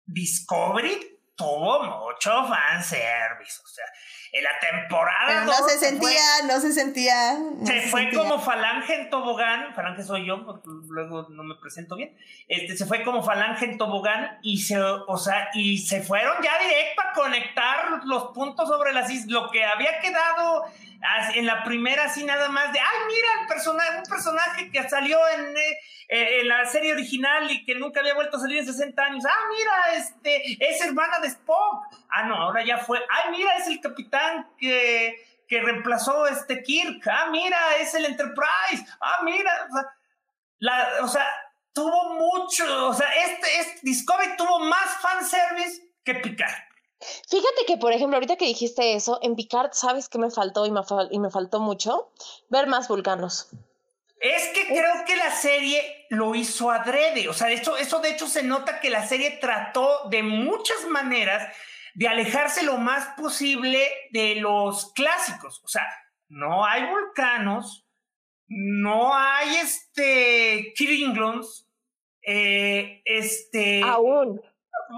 [0.07, 3.61] Discovery tuvo mucho fanservice.
[3.63, 3.85] O sea,
[4.37, 5.25] en la temporada.
[5.27, 7.33] Pero no dos se fue- sentía, no se sentía.
[7.39, 8.19] no se fue sentía.
[8.19, 12.13] como falange en tobogán, falange soy yo, porque luego no me presento bien.
[12.49, 16.57] Este se fue como falange en tobogán y se, o sea, y se fueron ya
[16.59, 20.65] directo a conectar los puntos sobre las is- lo que había quedado
[21.33, 25.17] en la primera así nada más de, ay, mira el personaje, un personaje que salió
[25.29, 29.03] en, eh, eh, la serie original y que nunca había vuelto a salir en 60
[29.03, 29.23] años.
[29.25, 31.85] Ah, mira, este es hermana de Spock.
[32.09, 32.99] Ah, no, ahora ya fue.
[33.09, 35.15] Ay, mira, es el capitán que
[35.47, 37.07] que reemplazó este Kirk.
[37.07, 38.85] Ah, mira, es el Enterprise.
[38.99, 39.93] Ah, mira, o sea,
[40.59, 41.27] la, o sea,
[41.73, 46.53] tuvo mucho, o sea, este, este Discovery tuvo más fanservice que Picard.
[46.99, 50.71] Fíjate que, por ejemplo, ahorita que dijiste eso, en Picard, ¿sabes qué me faltó y
[50.71, 52.11] me, fal- y me faltó mucho?
[52.49, 53.49] Ver más vulcanos.
[54.19, 57.27] Es que creo que la serie lo hizo adrede.
[57.27, 61.53] O sea, eso, eso de hecho se nota que la serie trató de muchas maneras
[61.95, 65.61] de alejarse lo más posible de los clásicos.
[65.63, 65.83] O sea,
[66.29, 67.85] no hay vulcanos,
[68.47, 70.73] no hay este
[72.27, 73.81] eh, este.
[73.83, 74.41] Aún.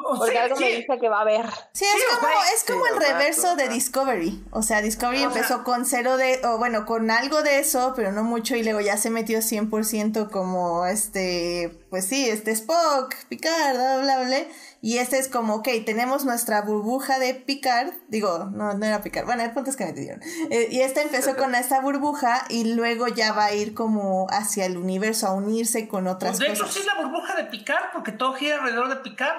[0.05, 1.45] O Porque sea, algo me sí, dice que va a haber.
[1.73, 3.67] Sí, es Sí, como, es como sí, el reverso de.
[3.69, 4.43] Discovery.
[4.51, 7.93] O sea, Discovery O sea- empezó con cero de, o bueno, con algo de eso,
[7.95, 13.15] pero no mucho, y luego ya se metió 100% como este, pues sí, este Spock,
[13.29, 14.37] Picard, bla, bla, bla.
[14.81, 19.25] Y este es como, ok, tenemos nuestra burbuja de Picard, digo, no, no era Picard,
[19.25, 20.21] bueno, el punto es que me entendieron.
[20.51, 24.65] Eh, y este empezó con esta burbuja y luego ya va a ir como hacia
[24.65, 26.73] el universo, a unirse con otras pues, de hecho, cosas.
[26.75, 29.37] sí es la burbuja de Picard, porque todo gira alrededor de Picard.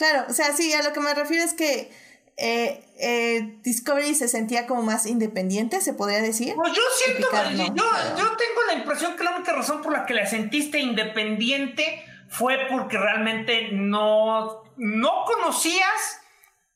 [0.00, 1.92] Claro, o sea, sí, a lo que me refiero es que
[2.38, 6.54] eh, eh, Discovery se sentía como más independiente, se podría decir.
[6.54, 9.82] Pues yo siento, Picard no, yo, pero- yo tengo la impresión que la única razón
[9.82, 16.16] por la que la sentiste independiente fue porque realmente no, no conocías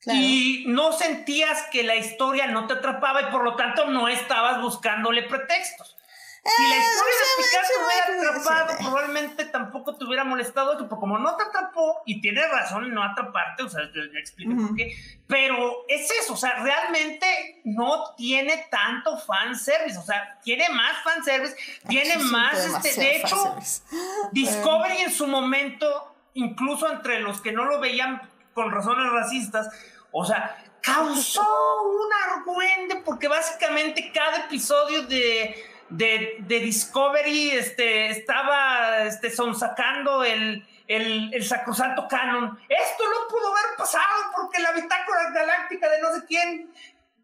[0.01, 0.21] Claro.
[0.21, 4.61] y no sentías que la historia no te atrapaba y por lo tanto no estabas
[4.61, 5.94] buscándole pretextos.
[6.45, 11.37] Si la Eh, sí, te hubiera atrapado, probablemente tampoco te hubiera molestado pero como no
[11.37, 14.95] te atrapó, y tienes razón en no atraparte, o sea, ya expliqué por qué,
[15.27, 21.57] pero es eso, o sea, realmente no tiene tanto fanservice, o sea, tiene más fanservice,
[21.89, 23.83] tiene más, este, de hecho, fanservice.
[24.33, 28.21] Discovery en su momento, incluso entre los que no lo veían
[28.53, 29.69] con razones racistas,
[30.12, 31.43] o sea, causó
[31.85, 40.66] un argüende porque básicamente cada episodio de, de, de Discovery este, estaba este, sonsacando el,
[40.89, 42.59] el, el sacrosanto canon.
[42.69, 44.05] Esto no pudo haber pasado
[44.36, 46.73] porque la bitácora galáctica de no sé quién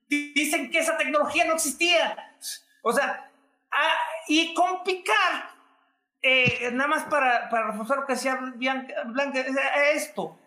[0.09, 2.37] di- dicen que esa tecnología no existía.
[2.82, 3.31] O sea,
[3.73, 3.95] ah,
[4.28, 5.45] y con Picard,
[6.23, 8.39] eh, nada más para, para reforzar lo que decía
[9.07, 9.57] Blanca, es
[9.95, 10.39] esto.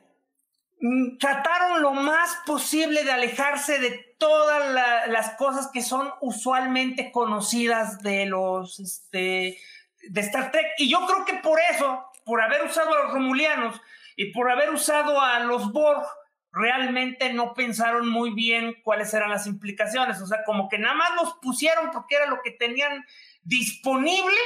[0.82, 8.02] mm, trataron lo más posible de alejarse de todas las cosas que son usualmente conocidas
[8.02, 9.60] de los este,
[10.02, 10.66] de Star Trek.
[10.78, 13.82] Y yo creo que por eso, por haber usado a los romulianos
[14.16, 16.06] y por haber usado a los Borg,
[16.54, 20.22] realmente no pensaron muy bien cuáles eran las implicaciones.
[20.22, 23.04] O sea, como que nada más los pusieron porque era lo que tenían
[23.42, 24.38] disponible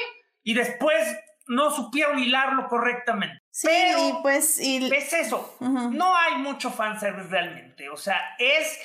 [0.42, 1.04] y después
[1.46, 3.38] no supieron hilarlo correctamente.
[3.52, 5.56] Sí, Pero y pues y es eso.
[5.60, 5.92] Ujú.
[5.92, 7.90] No hay mucho fanservice realmente.
[7.90, 8.80] O sea, es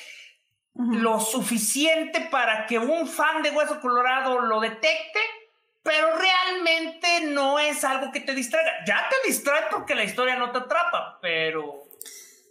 [0.74, 5.20] lo suficiente para que un fan de Hueso Colorado lo detecte,
[5.82, 8.70] pero realmente no es algo que te distraiga.
[8.86, 11.82] Ya te distrae porque la historia no te atrapa, pero...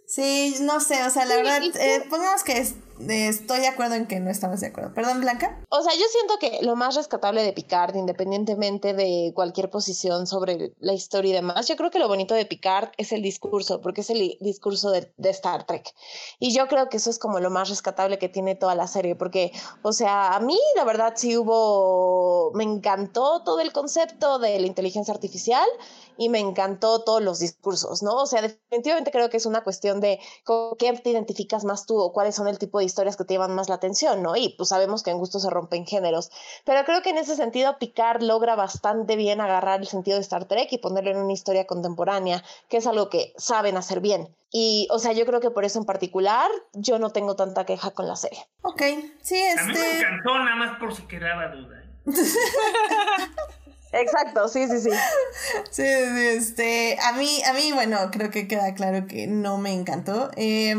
[0.06, 3.94] sí, no sé, o sea, la Sí, verdad, eh, pongamos que es- estoy de acuerdo
[3.94, 4.94] en que no estamos de acuerdo.
[4.94, 5.60] Perdón, Blanca.
[5.68, 10.72] O sea, yo siento que lo más rescatable de Picard, independientemente de cualquier posición sobre
[10.80, 14.02] la historia y demás, yo creo que lo bonito de Picard es el discurso, porque
[14.02, 15.92] es el discurso de, de Star Trek.
[16.38, 19.16] Y yo creo que eso es como lo más rescatable que tiene toda la serie,
[19.16, 19.52] porque,
[19.82, 24.66] o sea, a mí la verdad sí hubo, me encantó todo el concepto de la
[24.66, 25.66] inteligencia artificial
[26.16, 28.14] y me encantó todos los discursos, ¿no?
[28.14, 31.98] O sea, definitivamente creo que es una cuestión de con qué te identificas más tú
[31.98, 34.36] o cuáles son el tipo de historias que te llaman más la atención, ¿no?
[34.36, 36.30] Y pues sabemos que en gusto se rompen géneros,
[36.64, 40.46] pero creo que en ese sentido Picard logra bastante bien agarrar el sentido de Star
[40.46, 44.34] Trek y ponerlo en una historia contemporánea, que es algo que saben hacer bien.
[44.50, 47.92] Y, o sea, yo creo que por eso en particular yo no tengo tanta queja
[47.92, 48.46] con la serie.
[48.62, 48.82] Ok,
[49.22, 50.00] sí, A mí me este...
[50.00, 51.78] encantó nada más por si quedaba duda.
[51.78, 51.88] ¿eh?
[53.92, 54.90] Exacto, sí, sí, sí.
[55.70, 59.72] Sí, sí, este, a mí, a mí, bueno, creo que queda claro que no me
[59.72, 60.30] encantó.
[60.36, 60.74] Eh,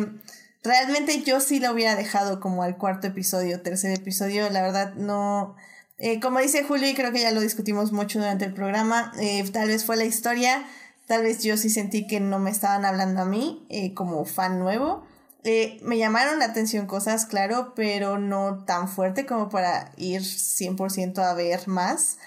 [0.64, 5.56] realmente yo sí lo hubiera dejado como al cuarto episodio, tercer episodio, la verdad no...
[5.98, 9.44] eh, como dice Julio, y creo que ya lo discutimos mucho durante el programa, eh,
[9.52, 10.66] tal vez fue la historia,
[11.08, 14.60] tal vez yo sí sentí que no me estaban hablando a mí eh, como fan
[14.60, 15.06] nuevo.
[15.46, 21.34] Me llamaron la atención cosas, claro, pero no tan fuerte como para ir 100% a
[21.34, 22.18] ver más.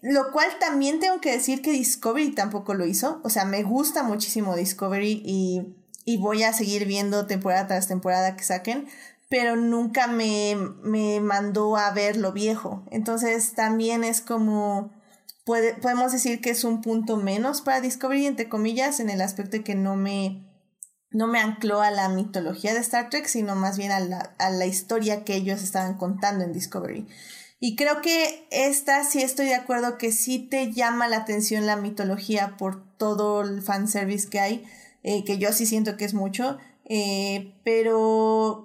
[0.00, 3.20] Lo cual también tengo que decir que Discovery tampoco lo hizo.
[3.24, 5.74] O sea, me gusta muchísimo Discovery y,
[6.08, 8.88] y voy a seguir viendo temporada tras temporada que saquen,
[9.28, 12.82] pero nunca me, me mandó a ver lo viejo.
[12.90, 14.90] Entonces también es como...
[15.44, 19.58] Puede, podemos decir que es un punto menos para Discovery, entre comillas, en el aspecto
[19.58, 20.46] de que no me,
[21.10, 24.48] no me ancló a la mitología de Star Trek, sino más bien a la, a
[24.48, 27.06] la historia que ellos estaban contando en Discovery.
[27.60, 31.76] Y creo que esta sí estoy de acuerdo que sí te llama la atención la
[31.76, 34.64] mitología por todo el fanservice que hay,
[35.02, 38.64] eh, que yo sí siento que es mucho, eh, pero...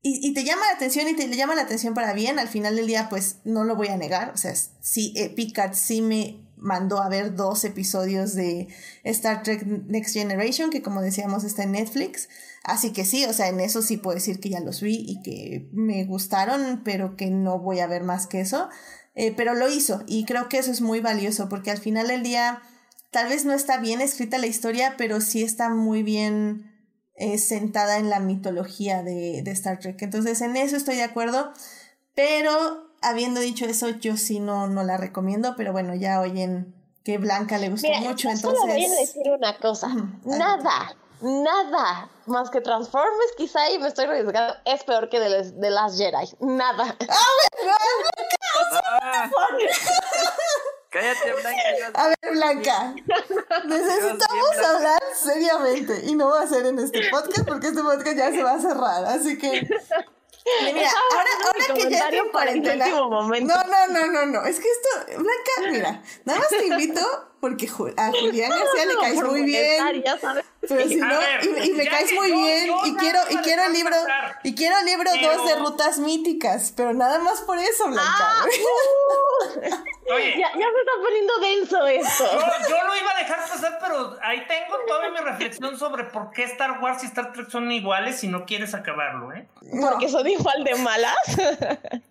[0.00, 2.76] Y, y te llama la atención y te llama la atención para bien, al final
[2.76, 6.48] del día pues no lo voy a negar, o sea, sí, eh, Picard sí me
[6.60, 8.68] mandó a ver dos episodios de
[9.04, 12.28] Star Trek Next Generation, que como decíamos está en Netflix.
[12.64, 15.22] Así que sí, o sea, en eso sí puedo decir que ya los vi y
[15.22, 18.68] que me gustaron, pero que no voy a ver más que eso.
[19.14, 22.22] Eh, pero lo hizo y creo que eso es muy valioso porque al final del
[22.22, 22.62] día
[23.10, 26.74] tal vez no está bien escrita la historia, pero sí está muy bien
[27.14, 30.00] eh, sentada en la mitología de, de Star Trek.
[30.02, 31.52] Entonces en eso estoy de acuerdo,
[32.14, 36.74] pero habiendo dicho eso, yo sí no, no la recomiendo, pero bueno, ya oyen
[37.04, 39.14] que Blanca le gustó Mira, mucho, yo solo voy a entonces...
[39.14, 39.88] decir una cosa.
[40.24, 45.58] Nada, nada más que Transformers, quizá, y me estoy arriesgando, es peor que de, las-
[45.58, 46.28] de las Jedi.
[46.40, 46.96] Nada.
[49.00, 49.30] Ah.
[50.90, 51.90] Cállate, Blanca.
[51.94, 52.94] A ver, Blanca,
[53.66, 58.30] necesitamos hablar seriamente y no va a ser en este podcast porque este podcast ya
[58.30, 59.68] se va a cerrar, así que...
[60.62, 62.86] Mira, ahora, ahora que ya estoy en cuarentena...
[62.86, 63.54] último momento.
[63.54, 67.66] No, no, no, no, no, es que esto, Blanca, mira, nada más te invito porque
[67.96, 70.04] a Julián García le caes muy bien.
[70.68, 73.36] Pero si no, ver, y, y me caes muy yo- bien, yo y quiero, y
[73.38, 74.38] quiero el libro, pasar.
[74.42, 78.04] y quiero el libro Pero- 2 de rutas míticas, pero nada más por eso, Blanca.
[78.18, 78.44] Ah,
[80.08, 82.24] uh, Oye, ya, ya se está poniendo denso esto.
[82.32, 86.30] Yo, yo lo iba a dejar pasar, pero ahí tengo toda mi reflexión sobre por
[86.32, 89.46] qué Star Wars y Star Trek son iguales si no quieres acabarlo, ¿eh?
[89.80, 91.16] Porque son igual de malas.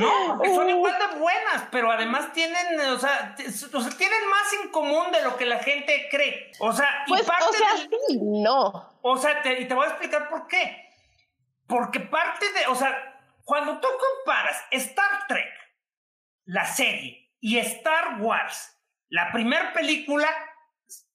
[0.00, 4.28] No, porque son igual de buenas, pero además tienen, o sea, t- o sea, tienen
[4.28, 6.50] más en común de lo que la gente cree.
[6.60, 8.98] O sea, y Pues, parte o sea, del- sí, no.
[9.02, 10.88] O sea, te- y te voy a explicar por qué.
[11.66, 13.88] Porque parte de, o sea, cuando tú
[14.24, 15.48] comparas Star Trek,
[16.44, 18.76] la serie, y Star Wars,
[19.08, 20.28] la primera película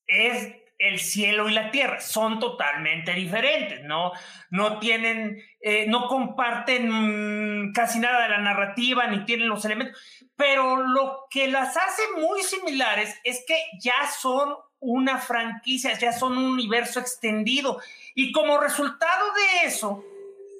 [0.08, 4.12] es el cielo y la tierra, son totalmente diferentes, no,
[4.50, 9.98] no tienen, eh, no comparten mm, casi nada de la narrativa, ni tienen los elementos,
[10.36, 16.38] pero lo que las hace muy similares es que ya son una franquicia, ya son
[16.38, 17.80] un universo extendido.
[18.14, 20.04] Y como resultado de eso,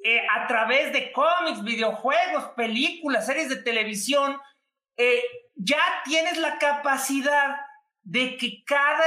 [0.04, 4.40] eh, a través de cómics, videojuegos, películas, series de televisión,
[4.98, 5.24] eh,
[5.56, 7.58] ya tienes la capacidad
[8.06, 9.04] de que cada,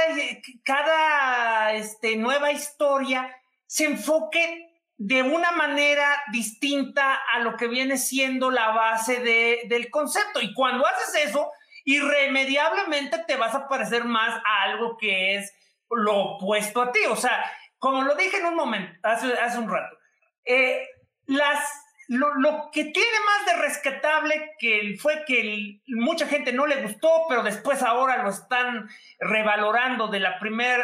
[0.63, 3.35] cada este, nueva historia
[3.65, 9.89] se enfoque de una manera distinta a lo que viene siendo la base de, del
[9.89, 10.41] concepto.
[10.41, 11.49] Y cuando haces eso,
[11.85, 15.53] irremediablemente te vas a parecer más a algo que es
[15.89, 16.99] lo opuesto a ti.
[17.07, 17.43] O sea,
[17.77, 19.97] como lo dije en un momento, hace, hace un rato,
[20.43, 20.85] eh,
[21.25, 21.63] las,
[22.09, 27.25] lo, lo, que tiene más de rescatable que fue que mucha gente no le gustó,
[27.29, 30.83] pero después ahora lo están revalorando de la primera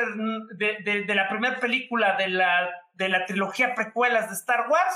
[0.55, 4.95] de, de, de, la primera película de la, de la trilogía precuelas de Star Wars,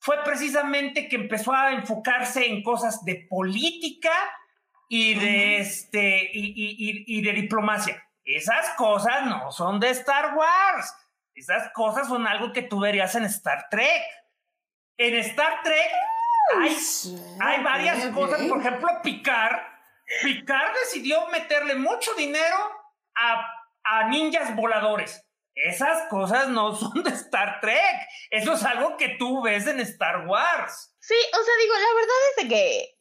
[0.00, 4.12] fue precisamente que empezó a enfocarse en cosas de política
[4.88, 5.60] y de, uh -huh.
[5.60, 8.04] este, y, y, y de diplomacia.
[8.24, 10.92] Esas cosas no son de Star Wars.
[11.32, 14.02] Esas cosas son algo que tú verías en Star Trek.
[15.00, 15.90] En Star Trek
[16.58, 16.76] hay,
[17.40, 18.42] hay varias cosas.
[18.42, 19.56] Por ejemplo, Picard.
[20.22, 22.56] Picard decidió meterle mucho dinero
[23.16, 23.50] a,
[23.82, 25.26] a ninjas voladores.
[25.54, 28.08] Esas cosas no son de Star Trek.
[28.30, 30.94] Eso es algo que tú ves en Star Wars.
[31.00, 32.98] Sí, o sea, digo, la verdad es de que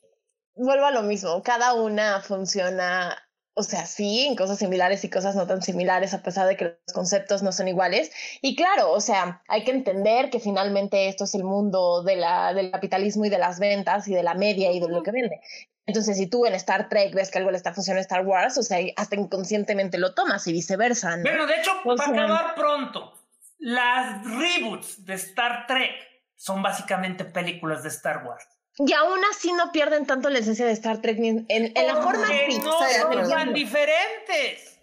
[0.55, 1.43] vuelvo a lo mismo.
[1.43, 6.23] Cada una funciona o sea, sí, en cosas similares y cosas no tan similares, a
[6.23, 8.11] pesar de que los conceptos no son iguales.
[8.41, 12.53] Y claro, o sea, hay que entender que finalmente esto es el mundo de la,
[12.53, 15.41] del capitalismo y de las ventas y de la media y de lo que vende.
[15.85, 18.57] Entonces, si tú en Star Trek ves que algo le está funcionando a Star Wars,
[18.57, 21.17] o sea, hasta inconscientemente lo tomas y viceversa.
[21.17, 21.23] ¿no?
[21.23, 22.23] Bueno, de hecho, o para sea...
[22.23, 23.13] acabar pronto,
[23.57, 25.91] las reboots de Star Trek
[26.35, 28.45] son básicamente películas de Star Wars.
[28.79, 32.01] Y aún así no pierden tanto la esencia de Star Trek en, en, en la
[32.01, 34.79] forma que no son tan diferentes.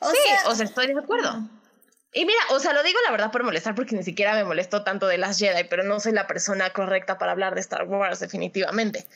[0.00, 1.48] O sí, sea, o sea, estoy de acuerdo.
[2.12, 4.82] Y mira, o sea, lo digo la verdad por molestar porque ni siquiera me molestó
[4.82, 8.20] tanto de las Jedi, pero no soy la persona correcta para hablar de Star Wars,
[8.20, 9.06] definitivamente.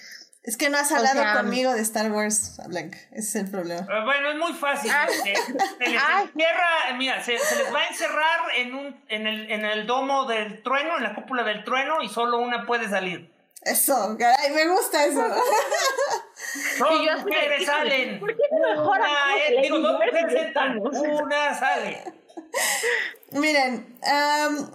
[0.42, 2.98] Es que no has hablado o sea, conmigo de Star Wars, Blanca.
[3.12, 3.82] Ese es el problema.
[3.82, 4.90] Uh, bueno, es muy fácil.
[4.92, 5.06] Ah.
[5.08, 5.52] Se, se
[5.90, 9.86] les encierra, mira, se, se, les va a encerrar en, un, en, el, en el
[9.86, 13.30] domo del trueno, en la cúpula del trueno, y solo una puede salir.
[13.64, 15.22] Eso, caray, me gusta eso.
[16.78, 18.18] Dos mujeres salen.
[18.18, 22.02] ¿Por qué no mejor una, eh, digo, dos mujeres entran, una sale.
[23.30, 24.70] Miren, um,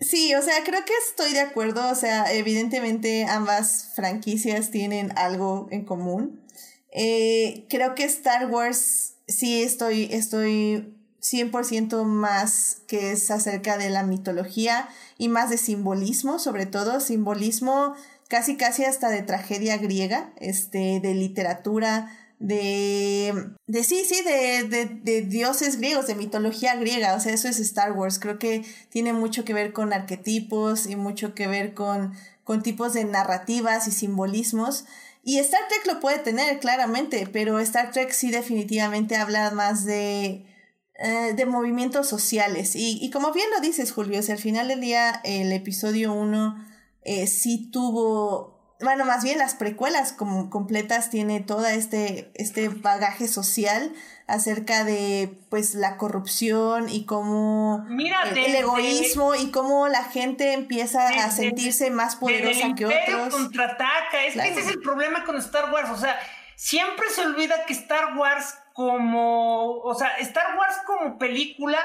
[0.00, 1.90] sí, o sea, creo que estoy de acuerdo.
[1.90, 6.46] O sea, evidentemente ambas franquicias tienen algo en común.
[6.92, 14.02] Eh, creo que Star Wars, sí, estoy, estoy 100% más que es acerca de la
[14.02, 14.88] mitología
[15.18, 17.94] y más de simbolismo, sobre todo simbolismo
[18.32, 23.34] casi casi hasta de tragedia griega, este, de literatura, de,
[23.66, 27.60] de sí, sí, de, de, de, dioses griegos, de mitología griega, o sea, eso es
[27.60, 32.14] Star Wars, creo que tiene mucho que ver con arquetipos y mucho que ver con,
[32.42, 34.86] con tipos de narrativas y simbolismos.
[35.22, 40.46] Y Star Trek lo puede tener, claramente, pero Star Trek sí definitivamente habla más de,
[40.94, 42.76] eh, de movimientos sociales.
[42.76, 46.14] Y, y como bien lo dices, Julio, o sea, al final del día, el episodio
[46.14, 46.71] 1
[47.04, 53.28] eh, sí tuvo, bueno, más bien las precuelas como completas tiene todo este, este bagaje
[53.28, 53.92] social
[54.26, 60.52] acerca de pues la corrupción y cómo Mira, el, egoísmo de, y cómo la gente
[60.52, 63.34] empieza de, a sentirse más poderosa que otros.
[63.34, 66.18] Contraataca, es que ese es el problema con Star Wars, o sea,
[66.56, 71.78] siempre se olvida que Star Wars como, o sea, Star Wars como película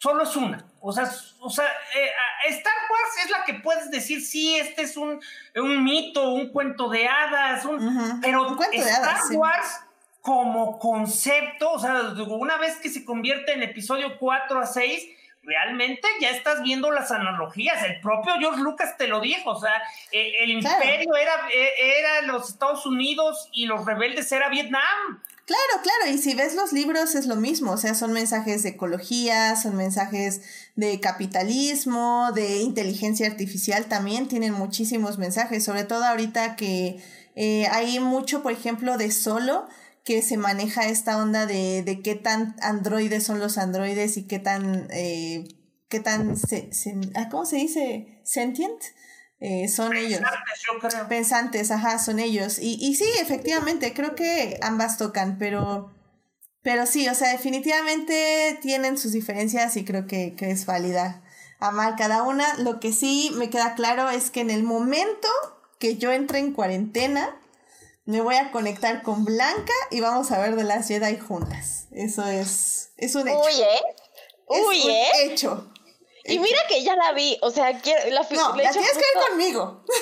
[0.00, 0.64] solo es una.
[0.80, 1.10] O sea,
[1.40, 2.10] o sea eh,
[2.48, 5.20] Star Wars es la que puedes decir, sí, este es un,
[5.54, 8.18] un mito, un cuento de hadas, un, uh -huh.
[8.22, 9.86] pero un cuento Star de hadas, Wars sí.
[10.22, 15.06] como concepto, o sea, una vez que se convierte en episodio 4 a 6,
[15.42, 17.82] realmente ya estás viendo las analogías.
[17.84, 19.82] El propio George Lucas te lo dijo, o sea,
[20.12, 20.82] eh, el claro.
[20.82, 25.22] imperio era, eh, era los Estados Unidos y los rebeldes era Vietnam.
[25.50, 28.68] Claro, claro, y si ves los libros es lo mismo, o sea, son mensajes de
[28.68, 30.42] ecología, son mensajes
[30.76, 37.02] de capitalismo, de inteligencia artificial, también tienen muchísimos mensajes, sobre todo ahorita que
[37.34, 39.66] eh, hay mucho, por ejemplo, de solo,
[40.04, 44.38] que se maneja esta onda de, de qué tan androides son los androides y qué
[44.38, 45.48] tan, eh,
[45.88, 46.70] qué tan, se,
[47.16, 48.20] ah, ¿cómo se dice?
[48.22, 48.80] Sentient.
[49.40, 50.30] Eh, son Pensantes, ellos.
[50.72, 51.08] Yo creo.
[51.08, 52.58] Pensantes, ajá, son ellos.
[52.58, 55.94] Y, y sí, efectivamente, creo que ambas tocan, pero,
[56.62, 61.22] pero sí, o sea, definitivamente tienen sus diferencias y creo que, que es válida
[61.58, 62.54] amar cada una.
[62.58, 65.28] Lo que sí me queda claro es que en el momento
[65.78, 67.36] que yo entré en cuarentena,
[68.04, 71.86] Me voy a conectar con Blanca y vamos a ver de las Jedi juntas.
[71.92, 73.38] Eso es, es un hecho.
[73.38, 73.80] Uy, ¿eh?
[74.48, 75.08] Es Uy, un ¿eh?
[75.24, 75.72] hecho.
[76.24, 79.28] Y mira que ya la vi, o sea, quiero, la, No, la tienes que ver
[79.30, 79.84] conmigo.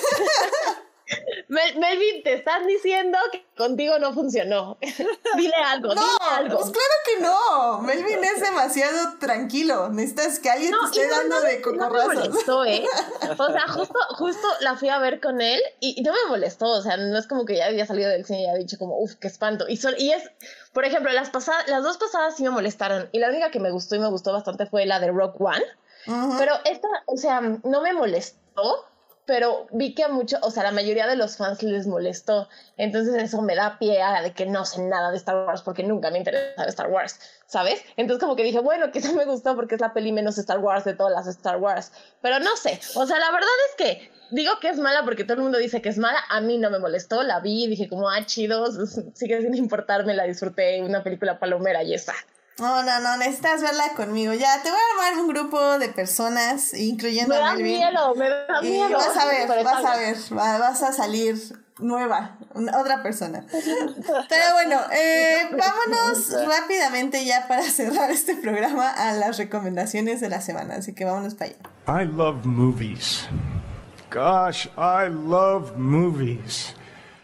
[1.49, 4.77] Mel- Melvin, te están diciendo que contigo no funcionó.
[5.37, 6.59] dile algo, No, dile algo.
[6.59, 7.79] pues claro que no.
[7.81, 9.89] Melvin es demasiado tranquilo.
[9.89, 12.15] Necesitas que alguien te esté no, dando de no me cocorrazos.
[12.29, 12.85] molestó, ¿eh?
[13.39, 16.67] O sea, justo, justo la fui a ver con él y, y no me molestó.
[16.67, 18.99] O sea, no es como que ya había salido del cine y había dicho como,
[18.99, 19.65] uff, qué espanto.
[19.67, 20.31] Y, sol- y es,
[20.75, 23.09] por ejemplo, las, pasadas, las dos pasadas sí me molestaron.
[23.13, 25.65] Y la única que me gustó y me gustó bastante fue la de Rock One.
[26.39, 28.87] Pero esta, o sea, no me molestó,
[29.29, 32.49] pero vi que a mucho, o sea, la mayoría de los fans les molestó.
[32.79, 35.83] Entonces eso me da pie a de que no sé nada de Star Wars porque
[35.83, 37.83] nunca me interesa Star Wars, ¿sabes?
[37.99, 40.85] Entonces como que dije, bueno, quizá me gustó porque es la peli menos Star Wars
[40.85, 41.93] de todas las Star Wars.
[42.23, 45.35] Pero no sé, o sea, la verdad es que digo que es mala porque todo
[45.35, 46.21] el mundo dice que es mala.
[46.31, 48.67] A mí no me molestó, la vi dije como, ah, chido,
[49.15, 52.15] sigue sin importarme, la disfruté, una película palomera y está.
[52.59, 54.33] No, no, no, necesitas verla conmigo.
[54.35, 57.79] Ya, te voy a armar un grupo de personas, incluyendo Me a da Melvin.
[57.79, 58.97] miedo, me da Y miedo.
[58.99, 61.37] vas a ver, vas a ver, va- vas a salir
[61.79, 63.45] nueva, una- otra persona.
[64.29, 70.41] Pero bueno, eh, vámonos rápidamente ya para cerrar este programa a las recomendaciones de la
[70.41, 70.75] semana.
[70.77, 72.03] Así que vámonos para allá.
[72.03, 73.29] I love movies.
[74.11, 76.75] Gosh, I love movies.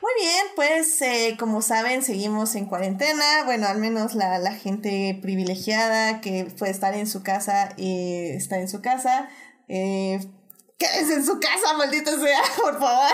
[0.05, 3.45] Muy bien, pues eh, como saben, seguimos en cuarentena.
[3.47, 8.59] Bueno, al menos la, la gente privilegiada que puede estar en su casa y está
[8.59, 9.31] en su casa.
[9.67, 10.21] Eh,
[10.77, 13.13] Quédense en su casa, maldito sea, por favor.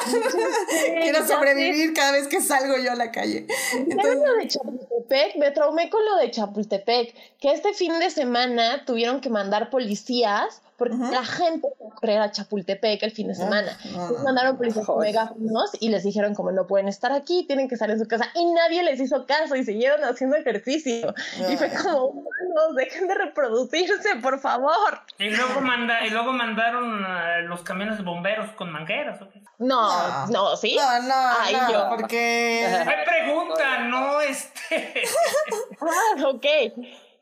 [1.01, 3.47] Quiero sobrevivir cada vez que salgo yo a la calle.
[3.71, 5.37] ¿Sabes lo de Chapultepec?
[5.37, 10.63] Me traumé con lo de Chapultepec, que este fin de semana tuvieron que mandar policías
[10.81, 11.69] porque la gente
[12.01, 13.77] fue a Chapultepec el fin de semana.
[13.85, 14.25] no, Entonces no.
[14.25, 17.91] mandaron policías con megáfonos y les dijeron como no pueden estar aquí, tienen que estar
[17.91, 18.31] en su casa.
[18.35, 21.15] Y nadie les hizo caso y siguieron haciendo ejercicio.
[21.51, 25.03] Y fue como, humanos, dejen de reproducirse, por favor.
[25.19, 29.21] Y luego, manda, y luego mandaron a los camiones de bomberos con mangueras.
[29.21, 29.43] ¿o qué?
[29.59, 30.79] No, no, ¿sí?
[30.81, 31.89] No, no, Ay, no, yo.
[31.91, 32.67] porque...
[32.87, 35.03] Me pregunta, no este.
[35.83, 36.47] Ah, ok.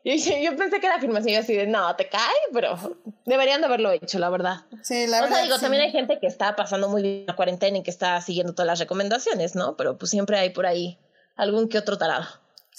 [0.03, 2.21] Yo, yo pensé que la afirmación iba así de, no, te cae,
[2.53, 2.77] pero
[3.25, 4.61] deberían de haberlo hecho, la verdad.
[4.81, 5.35] Sí, la o verdad.
[5.35, 5.61] sea, digo, sí.
[5.61, 8.67] también hay gente que está pasando muy bien la cuarentena y que está siguiendo todas
[8.67, 9.75] las recomendaciones, ¿no?
[9.75, 10.97] Pero pues siempre hay por ahí
[11.35, 12.25] algún que otro tarado.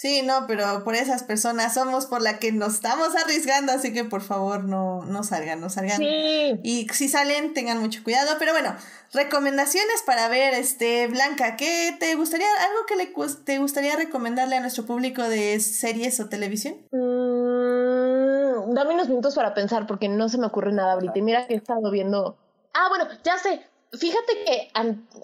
[0.01, 4.03] Sí, no, pero por esas personas somos por la que nos estamos arriesgando, así que
[4.03, 5.99] por favor no, no salgan, no salgan.
[5.99, 6.59] Sí.
[6.63, 8.37] Y si salen, tengan mucho cuidado.
[8.39, 8.75] Pero bueno,
[9.13, 13.13] recomendaciones para ver, este, Blanca, ¿qué te gustaría, algo que le
[13.45, 16.77] te gustaría recomendarle a nuestro público de series o televisión?
[16.93, 21.19] Mm, dame unos minutos para pensar porque no se me ocurre nada ahorita.
[21.19, 22.39] Y mira que he estado viendo.
[22.73, 23.67] Ah, bueno, ya sé.
[23.93, 24.71] Fíjate que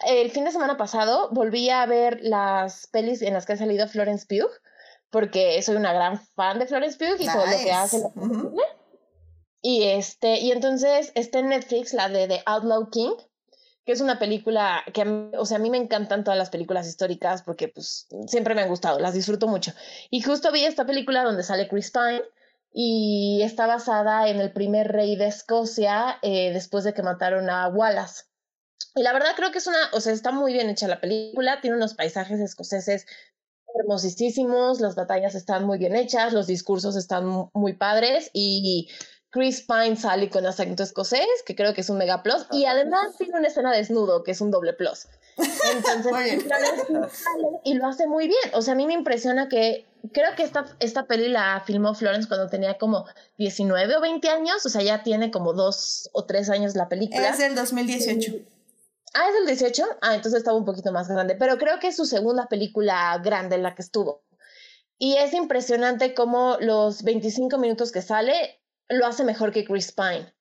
[0.06, 3.88] el fin de semana pasado volví a ver las pelis en las que ha salido
[3.88, 4.50] Florence Pugh,
[5.10, 7.98] porque soy una gran fan de Florence Pugh y todo lo que hace.
[8.00, 8.10] la.
[9.62, 13.14] Y este, y entonces está en Netflix la de The Outlaw King,
[13.84, 16.50] que es una película que, a mí- o sea, a mí me encantan todas las
[16.50, 19.72] películas históricas porque pues siempre me han gustado, las disfruto mucho.
[20.10, 22.22] Y justo vi esta película donde sale Chris Pine
[22.72, 27.68] y está basada en el primer rey de Escocia eh, después de que mataron a
[27.68, 28.24] Wallace.
[28.94, 31.60] Y la verdad creo que es una, o sea, está muy bien hecha la película,
[31.60, 33.06] tiene unos paisajes escoceses
[33.74, 38.88] hermosísimos, las batallas están muy bien hechas, los discursos están mu- muy padres y
[39.30, 43.16] Chris Pine sale con acento escocés, que creo que es un mega plus, y además
[43.18, 45.08] tiene una escena desnudo, que es un doble plus.
[45.36, 46.12] Entonces,
[47.64, 48.40] y lo hace muy bien.
[48.54, 52.28] O sea, a mí me impresiona que creo que esta, esta peli la filmó Florence
[52.28, 53.04] cuando tenía como
[53.36, 57.28] 19 o 20 años, o sea, ya tiene como dos o tres años la película.
[57.28, 58.32] Es del 2018.
[59.18, 59.82] Ah, es el 18.
[60.02, 61.36] Ah, entonces estaba un poquito más grande.
[61.36, 64.24] Pero creo que es su segunda película grande en la que estuvo.
[64.98, 70.35] Y es impresionante cómo los 25 minutos que sale lo hace mejor que Chris Pine.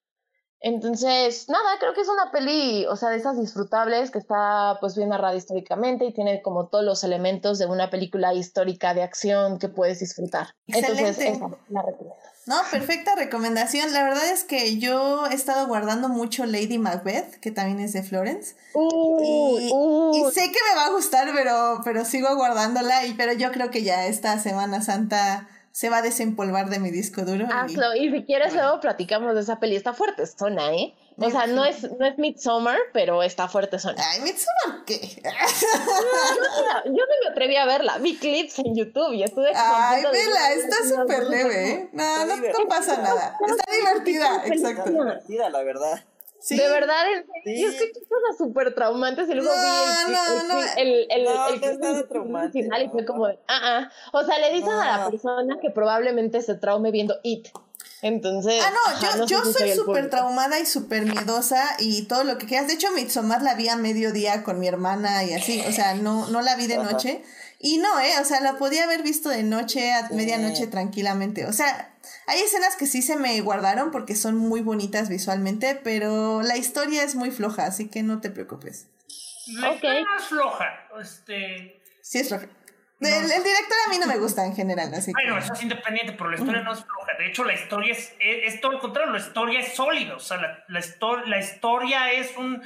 [0.67, 4.95] Entonces, nada, creo que es una peli, o sea, de esas disfrutables que está pues
[4.97, 9.59] bien narrada históricamente y tiene como todos los elementos de una película histórica de acción
[9.59, 10.55] que puedes disfrutar.
[10.65, 11.37] Entonces, Excelente.
[11.37, 12.15] esa la recomiendo.
[12.47, 13.93] No, perfecta recomendación.
[13.93, 18.01] La verdad es que yo he estado guardando mucho Lady Macbeth, que también es de
[18.01, 18.55] Florence.
[18.73, 20.17] Uy, Y, uy.
[20.17, 23.05] y sé que me va a gustar, pero, pero sigo guardándola.
[23.05, 26.89] Y, pero yo creo que ya esta Semana Santa se va a desempolvar de mi
[26.89, 27.49] disco duro.
[27.51, 30.95] Hazlo, y si quieres luego platicamos de esa peli, está fuerte zona, ¿eh?
[31.17, 34.01] O sea, no es, no es Midsommar, pero está fuerte zona.
[34.09, 35.21] Ay, Midsommar, ¿qué?
[36.85, 40.77] Yo no me atreví a verla, vi clips en YouTube y estuve Ay, vela, está
[40.87, 41.89] súper leve, ¿eh?
[41.91, 43.37] No, no, no pasa nada.
[43.45, 44.85] Está divertida, exacto.
[44.85, 46.01] Está divertida, la verdad.
[46.47, 46.55] Sí.
[46.57, 47.59] De verdad, en Sí.
[47.61, 50.61] yo escuché cosas súper traumantes y luego No, vi el, no, el, no.
[50.77, 51.47] el, el, No,
[52.43, 53.91] el- final y fue como de, ah, ah.
[54.13, 57.47] O sea, le dicen a la persona que probablemente se traume viendo It.
[58.03, 58.61] Entonces.
[58.63, 62.23] Ah, no, ajá, yo, no yo si soy súper traumada y súper miedosa y todo
[62.23, 62.67] lo que quieras.
[62.67, 65.63] De hecho, Midsommar la vi a mediodía con mi hermana y así.
[65.67, 66.91] O sea, no, no la vi de Ajá.
[66.91, 67.23] noche.
[67.59, 68.11] Y no, ¿eh?
[68.21, 70.13] O sea, la podía haber visto de noche a Sí.
[70.13, 71.47] medianoche tranquilamente.
[71.47, 71.94] O sea,
[72.27, 77.03] hay escenas que sí se me guardaron porque son muy bonitas visualmente, pero la historia
[77.03, 78.87] es muy floja, así que no te preocupes.
[79.47, 79.75] La Ok.
[79.75, 80.65] historia no es floja.
[81.01, 81.81] Este.
[82.01, 82.47] Sí es floja.
[82.99, 83.09] No.
[83.09, 85.21] El, el director a mí no me gusta en general, así que...
[85.21, 87.11] Bueno, eso es independiente, pero la historia no es floja.
[87.19, 89.11] De hecho, la historia es, es, es todo lo contrario.
[89.11, 90.15] La historia es sólida.
[90.15, 90.81] O sea, la, la,
[91.25, 92.61] la historia es un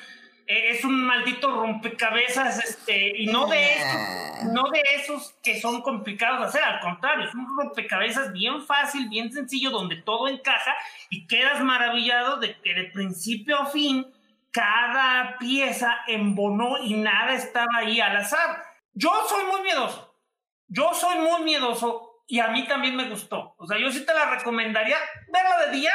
[0.49, 6.39] es un maldito rompecabezas, este, y no de esos, no de esos que son complicados
[6.39, 10.75] de hacer, al contrario, es un rompecabezas bien fácil, bien sencillo, donde todo encaja
[11.11, 14.11] y quedas maravillado de que de principio a fin
[14.49, 18.63] cada pieza embonó y nada estaba ahí al azar.
[18.93, 20.15] Yo soy muy miedoso.
[20.67, 23.53] Yo soy muy miedoso y a mí también me gustó.
[23.57, 24.97] O sea, yo sí te la recomendaría
[25.31, 25.91] verla de día,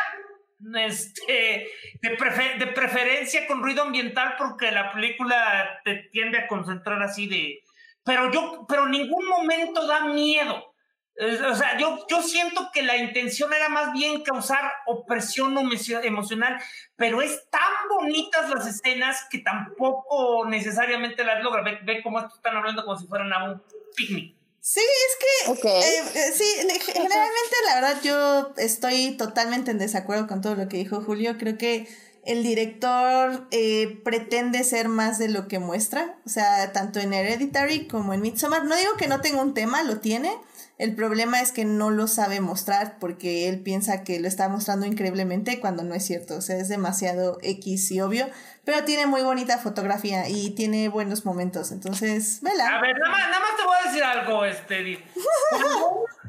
[0.77, 1.69] este,
[2.01, 7.27] de, prefer- de preferencia con ruido ambiental porque la película te tiende a concentrar así
[7.27, 7.61] de...
[8.05, 10.75] Pero yo, pero ningún momento da miedo.
[11.17, 16.61] O sea, yo, yo siento que la intención era más bien causar opresión emocio- emocional,
[16.97, 21.63] pero es tan bonitas las escenas que tampoco necesariamente las logra.
[21.63, 23.63] Ve, ve cómo están hablando como si fueran a un
[23.97, 24.37] picnic.
[24.67, 25.65] Sí, es que Ok.
[25.67, 30.69] eh, eh, sí, ne- generalmente la verdad yo estoy totalmente en desacuerdo con todo lo
[30.71, 31.37] que dijo Julio.
[31.37, 31.87] Creo que
[32.25, 37.87] el director eh, pretende ser más de lo que muestra, o sea, tanto en Hereditary
[37.89, 38.65] como en Midsommar.
[38.65, 40.35] No digo que no tenga un tema, lo tiene.
[40.77, 44.87] El problema es que no lo sabe mostrar porque él piensa que lo está mostrando
[44.87, 46.37] increíblemente cuando no es cierto.
[46.37, 48.29] O sea, es demasiado X y obvio.
[48.65, 51.71] Pero tiene muy bonita fotografía y tiene buenos momentos.
[51.71, 52.67] Entonces, vela.
[52.67, 55.05] A ver, nada más, nada más te voy a decir algo, este.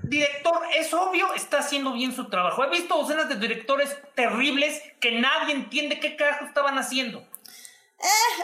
[0.03, 2.63] director es obvio, está haciendo bien su trabajo.
[2.63, 7.25] He visto docenas de directores terribles que nadie entiende qué carajo estaban haciendo.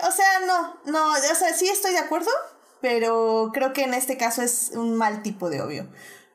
[0.07, 2.31] O sea, no, no, o sea, sí estoy de acuerdo,
[2.81, 5.87] pero creo que en este caso es un mal tipo de obvio.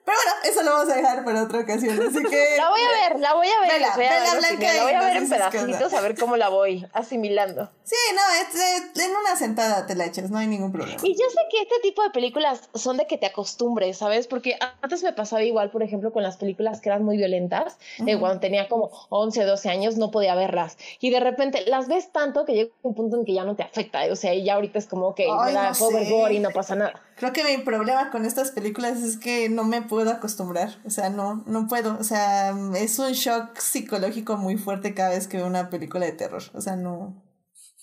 [0.06, 2.46] Pero bueno, eso lo vamos a dejar para otra ocasión, así que...
[2.56, 3.72] La voy a ver, la voy a ver.
[3.72, 6.36] Vela, voy a vela, Blanca, opinión, La voy a ver en pedacitos a ver cómo
[6.36, 7.68] la voy asimilando.
[7.82, 8.20] Sí, no,
[8.60, 11.00] es- en una sentada te la echas, no hay ningún problema.
[11.02, 14.28] Y yo sé que este tipo de películas son de que te acostumbres, ¿sabes?
[14.28, 18.12] Porque antes me pasaba igual, por ejemplo, con las películas que eran muy violentas, de
[18.14, 18.20] Ujú.
[18.20, 20.78] cuando tenía como 11, 12 años, no podía verlas.
[21.00, 23.64] Y de repente las ves tanto que llega un punto en que ya no te
[23.64, 24.12] afecta, ¿eh?
[24.12, 26.38] o sea, ya ahorita es como que Ay, me da no puedo ver gore y
[26.38, 27.02] no pasa nada.
[27.16, 31.08] Creo que mi problema con estas películas es que no me puedo acostumbrar, o sea,
[31.08, 35.46] no, no puedo, o sea, es un shock psicológico muy fuerte cada vez que veo
[35.46, 37.24] una película de terror, o sea, no,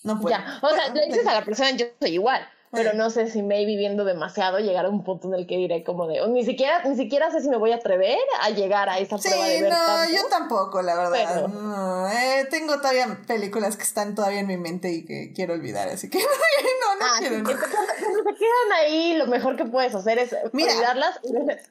[0.04, 0.36] no puedo.
[0.62, 2.46] O sea, le dices a la persona, yo soy igual.
[2.74, 5.84] Pero no sé si me viviendo demasiado llegar a un punto en el que diré
[5.84, 8.88] como de, o ni siquiera, ni siquiera sé si me voy a atrever a llegar
[8.88, 10.12] a esa Sí, prueba de ver no, tanto.
[10.14, 11.34] yo tampoco, la verdad.
[11.34, 15.54] Pero- No, eh, tengo todavía películas que están todavía en mi mente y que quiero
[15.54, 17.36] olvidar, así que no, no Ah, quiero.
[17.44, 20.72] que te- se quedan ahí, lo mejor que puedes hacer es Mira.
[20.72, 21.20] olvidarlas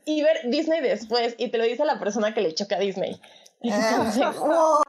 [0.05, 1.35] y ver Disney después.
[1.37, 3.19] Y te lo dice la persona que le choca a Disney.
[3.71, 4.33] Ah,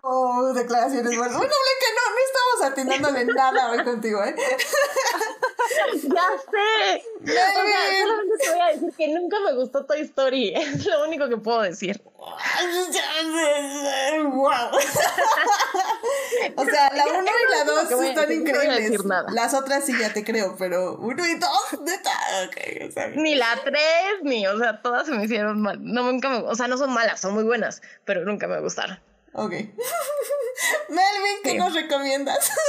[0.02, 1.36] oh, declaraciones buenas.
[1.36, 4.34] Bueno, Blanca, no, no estamos atinándole nada hoy contigo, ¿eh?
[5.92, 7.04] ya sé.
[7.22, 7.52] O sea,
[8.02, 10.54] solamente te voy a decir que nunca me gustó Toy Story.
[10.56, 12.02] Es lo único que puedo decir.
[14.24, 14.70] Wow.
[16.56, 19.04] o sea, la 1 y la 2 que voy a están no increíbles.
[19.04, 19.30] nada.
[19.32, 22.10] Las otras sí ya te creo, pero 1 y 2, neta,
[22.46, 22.56] ok,
[22.88, 23.78] o sea, Ni la 3,
[24.22, 25.78] ni, o sea, todas se me hicieron mal.
[25.82, 28.98] No, nunca me, o sea, no son malas, son muy buenas, pero nunca me gustaron.
[29.34, 29.50] ok.
[30.88, 31.58] Melvin, ¿qué Sí.
[31.58, 32.50] nos recomiendas?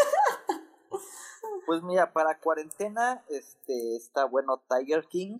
[1.67, 5.39] Pues mira, para cuarentena, este, está bueno Tiger King,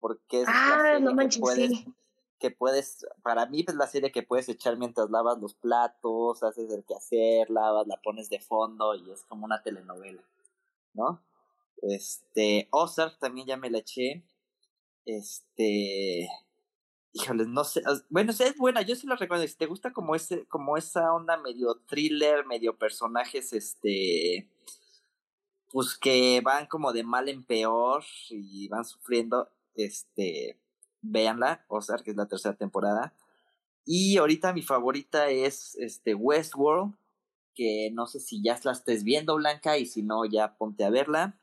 [0.00, 1.94] porque es Ah, serie no que manches, puedes, sí.
[2.38, 6.70] Que puedes, para mí es la serie que puedes echar mientras lavas los platos, haces
[6.70, 10.22] el quehacer, lavas, la pones de fondo y es como una telenovela,
[10.94, 11.22] ¿no?
[11.82, 14.24] Este, Ozark también ya me la eché,
[15.04, 16.28] este,
[17.12, 20.46] híjoles, no sé, bueno, es buena, yo sí la recomiendo, si te gusta como ese,
[20.46, 24.50] como esa onda medio thriller, medio personajes, este,
[25.70, 30.58] pues que van como de mal en peor y van sufriendo, este,
[31.10, 33.14] véanla, Ozark, que es la tercera temporada.
[33.84, 36.94] Y ahorita mi favorita es este Westworld,
[37.54, 40.90] que no sé si ya la estés viendo, Blanca, y si no, ya ponte a
[40.90, 41.38] verla.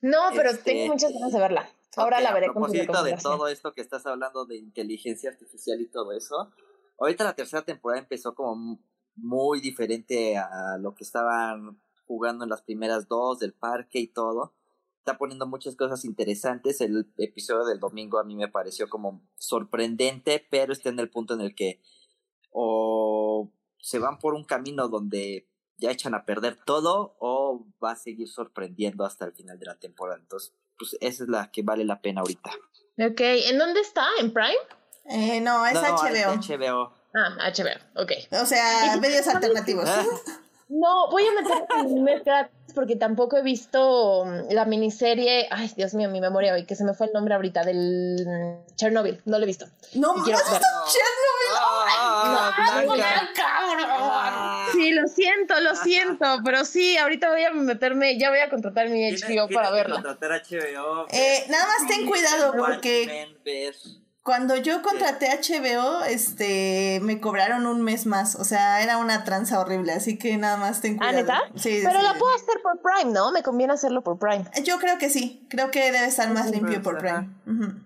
[0.00, 1.68] No, pero Este- tengo muchas ganas de verla.
[1.96, 3.32] Ahora Ok, la veré a con propósito de recomendación.
[3.32, 6.52] todo esto que estás hablando de inteligencia artificial y todo eso.
[6.98, 8.78] Ahorita la tercera temporada empezó como
[9.16, 14.54] muy diferente a lo que estaban jugando en las primeras dos del parque y todo.
[15.00, 16.80] Está poniendo muchas cosas interesantes.
[16.82, 21.32] El episodio del domingo a mí me pareció como sorprendente, pero está en el punto
[21.34, 21.80] en el que
[22.50, 25.48] o se van por un camino donde
[25.78, 29.78] ya echan a perder todo o va a seguir sorprendiendo hasta el final de la
[29.78, 30.18] temporada.
[30.20, 32.50] Entonces, pues esa es la que vale la pena ahorita.
[32.98, 34.04] Ok, ¿en dónde está?
[34.20, 34.54] ¿En Prime?
[35.06, 36.08] Eh, no, es No, HBO.
[36.14, 36.92] es HBO.
[37.14, 38.12] Ah, HBO, ok.
[38.42, 39.88] O sea, medios alternativos.
[39.88, 40.04] Ah,
[40.68, 41.32] No, voy a
[42.02, 45.48] meter porque tampoco he visto mm, la miniserie.
[45.50, 48.74] Ay, Dios mío, mi memoria hoy, que se me fue el nombre ahorita del mm,
[48.76, 49.20] Chernobyl.
[49.24, 49.66] No lo he visto.
[49.94, 50.60] No, Y ¿has quiero visto ver.
[50.62, 51.56] Chernobyl?
[51.58, 52.96] Ah.
[53.92, 54.66] Ah.
[54.72, 58.88] Sí, lo siento, lo siento, pero sí, ahorita voy a meterme, ya voy a contratar
[58.88, 59.96] mi HBO para verla.
[59.96, 63.28] contratar HBO, Eh, nada más ten cuidado porque
[64.22, 68.34] cuando yo contraté HBO, este, me cobraron un mes más.
[68.36, 71.16] O sea, era una tranza horrible, así que nada más ten ¿Ah, cuidado.
[71.16, 71.40] neta?
[71.56, 72.04] Sí, Pero sí.
[72.04, 73.32] la puedo hacer por Prime, ¿no?
[73.32, 74.44] Me conviene hacerlo por Prime.
[74.64, 75.46] Yo creo que sí.
[75.50, 77.30] Creo que debe estar más Sí, limpio por pues, Prime.
[77.46, 77.80] Ujú.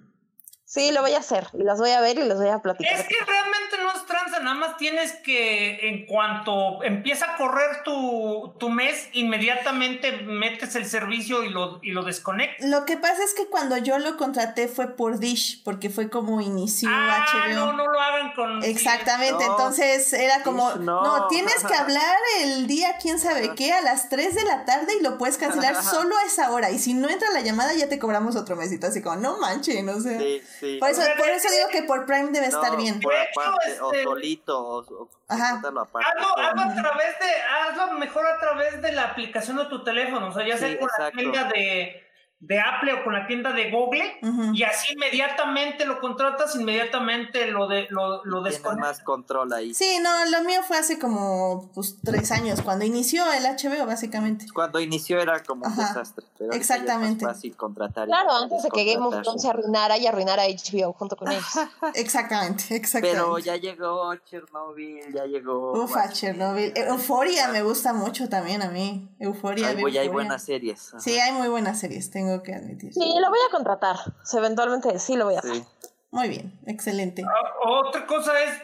[0.75, 1.47] Sí, lo voy a hacer.
[1.53, 2.93] Y las voy a ver y les voy a platicar.
[2.99, 7.85] Es que realmente no es tranza, nada más tienes que, en cuanto empieza a correr
[7.85, 12.69] tu, tu mes, inmediatamente metes el servicio y lo, y lo desconectas.
[12.69, 16.41] Lo que pasa es que cuando yo lo contraté fue por Dish, porque fue como
[16.41, 17.55] inició Ah, HBO.
[17.67, 18.65] no, no lo hagan con...
[18.65, 21.03] Exactamente, No, entonces era como, Dish, no.
[21.05, 21.29] no.
[21.29, 25.03] tienes que hablar el día quién sabe qué a las 3 de la tarde y
[25.05, 28.01] lo puedes cancelar solo a esa hora y si no entra la llamada ya te
[28.01, 30.19] cobramos otro mesito, así como, no manchen, o sea.
[30.19, 30.77] Sí, sí.
[30.79, 33.01] Por eso, por eso digo que por Prime debe No, estar bien.
[33.01, 35.61] Por hecho, aparte, o este- solito, o, o Ajá.
[35.65, 36.09] aparte.
[36.09, 40.29] Hazlo, hazlo a través de, hazlo mejor a través de la aplicación de tu teléfono,
[40.29, 40.89] o sea, ya sea con
[41.33, 42.03] la de,
[42.41, 44.19] de Apple o con la tienda de Google,
[44.53, 48.43] y así inmediatamente lo contratas, inmediatamente lo de lo, lo
[48.79, 49.73] más control ahí.
[49.73, 54.47] Sí, no, lo mío fue hace como pues tres años, cuando inició el HBO básicamente.
[54.53, 56.27] Cuando inició era como un Ajá, desastre.
[56.39, 57.25] Pero exactamente.
[57.25, 58.07] Ya es más fácil contratar.
[58.09, 59.23] Claro, antes de que Game of.
[59.23, 61.45] Thrones se arruinara y arruinara HBO junto con ellos.
[61.95, 63.21] Exactamente, exactamente.
[63.21, 65.73] Pero ya llegó Chernobyl, ya llegó.
[65.83, 66.73] Ufa, Chernobyl.
[66.77, 69.09] Euforia me gusta mucho también a mí.
[69.19, 69.69] Euforia.
[69.69, 70.89] Hay, buenas series.
[70.89, 71.01] ajá.
[71.01, 72.93] Sí, hay muy buenas series, tengo que admitir.
[72.93, 73.97] Sí, lo voy a contratar.
[73.97, 75.55] O sea, eventualmente sí lo voy a hacer.
[75.57, 75.65] Sí.
[76.11, 77.25] Muy bien, excelente.
[77.27, 78.63] Ah, Otra cosa es,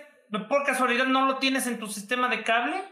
[0.48, 2.82] por casualidad no lo tienes en tu sistema de cable.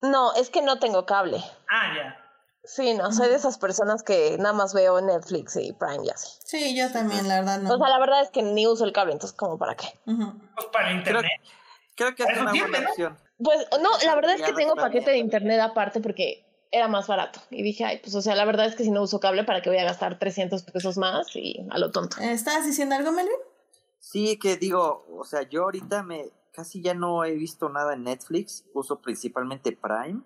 [0.00, 1.42] No, es que no tengo cable.
[1.68, 2.18] Ah, ya.
[2.64, 6.38] Sí, no, soy de esas personas que nada más veo Netflix y Prime y así.
[6.44, 7.74] Sí, yo también, la verdad no.
[7.74, 9.88] O sea, la verdad es que ni uso el cable, entonces como para qué.
[10.04, 11.32] Pues para internet.
[11.96, 13.18] Creo que es una buena opción.
[13.42, 17.40] Pues no, la verdad es que tengo paquete de internet aparte porque era más barato.
[17.50, 19.60] Y dije, ay, pues o sea, la verdad es que si no uso cable, ¿para
[19.62, 21.28] qué voy a gastar 300 pesos más?
[21.36, 22.16] Y a lo tonto.
[22.20, 23.36] Eh, ¿Estabas diciendo algo, Melvin?
[24.00, 28.04] Sí, que digo, o sea, yo ahorita me casi ya no he visto nada en
[28.04, 28.64] Netflix.
[28.74, 30.22] Uso principalmente Prime,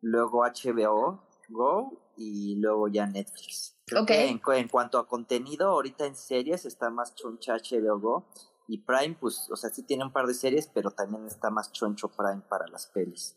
[0.00, 3.76] luego HBO Go y luego ya Netflix.
[3.86, 4.08] Creo Ok.
[4.08, 8.24] que en, en cuanto a contenido, ahorita en series está más choncha HBO Go.
[8.66, 11.70] Y Prime, pues, o sea, sí tiene un par de series, pero también está más
[11.72, 13.36] choncho Prime para las pelis.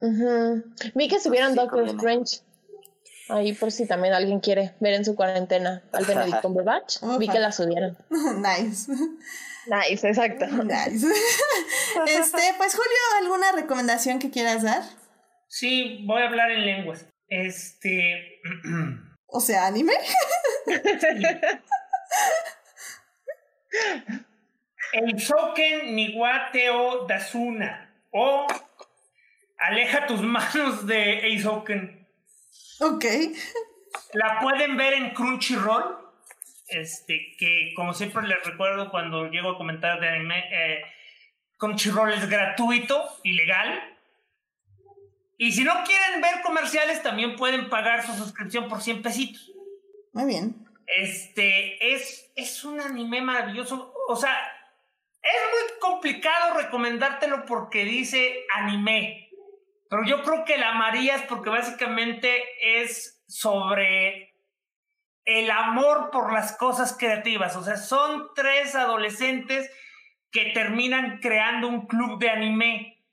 [0.00, 0.64] Ujú.
[0.94, 1.88] Vi que subieron Sí, Doctor.
[1.88, 2.40] Strange.
[3.28, 6.98] Ahí por si también alguien quiere ver en su cuarentena al Benedict Cumberbatch.
[7.18, 7.96] Vi que la subieron.
[8.10, 8.92] nice.
[9.66, 10.46] Nice, exacto.
[10.64, 11.06] nice.
[12.06, 14.82] este, pues Julio, ¿alguna recomendación que quieras dar?
[15.48, 17.06] Sí, voy a hablar en lenguas.
[17.28, 18.40] Este.
[19.36, 19.94] O sea, anime.
[24.92, 27.92] Eisoken Niwateo Dasuna.
[28.12, 28.46] O
[29.58, 32.06] Aleja tus manos de Eisoken.
[32.80, 33.04] ok.
[34.12, 35.98] La pueden ver en Crunchyroll.
[36.68, 40.82] Este, que como siempre les recuerdo cuando llego a comentar de anime, eh,
[41.58, 43.94] Crunchyroll es gratuito y legal.
[45.36, 49.52] Y si no quieren ver comerciales, también pueden pagar su suscripción por 100 pesitos.
[50.12, 50.66] Muy bien.
[50.86, 53.92] Este es, es un anime maravilloso.
[54.08, 54.36] O sea,
[55.22, 59.23] es muy complicado recomendártelo porque dice anime.
[59.88, 64.34] Pero yo creo que la amarías porque básicamente es sobre
[65.24, 67.56] el amor por las cosas creativas.
[67.56, 69.70] O sea, son tres adolescentes
[70.30, 73.04] que terminan creando un club de anime.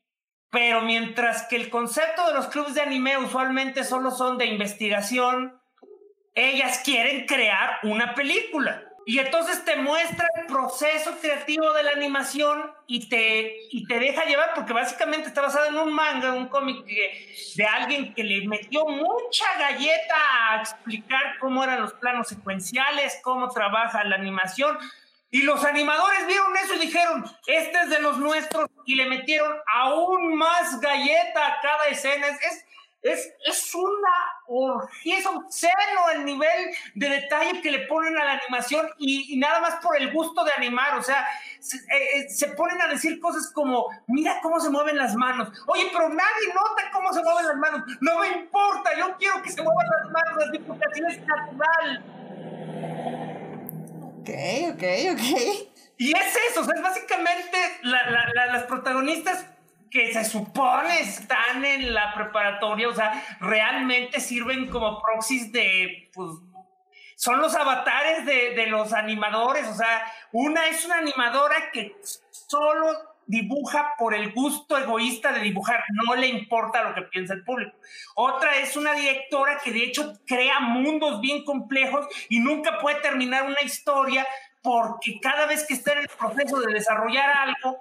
[0.49, 5.61] Pero mientras que el concepto de los clubes de anime usualmente solo son de investigación,
[6.33, 8.83] ellas quieren crear una película.
[9.05, 14.25] Y entonces te muestra el proceso creativo de la animación y te, y te deja
[14.25, 18.85] llevar, porque básicamente está basado en un manga, un cómic de, alguien que le metió
[18.85, 20.15] mucha galleta
[20.49, 24.77] a explicar cómo eran los planos secuenciales, cómo trabaja la animación.
[25.31, 29.57] Y los animadores vieron eso y dijeron, este es de los nuestros, y le metieron
[29.73, 32.27] aún más galleta a cada escena.
[32.27, 32.65] Es, es,
[33.03, 34.11] es una
[34.53, 39.59] orgía, es obsceno el nivel de detalle que le ponen a la animación y, nada
[39.61, 40.97] más por el gusto de animar.
[40.97, 41.25] O sea,
[41.59, 41.81] se, eh,
[42.15, 45.49] eh, se, ponen a decir cosas como, mira cómo se mueven las manos.
[45.67, 47.81] Oye, pero nadie nota cómo se mueven las manos.
[48.01, 52.03] No me importa, yo quiero que se muevan las manos, porque así es natural.
[54.19, 54.29] Ok,
[54.73, 54.83] ok,
[55.13, 55.71] ok.
[55.97, 59.45] Y es eso, o sea, es básicamente las protagonistas
[59.91, 66.29] que se supone están en la preparatoria, o sea, realmente sirven como proxies de, pues,
[67.15, 71.95] son los avatares de, de los animadores, o sea, una es una animadora que
[72.31, 77.43] solo dibuja por el gusto egoísta de dibujar, no le importa lo que piensa el
[77.43, 77.77] público.
[78.15, 83.45] Otra es una directora que de hecho crea mundos bien complejos y nunca puede terminar
[83.45, 84.27] una historia
[84.61, 87.79] porque cada vez que está en el proceso de desarrollar algo,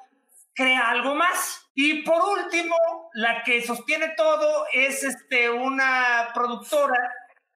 [0.54, 1.68] crea algo más.
[1.82, 2.76] Y por último,
[3.14, 7.10] la que sostiene todo es este, una productora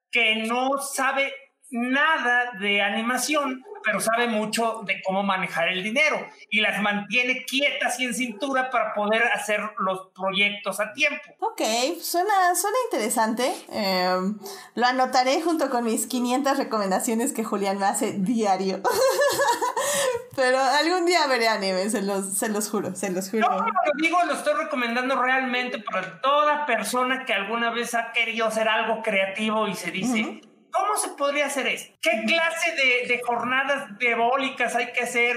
[0.09, 1.31] que no sabe
[1.69, 6.17] nada de animación, pero sabe mucho de cómo manejar el dinero
[6.49, 11.23] y las mantiene quietas y en cintura para poder hacer los proyectos a tiempo.
[11.39, 11.61] Ok,
[12.01, 13.53] suena, suena interesante.
[13.69, 14.37] Em,
[14.75, 18.81] lo anotaré junto con mis 500 recomendaciones que Julián me hace diario.
[20.35, 23.47] pero algún día veré anime, se los, se los juro, se los juro.
[23.49, 28.47] No, lo digo, lo estoy recomendando realmente para toda persona que alguna vez ha querido
[28.47, 30.41] hacer algo creativo y se dice...
[30.75, 31.87] ¿Cómo se podría hacer eso?
[32.01, 35.35] ¿Qué clase de, de jornadas diabólicas hay que hacer?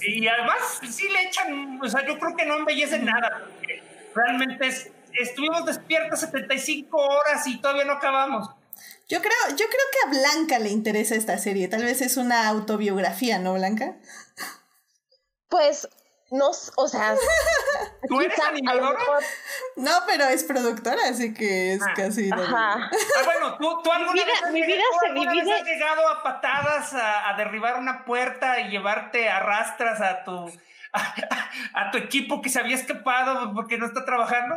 [0.00, 3.48] Y además, sí le echan, o sea, yo creo que no embellecen nada.
[4.14, 8.50] Realmente es, estuvimos despiertos 75 horas y todavía no acabamos.
[9.08, 11.68] Yo creo, yo creo que a Blanca le interesa esta serie.
[11.68, 13.96] Tal vez es una autobiografía, ¿no, Blanca?
[15.48, 15.88] Pues
[16.30, 17.14] no, o sea,
[18.08, 18.98] ¿tú eres animadora?
[19.76, 22.30] No, pero es productora, así que es ah, casi.
[22.32, 22.90] Ajá.
[22.90, 25.52] Ah, bueno, tú, tú alguna mi vida, vez, mi vida se divide.
[25.52, 30.50] has llegado a patadas a, derribar una puerta y llevarte arrastras a tu
[30.92, 34.56] a, tu equipo que se había escapado porque no está trabajando.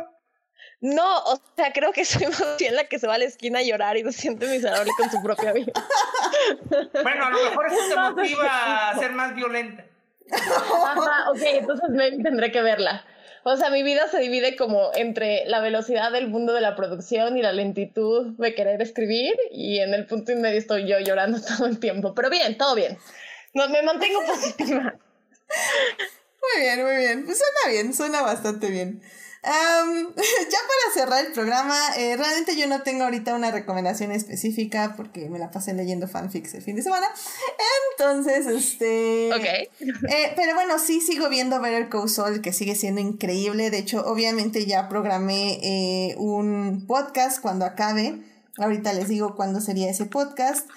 [0.80, 3.58] No, o sea, creo que soy más bien la que se va a la esquina
[3.58, 5.72] a llorar y se siente miserable con su propia vida.
[7.02, 9.84] Bueno, a lo mejor eso te motiva a ser más violenta.
[10.30, 11.86] Ajá, ok, entonces
[12.22, 13.04] tendré que verla.
[13.44, 17.36] O sea, mi vida se divide como entre la velocidad del mundo de la producción
[17.36, 21.40] y la lentitud de querer escribir y en el punto y medio estoy yo llorando
[21.56, 22.14] todo el tiempo.
[22.14, 22.98] Pero bien, todo bien.
[23.54, 24.94] No, me mantengo positiva.
[26.40, 27.24] Muy bien, muy bien.
[27.24, 29.02] Pues suena bien, suena bastante bien.
[30.16, 35.28] ya para cerrar el programa, eh, realmente yo no tengo ahorita una recomendación específica porque
[35.28, 37.06] me la pasé leyendo fanfics el fin de semana.
[37.92, 39.30] Entonces, este.
[39.34, 39.44] Ok.
[40.10, 43.70] Eh, pero bueno, sí sigo viendo Better Call Saul, que sigue siendo increíble.
[43.70, 48.22] De hecho, obviamente ya programé eh, un podcast cuando acabe.
[48.58, 50.68] Ahorita les digo cuándo sería ese podcast.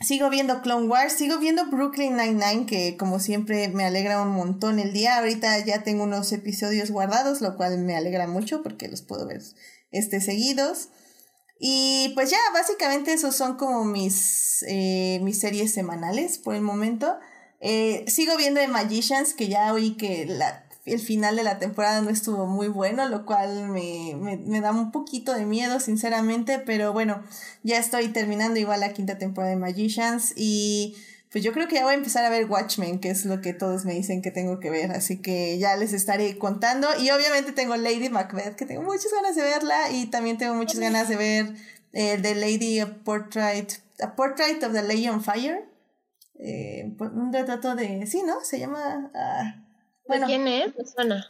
[0.00, 4.78] Sigo viendo Clone Wars, sigo viendo Brooklyn Nine-Nine, que como siempre me alegra un montón
[4.78, 5.18] el día.
[5.18, 9.42] Ahorita ya tengo unos episodios guardados, lo cual me alegra mucho porque los puedo ver
[9.90, 10.90] este, seguidos.
[11.58, 17.16] Y pues ya, básicamente esos son como mis, eh, mis series semanales por el momento.
[17.60, 22.02] Eh, sigo viendo The Magicians, que ya oí que la el final de la temporada
[22.02, 26.58] no estuvo muy bueno, lo cual me, me, me, da un poquito de miedo, sinceramente,
[26.58, 27.22] pero bueno,
[27.62, 30.96] ya estoy terminando igual la quinta temporada de Magicians y
[31.32, 33.54] pues yo creo que ya voy a empezar a ver Watchmen, que es lo que
[33.54, 37.52] todos me dicen que tengo que ver, así que ya les estaré contando y obviamente
[37.52, 41.16] tengo Lady Macbeth, que tengo muchas ganas de verla y también tengo muchas ganas de
[41.16, 41.54] ver
[41.92, 45.64] el de Lady a Portrait, a Portrait of the Lady on Fire.
[46.38, 48.40] Eh, un retrato de, sí, ¿no?
[48.42, 49.10] Se llama...
[49.14, 49.63] Ah,
[50.06, 50.72] bueno, quién es?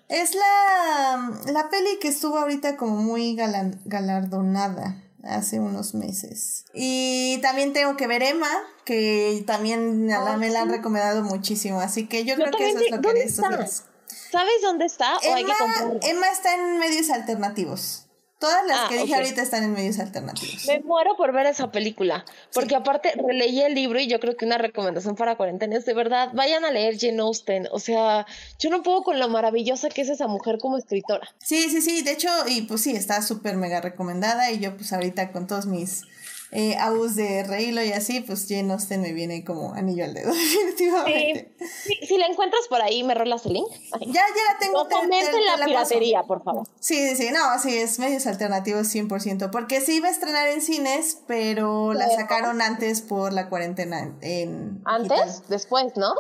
[0.09, 6.65] Es la, la peli que estuvo ahorita como muy galardonada hace unos meses.
[6.75, 8.51] Y también tengo que ver Emma,
[8.85, 11.81] que también la, me la han recomendado muchísimo.
[11.81, 13.85] Así que yo, creo que eso es lo que estos
[14.31, 15.17] ¿Sabes dónde está?
[15.23, 15.55] Emma,
[16.03, 18.04] Emma está en medios alternativos.
[18.45, 20.67] Todas las ah, que dije ahorita están en medios alternativos.
[20.67, 24.45] Me muero por ver esa película, porque aparte releí el libro y yo creo que
[24.45, 28.27] una recomendación para cuarentenas, de verdad, vayan a leer Jane Austen, o sea,
[28.59, 31.27] yo no puedo con lo maravillosa que es esa mujer como escritora.
[31.43, 34.93] Sí, sí, sí, de hecho, y pues sí, está súper mega recomendada y yo pues
[34.93, 36.03] ahorita con todos mis
[36.51, 40.33] eh, Aus de Reylo y así, pues Jane Austen me viene como anillo al dedo,
[40.33, 41.55] definitivamente.
[41.59, 43.69] Si, si la encuentras por ahí, me rolas el link.
[44.01, 44.85] Ya, ya la tengo.
[44.85, 46.69] No fomenten la, piratería, por favor.
[46.79, 51.19] Sí, sí, no, sí, es medios alternativos 100%, porque se iba a estrenar en cines,
[51.27, 54.81] pero la sacaron antes por la cuarentena en...
[54.85, 55.49] ¿Antes?
[55.49, 56.15] Después, ¿no?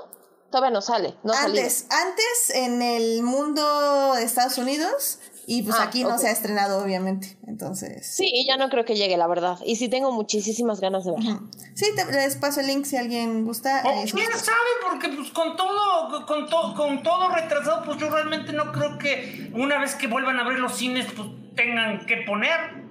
[0.50, 5.84] Todavía no sale, no Antes, antes en el mundo de Estados Unidos y pues Ah,
[5.84, 6.18] aquí no ok.
[6.18, 7.36] se ha estrenado, obviamente.
[7.46, 8.06] Entonces.
[8.06, 9.58] Sí, y ya no creo que llegue, la verdad.
[9.64, 11.40] Y sí tengo muchísimas ganas de verla.
[11.74, 13.82] Sí, te, les paso el link si alguien gusta.
[13.84, 14.58] O eh, quién sabe,
[14.88, 19.50] porque pues con todo, con, to- con todo retrasado, pues yo realmente no creo que
[19.54, 22.83] una vez que vuelvan a abrir los cines, pues tengan que poner.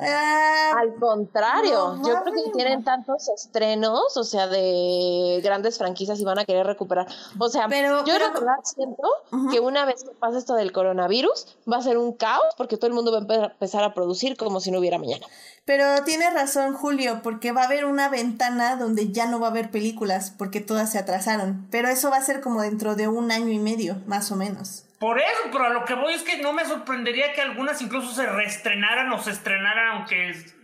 [0.00, 6.18] Ah, Al contrario, No, yo creo que tienen tantos estrenos, o sea, de grandes franquicias
[6.20, 7.06] y van a querer recuperar.
[7.38, 9.08] O sea, Pero- yo pero- verdad siento
[9.50, 12.88] que una vez que pase esto del coronavirus, va a ser un caos porque todo
[12.88, 15.26] el mundo va a empe- empezar a producir como si no hubiera mañana.
[15.66, 19.50] pero tiene razón Julio, porque va a haber una ventana donde ya no va a
[19.50, 21.66] haber películas, porque todas se atrasaron.
[21.70, 24.83] Pero eso va a ser como dentro de un año y medio, más o menos.
[24.98, 28.12] Por eso, pero a lo que voy es que no me sorprendería que algunas incluso
[28.14, 30.54] se reestrenaran o se estrenaran aunque es-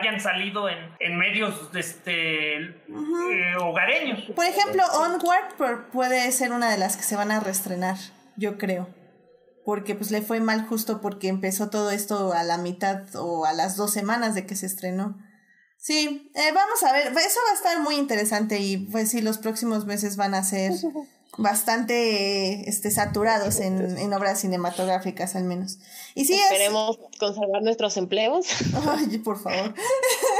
[0.00, 4.20] hayan salido en, en medios este, eh, hogareños.
[4.34, 7.96] Por ejemplo, Onward puede ser una de las que se van a reestrenar,
[8.36, 8.88] yo creo.
[9.64, 13.52] Porque pues le fue mal justo porque empezó todo esto a la mitad o a
[13.52, 15.16] las dos semanas de que se estrenó.
[15.76, 19.38] Sí, eh, vamos a ver, eso va a estar muy interesante y pues sí, los
[19.38, 20.72] próximos meses van a ser
[21.38, 25.78] bastante este, saturados en, en obras cinematográficas al menos.
[26.14, 26.42] Y sí, es...
[26.42, 28.46] Esperemos conservar nuestros empleos.
[28.88, 29.72] Ay, por favor.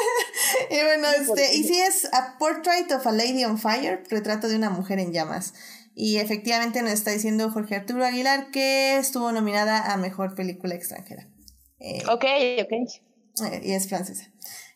[0.71, 4.57] y bueno, este, y sí es A Portrait of a Lady on Fire, retrato de
[4.57, 5.55] una mujer en llamas.
[5.95, 11.29] Y efectivamente nos está diciendo Jorge Arturo Aguilar que estuvo nominada a Mejor Película Extranjera.
[11.81, 12.25] Eh, ok,
[12.63, 12.73] ok.
[13.53, 14.31] eh, y es francesa.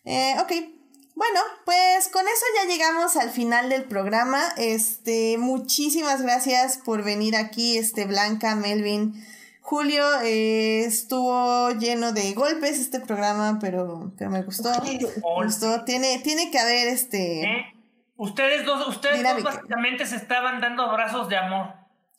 [0.04, 0.81] Eh, ok.
[1.22, 4.42] Bueno, pues con eso ya llegamos al final del programa.
[4.56, 9.14] Este, muchísimas gracias por venir aquí, este, Blanca, Melvin,
[9.60, 10.04] Julio.
[10.22, 14.70] eh, estuvo lleno de golpes este programa, pero, pero me gustó.
[14.82, 14.98] Me
[15.44, 15.84] gustó.
[15.84, 17.42] Tiene, tiene que haber este.
[17.42, 17.72] ¿Eh?
[18.16, 21.72] Ustedes dos, ustedes dos básicamente se estaban dando abrazos de amor.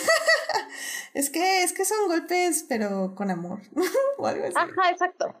[1.13, 3.61] Es que, es que son golpes, pero con amor.
[4.19, 4.53] o algo así.
[4.55, 5.33] Ajá, exacto.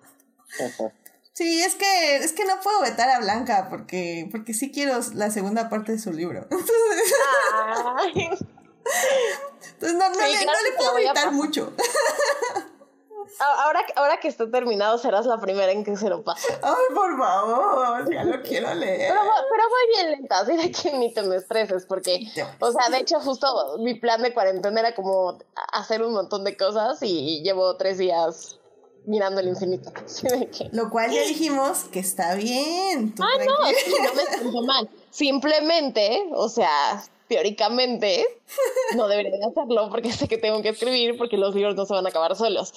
[1.37, 5.29] Sí, es que, es que no puedo vetar a Blanca porque, porque sí quiero la
[5.29, 6.47] segunda parte de su libro.
[7.97, 8.29] Ay.
[9.73, 11.31] Entonces no, no, Sí, le, no le puedo pasar.
[11.33, 11.73] mucho.
[13.39, 16.47] Ahora, que- ahora que esté terminado, serás la primera en que se lo pase.
[16.63, 19.09] Ay, por favor, ya lo quiero leer.
[19.13, 22.19] Pero, pero voy bien lenta, así de que ni te me estreses, porque,
[22.59, 25.37] o sea, de hecho, justo mi plan de cuarentena era como
[25.71, 28.57] hacer un montón de cosas y llevo tres días
[29.07, 29.91] mirando el infinito.
[30.21, 33.15] De Lo cual ya dijimos que está bien.
[33.15, 34.89] tú ah, no, sí, no me siento mal.
[35.09, 38.25] Simplemente, o sea, teóricamente,
[38.95, 41.93] no debería de hacerlo porque sé que tengo que escribir porque los libros no se
[41.93, 42.73] van a acabar solos.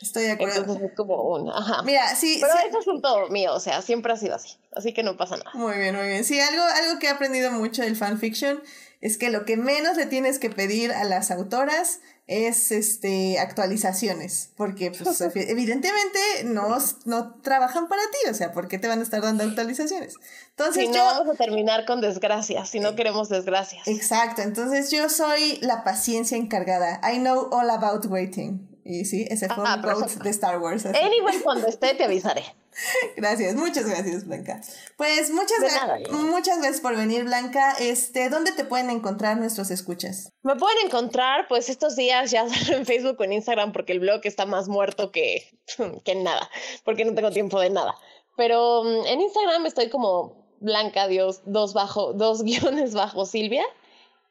[0.00, 0.60] Estoy de acuerdo.
[0.60, 1.82] Entonces es como un, ajá.
[1.82, 2.68] Mira, sí, Pero sí.
[2.68, 4.56] eso es un todo mío, o sea, siempre ha sido así.
[4.72, 5.50] Así que no pasa nada.
[5.54, 6.24] Muy bien, muy bien.
[6.24, 8.62] Sí, algo, algo que he aprendido mucho del fanfiction
[9.00, 14.50] es que lo que menos le tienes que pedir a las autoras es este actualizaciones.
[14.56, 18.30] Porque, pues, evi- evidentemente no, no trabajan para ti.
[18.30, 20.14] O sea, ¿por qué te van a estar dando actualizaciones?
[20.50, 21.04] Entonces Si no, yo.
[21.04, 23.86] vamos a terminar con desgracias, si no queremos desgracias.
[23.88, 27.00] Exacto, entonces yo soy la paciencia encargada.
[27.12, 28.66] I know all about waiting.
[28.84, 30.24] Y sí, ese fue Ah, un quote perfecto.
[30.24, 30.86] de Star Wars.
[30.86, 30.98] así.
[30.98, 32.42] Anyway, cuando esté te avisaré.
[33.16, 34.60] Gracias, muchas gracias, Blanca.
[34.96, 37.72] Pues muchas, gra- nada, muchas gracias por venir, Blanca.
[37.78, 40.30] Este, ¿dónde te pueden encontrar nuestros escuchas?
[40.42, 44.20] Me pueden encontrar, pues estos días ya en Facebook o en Instagram porque el blog
[44.24, 45.58] está más muerto que,
[46.04, 46.48] que nada,
[46.84, 47.94] porque no tengo tiempo de nada.
[48.36, 53.64] Pero mm, en Instagram estoy como Blanca Dios, dos bajo, dos guiones bajo Silvia.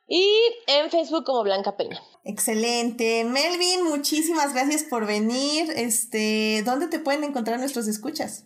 [0.07, 0.25] Y
[0.67, 1.99] en Facebook como Blanca Peña.
[2.23, 3.25] Excelente.
[3.25, 5.69] Melvin, muchísimas gracias por venir.
[5.75, 8.45] Este, ¿dónde te pueden encontrar nuestros escuchas?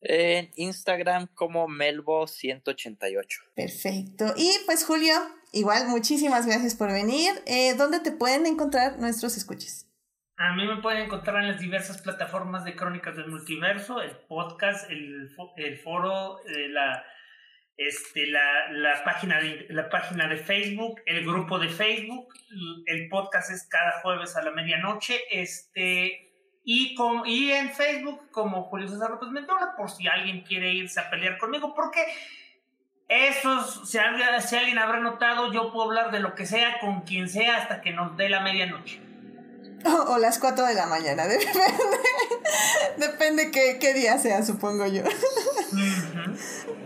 [0.00, 3.26] En Instagram como Melbo188.
[3.54, 4.26] Perfecto.
[4.36, 5.14] Y pues Julio,
[5.52, 7.32] igual muchísimas gracias por venir.
[7.46, 9.86] Eh, ¿Dónde te pueden encontrar nuestros escuchas?
[10.36, 14.88] A mí me pueden encontrar en las diversas plataformas de Crónicas del Multiverso, el podcast,
[14.88, 17.02] el, fo- el foro, eh, la,
[17.78, 22.34] este, la, la, página de, la página de Facebook, el grupo de Facebook.
[22.86, 25.20] El podcast es cada jueves a la medianoche.
[25.30, 26.28] Este,
[26.64, 30.98] y, con, y en Facebook como Julio César López Mendola, por si alguien quiere irse
[30.98, 32.04] a pelear conmigo, porque
[33.06, 37.02] esos, si alguien, si alguien habrá notado, yo puedo hablar de lo que sea con
[37.02, 39.00] quien sea hasta que nos dé la medianoche.
[39.84, 41.62] O, o las 4 de la mañana, depende.
[42.96, 45.04] depende qué, qué día sea, supongo yo.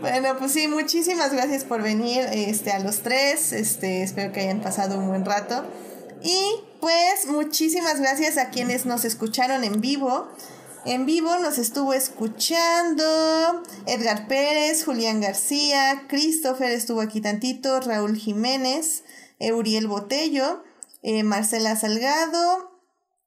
[0.03, 3.53] Bueno, pues sí, muchísimas gracias por venir este, a los tres.
[3.53, 5.63] Este, espero que hayan pasado un buen rato.
[6.21, 6.37] Y
[6.81, 10.27] pues muchísimas gracias a quienes nos escucharon en vivo.
[10.83, 19.05] En vivo nos estuvo escuchando Edgar Pérez, Julián García, Christopher estuvo aquí tantito, Raúl Jiménez,
[19.39, 20.65] Euriel Botello,
[21.01, 22.73] eh, Marcela Salgado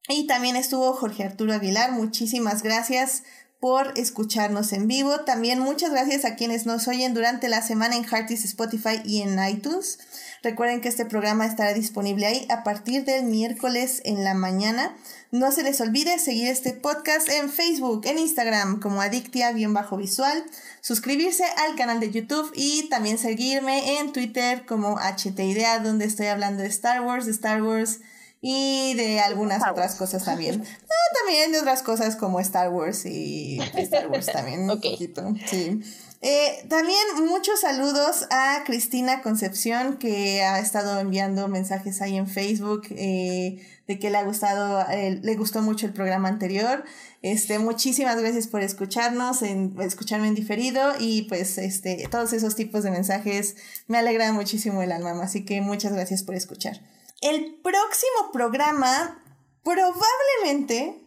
[0.09, 1.93] y también estuvo Jorge Arturo Aguilar.
[1.93, 3.23] Muchísimas gracias
[3.59, 5.21] por escucharnos en vivo.
[5.21, 9.37] También muchas gracias a quienes nos oyen durante la semana en Heartis, Spotify y en
[9.43, 9.99] iTunes.
[10.43, 14.95] Recuerden que este programa estará disponible ahí a partir del miércoles en la mañana.
[15.31, 20.43] No se les olvide seguir este podcast en Facebook, en Instagram como Adictia-visual,
[20.81, 26.61] suscribirse al canal de YouTube y también seguirme en Twitter como HTIDEA, donde estoy hablando
[26.61, 27.99] de Star Wars, de Star Wars
[28.49, 30.63] y de algunas otras cosas también.
[30.87, 34.61] No, también de otras cosas como Star Wars y Star Wars también.
[34.61, 35.81] Un poquito, sí.
[36.21, 42.87] Eh, también muchos saludos a Cristina Concepción que ha estado enviando mensajes ahí en Facebook
[42.91, 46.85] eh, de que le ha gustado, eh, le gustó mucho el programa anterior.
[47.21, 52.83] Este, muchísimas gracias por escucharnos, en, escucharme en diferido y pues este, todos esos tipos
[52.83, 53.57] de mensajes
[53.87, 56.79] me alegra muchísimo el alma, así que muchas gracias por escuchar.
[57.21, 59.23] El próximo programa
[59.63, 61.01] probablemente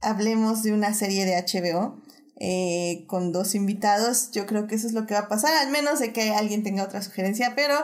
[0.00, 2.02] hablemos de una serie de HBO.
[2.40, 4.32] Eh, con dos invitados.
[4.32, 6.64] Yo creo que eso es lo que va a pasar, al menos de que alguien
[6.64, 7.76] tenga otra sugerencia, pero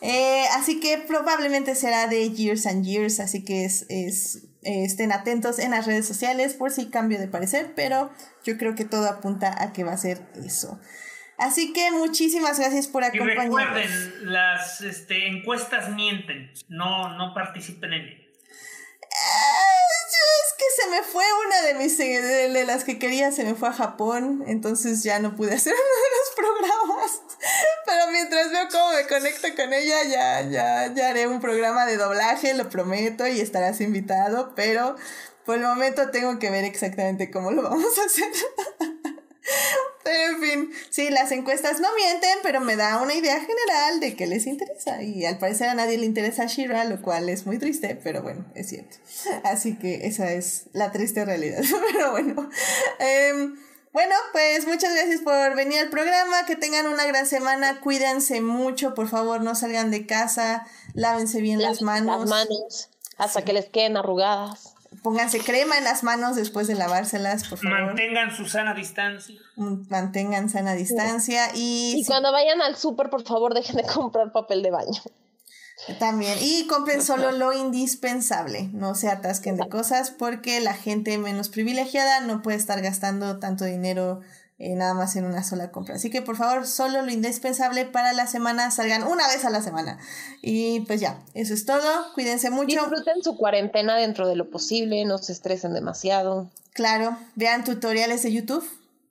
[0.00, 5.12] eh, así que probablemente será de Years and Years, así que es, es eh, estén
[5.12, 8.10] atentos en las redes sociales por si cambio de parecer, pero
[8.44, 10.80] yo creo que todo apunta a que va a ser eso.
[11.44, 13.60] Así que muchísimas gracias por acompañarnos.
[13.60, 18.24] Y recuerden, las este, encuestas mienten, no, no participen en ellas
[20.44, 23.68] es que se me fue una de mis de, las que quería, se me fue
[23.68, 27.22] a Japón, entonces ya no pude hacer uno de los programas.
[27.86, 31.96] Pero mientras veo cómo me conecto con ella, ya, ya, ya haré un programa de
[31.96, 34.96] doblaje, lo prometo, y estarás invitado, pero
[35.44, 38.28] por el momento tengo que ver exactamente cómo lo vamos a hacer.
[40.02, 44.16] Pero en fin, sí, las encuestas no mienten, pero me da una idea general de
[44.16, 45.02] qué les interesa.
[45.02, 48.44] Y al parecer a nadie le interesa Shira, lo cual es muy triste, pero bueno,
[48.54, 48.96] es cierto.
[49.44, 51.62] Así que esa es la triste realidad.
[51.92, 52.50] Pero bueno.
[52.98, 53.56] Em,
[53.92, 56.44] bueno, pues muchas gracias por venir al programa.
[56.46, 57.80] Que tengan una gran semana.
[57.80, 60.66] Cuídense mucho, por favor, no salgan de casa.
[60.94, 62.20] Lávense bien las manos.
[62.20, 64.73] Las manos hasta que les queden arrugadas.
[65.04, 67.84] Pónganse crema en las manos después de lavárselas, por favor.
[67.84, 69.38] Mantengan su sana distancia.
[69.54, 71.96] Mm, mantengan sana distancia y...
[71.98, 75.02] Y cuando vayan al súper, por favor, dejen de comprar papel de baño.
[75.98, 76.38] También.
[76.40, 78.70] Y compren solo lo indispensable.
[78.72, 83.66] No se atasquen de cosas porque la gente menos privilegiada no puede estar gastando tanto
[83.66, 84.22] dinero
[84.58, 85.96] eh, nada más en una sola compra.
[85.96, 89.60] Así que por favor, solo lo indispensable para la semana, salgan una vez a la
[89.62, 89.98] semana.
[90.42, 92.12] Y pues ya, eso es todo.
[92.14, 92.66] Cuídense mucho.
[92.66, 96.50] Disfruten su cuarentena dentro de lo posible, no se estresen demasiado.
[96.72, 98.64] Claro, vean tutoriales de YouTube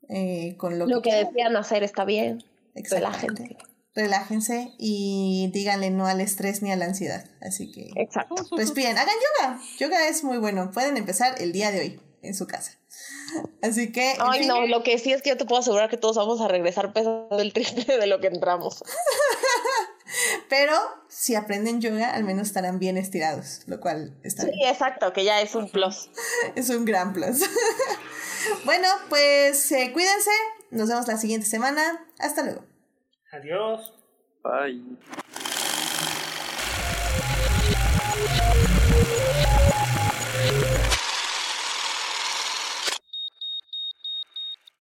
[0.10, 2.44] eh, con lo, lo que, que desean hacer está bien.
[2.76, 3.58] Relájense.
[3.96, 7.26] Relájense y díganle no al estrés ni a la ansiedad.
[7.42, 8.36] Así que Exacto.
[8.58, 9.60] respiren, hagan yoga.
[9.78, 10.72] Yoga es muy bueno.
[10.72, 12.72] Pueden empezar el día de hoy en su casa.
[13.62, 14.16] Así que.
[14.20, 16.48] Ay, no, lo que sí es que yo te puedo asegurar que todos vamos a
[16.48, 18.84] regresar pesando el triple de lo que entramos.
[20.50, 20.74] Pero
[21.08, 24.70] si aprenden yoga, al menos estarán bien estirados, lo cual está sí, bien.
[24.70, 26.10] exacto, que ya es un plus.
[26.56, 27.42] es un gran plus.
[28.66, 30.32] bueno, pues eh, cuídense.
[30.72, 32.06] Nos vemos la siguiente semana.
[32.20, 32.64] Hasta luego.
[33.32, 33.94] Adiós.
[34.44, 34.98] Bye.